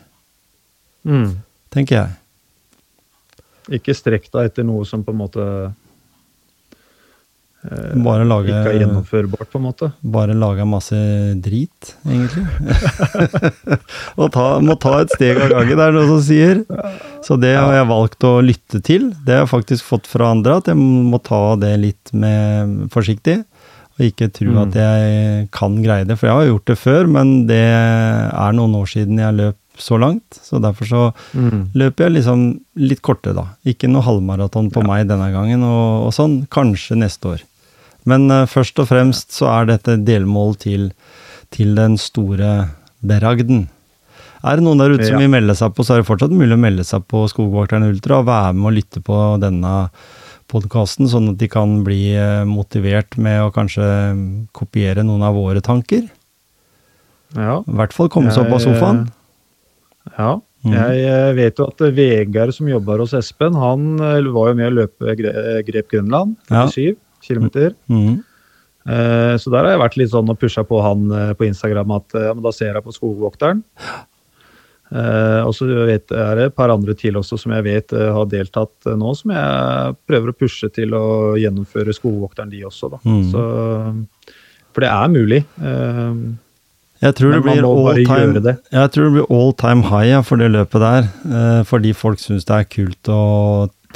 Mm. 1.03 1.40
tenker 1.74 1.97
jeg. 1.97 2.11
Ikke 3.80 3.95
strekk 3.97 4.28
deg 4.30 4.51
etter 4.51 4.66
noe 4.66 4.84
som 4.86 5.03
på 5.03 5.11
en 5.11 5.18
måte 5.18 5.47
Bare 7.63 8.25
lage 8.27 8.51
ikke 8.51 8.71
er 8.73 8.79
gjennomførbart, 8.81 9.49
på 9.53 9.59
en 9.61 9.65
måte. 9.69 9.89
Bare 10.03 10.35
lage 10.35 10.65
masse 10.67 10.97
drit, 11.45 11.93
egentlig. 12.03 12.43
og 14.19 14.33
ta, 14.35 14.47
må 14.65 14.75
ta 14.83 14.97
et 15.05 15.13
steg 15.15 15.39
av 15.39 15.53
gangen, 15.53 15.77
det 15.79 15.87
er 15.87 15.95
noe 15.95 16.09
som 16.11 16.21
sier. 16.27 16.63
Så 17.23 17.39
det 17.41 17.53
har 17.55 17.77
jeg 17.77 17.89
valgt 17.93 18.27
å 18.27 18.33
lytte 18.43 18.83
til. 18.83 19.13
Det 19.23 19.37
har 19.37 19.45
jeg 19.45 19.53
faktisk 19.53 19.87
fått 19.93 20.11
fra 20.11 20.33
andre, 20.35 20.59
at 20.59 20.73
jeg 20.73 20.79
må 20.81 21.21
ta 21.23 21.43
det 21.63 21.75
litt 21.85 22.13
med 22.17 22.89
forsiktig. 22.95 23.43
Og 23.99 24.07
ikke 24.09 24.31
tro 24.33 24.49
Mm. 24.53 24.61
at 24.67 24.75
jeg 24.81 25.49
kan 25.53 25.75
greie 25.85 26.07
det, 26.09 26.17
for 26.19 26.27
jeg 26.31 26.35
har 26.39 26.47
gjort 26.49 26.65
det 26.71 26.79
før, 26.81 27.07
men 27.13 27.47
det 27.47 27.61
er 27.63 28.53
noen 28.57 28.75
år 28.79 28.89
siden 28.89 29.19
jeg 29.21 29.37
løp 29.39 29.59
så 29.79 29.99
langt. 30.01 30.41
Så 30.43 30.59
derfor 30.61 30.89
så 30.89 31.03
løper 31.77 32.09
jeg 32.09 32.17
liksom 32.19 32.43
litt 32.77 33.03
kortere, 33.05 33.37
da. 33.37 33.45
Ikke 33.69 33.89
noe 33.93 34.03
halvmaraton 34.03 34.71
på 34.73 34.83
meg 34.85 35.07
denne 35.13 35.31
gangen, 35.33 35.63
og, 35.63 36.09
og 36.09 36.13
sånn. 36.17 36.41
Kanskje 36.53 36.97
neste 36.99 37.35
år. 37.37 37.43
Men 38.09 38.31
eh, 38.35 38.47
først 38.51 38.79
og 38.83 38.89
fremst 38.91 39.33
så 39.37 39.49
er 39.53 39.69
dette 39.75 39.99
delmål 40.07 40.57
til, 40.63 40.89
til 41.55 41.75
den 41.79 41.95
store 42.01 42.71
beragden. 43.03 43.69
Er 44.43 44.59
det 44.59 44.65
noen 44.67 44.81
der 44.83 44.91
ute 44.97 45.07
som 45.07 45.21
vil 45.23 45.31
melde 45.31 45.55
seg 45.55 45.71
på, 45.77 45.85
så 45.87 45.95
er 45.95 46.03
det 46.03 46.09
fortsatt 46.09 46.33
mulig 46.35 46.57
å 46.57 46.59
melde 46.59 46.83
seg 46.87 47.05
på 47.07 47.21
Skogvokteren 47.31 47.87
Ultra 47.87 48.19
og 48.19 48.27
være 48.27 48.57
med 48.59 48.73
og 48.73 48.75
lytte 48.81 49.03
på 49.07 49.19
denne 49.43 49.75
podkasten, 50.51 51.07
sånn 51.09 51.31
at 51.31 51.39
de 51.41 51.47
kan 51.49 51.79
bli 51.87 52.11
eh, 52.19 52.43
motivert 52.49 53.15
med 53.23 53.39
å 53.45 53.53
kanskje 53.55 53.87
mm, 53.87 54.25
kopiere 54.53 55.05
noen 55.07 55.23
av 55.25 55.39
våre 55.39 55.63
tanker. 55.65 56.09
Ja. 57.39 57.61
I 57.65 57.77
hvert 57.79 57.95
fall 57.97 58.11
komme 58.13 58.35
seg 58.35 58.45
opp 58.49 58.59
av 58.59 58.65
sofaen. 58.67 59.05
ja. 60.19 60.33
Mm. 60.63 60.75
Jeg 60.77 60.99
eh, 61.11 61.31
vet 61.35 61.59
jo 61.59 61.65
at 61.73 61.81
Vegard 61.97 62.53
som 62.55 62.69
jobber 62.71 63.01
hos 63.03 63.15
Espen, 63.19 63.57
han 63.59 63.97
eh, 63.99 64.21
var 64.31 64.53
jo 64.53 64.59
med 64.61 64.69
å 64.69 64.75
løpe 64.77 65.15
Gre- 65.19 65.63
Grep 65.67 65.89
Grønland, 65.91 66.37
Ja. 66.53 66.67
47 67.23 67.49
km. 67.49 67.75
Mm. 67.89 68.20
Eh, 68.83 69.35
Så 69.39 69.51
der 69.53 69.62
har 69.62 69.77
jeg 69.77 69.83
vært 69.85 69.97
litt 70.01 70.11
sånn 70.11 70.31
og 70.33 70.39
pusha 70.41 70.64
på 70.66 70.81
han 70.83 71.05
eh, 71.14 71.35
på 71.39 71.47
Instagram 71.47 71.93
at 72.01 72.16
eh, 72.18 72.25
ja, 72.31 72.35
men 72.35 72.43
da 72.43 72.51
ser 72.55 72.75
jeg 72.75 72.83
på 72.87 72.95
Skogvokteren. 72.97 73.62
Eh, 74.93 75.41
og 75.47 75.55
så 75.57 75.64
vet, 75.89 76.11
er 76.12 76.37
det 76.37 76.47
et 76.51 76.57
par 76.59 76.68
andre 76.75 76.93
til 76.99 77.16
også 77.16 77.39
som 77.41 77.55
jeg 77.57 77.64
vet 77.64 77.95
har 77.97 78.27
deltatt 78.29 78.91
nå, 78.99 79.14
som 79.16 79.33
jeg 79.33 79.95
prøver 80.11 80.33
å 80.33 80.37
pushe 80.37 80.68
til 80.75 80.93
å 80.99 81.05
gjennomføre 81.41 81.95
Skogvokteren, 81.97 82.51
de 82.53 82.64
også. 82.68 82.91
da. 82.93 83.01
Mm. 83.07 83.23
Så, 83.31 83.45
for 84.75 84.85
det 84.85 84.91
er 84.93 85.14
mulig. 85.14 85.41
Jeg 87.03 87.16
tror, 87.18 87.33
det 87.35 87.41
blir 87.43 87.64
all 87.66 88.05
time, 88.07 88.43
det. 88.45 88.53
jeg 88.70 88.91
tror 88.95 89.09
det 89.09 89.14
blir 89.16 89.33
all 89.35 89.57
time 89.59 89.83
high 89.89 90.11
ja, 90.12 90.20
for 90.23 90.39
det 90.39 90.53
løpet 90.53 90.85
der. 90.85 91.09
Fordi 91.66 91.95
folk 91.99 92.20
syns 92.23 92.45
det 92.47 92.61
er 92.61 92.68
kult 92.70 93.11
å 93.11 93.23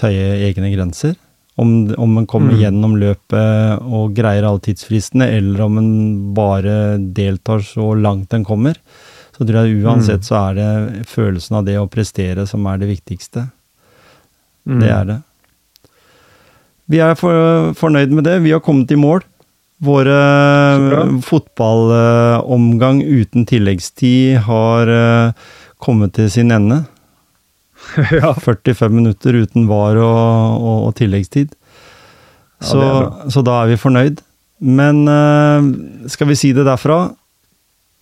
tøye 0.01 0.33
egne 0.49 0.73
grenser. 0.75 1.15
Om, 1.59 1.95
om 1.97 2.13
man 2.13 2.27
kommer 2.29 2.53
Mm. 2.53 2.61
gjennom 2.61 2.97
løpet 3.01 3.81
og 3.83 4.15
greier 4.15 4.45
alle 4.45 4.61
tidsfristene, 4.61 5.25
eller 5.39 5.61
om 5.65 5.75
man 5.75 6.35
bare 6.37 6.99
deltar 6.99 7.63
så 7.65 7.95
langt 7.97 8.29
den 8.29 8.45
kommer. 8.45 8.77
Så 9.37 9.47
tror 9.47 9.65
jeg 9.65 9.83
uansett 9.85 10.21
Mm. 10.21 10.27
så 10.29 10.37
er 10.51 10.55
det 10.55 11.07
følelsen 11.09 11.57
av 11.57 11.65
det 11.65 11.79
å 11.81 11.89
prestere 11.89 12.47
som 12.47 12.67
er 12.67 12.77
det 12.79 12.89
viktigste. 12.89 13.51
mm. 14.69 14.81
Det 14.81 14.91
er 14.91 15.05
det. 15.05 15.23
Vi 16.89 16.99
er 17.01 17.15
for, 17.15 17.73
fornøyd 17.75 18.11
med 18.11 18.25
det. 18.25 18.43
Vi 18.43 18.51
har 18.53 18.61
kommet 18.61 18.91
i 18.93 18.97
mål. 18.97 19.23
Våre 19.83 21.21
fotballomgang 21.23 23.03
uten 23.03 23.47
tilleggstid 23.47 24.39
har 24.47 24.89
eh, 24.89 25.33
kommet 25.83 26.15
til 26.17 26.31
sin 26.31 26.51
ende. 26.55 26.85
ja. 28.21 28.33
45 28.35 28.91
minutter 28.93 29.35
uten 29.43 29.67
var 29.71 29.97
og, 29.97 30.63
og, 30.63 30.79
og 30.89 30.95
tilleggstid. 30.99 31.53
Ja, 32.61 32.67
Så, 32.71 32.81
så 33.33 33.43
da 33.45 33.63
er 33.63 33.73
vi 33.75 33.77
fornøyd. 33.81 34.23
Men 34.65 35.03
uh, 35.09 35.61
skal 36.09 36.31
vi 36.31 36.37
si 36.41 36.53
det 36.57 36.65
derfra? 36.67 37.11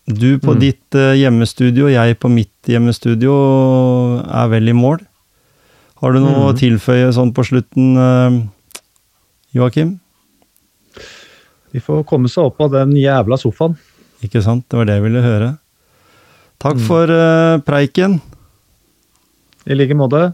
Du 0.06 0.38
på 0.38 0.52
Mm. 0.54 0.60
ditt 0.60 0.94
uh, 1.00 1.14
hjemmestudio, 1.16 1.88
jeg 1.90 2.18
på 2.20 2.28
mitt 2.30 2.68
hjemmestudio 2.68 3.32
er 4.28 4.48
vel 4.52 4.68
i 4.68 4.76
mål. 4.76 5.00
Har 6.02 6.12
du 6.12 6.20
noe 6.20 6.44
å 6.44 6.52
Mm. 6.52 6.58
tilføye 6.60 7.08
sånn 7.16 7.32
på 7.34 7.42
slutten, 7.48 7.96
uh, 7.96 8.38
Joakim? 9.56 9.96
De 11.74 11.80
får 11.82 12.04
komme 12.06 12.28
seg 12.30 12.44
opp 12.46 12.60
av 12.62 12.70
den 12.76 12.92
jævla 13.00 13.38
sofaen. 13.40 13.74
Ikke 14.22 14.42
sant? 14.44 14.66
Det 14.70 14.78
var 14.78 14.86
det 14.86 14.94
jeg 15.00 15.06
ville 15.08 15.22
høre. 15.24 15.48
Takk 16.62 16.76
Mm. 16.78 16.86
for 16.86 17.10
uh, 17.10 17.58
preiken. 17.66 18.20
I 19.66 19.74
like 19.74 19.94
måte. 19.94 20.32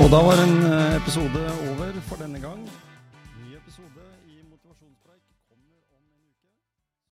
Og 0.00 0.10
da 0.10 0.20
var 0.26 0.42
en 0.42 0.56
eh, 0.64 0.96
episode 0.96 1.49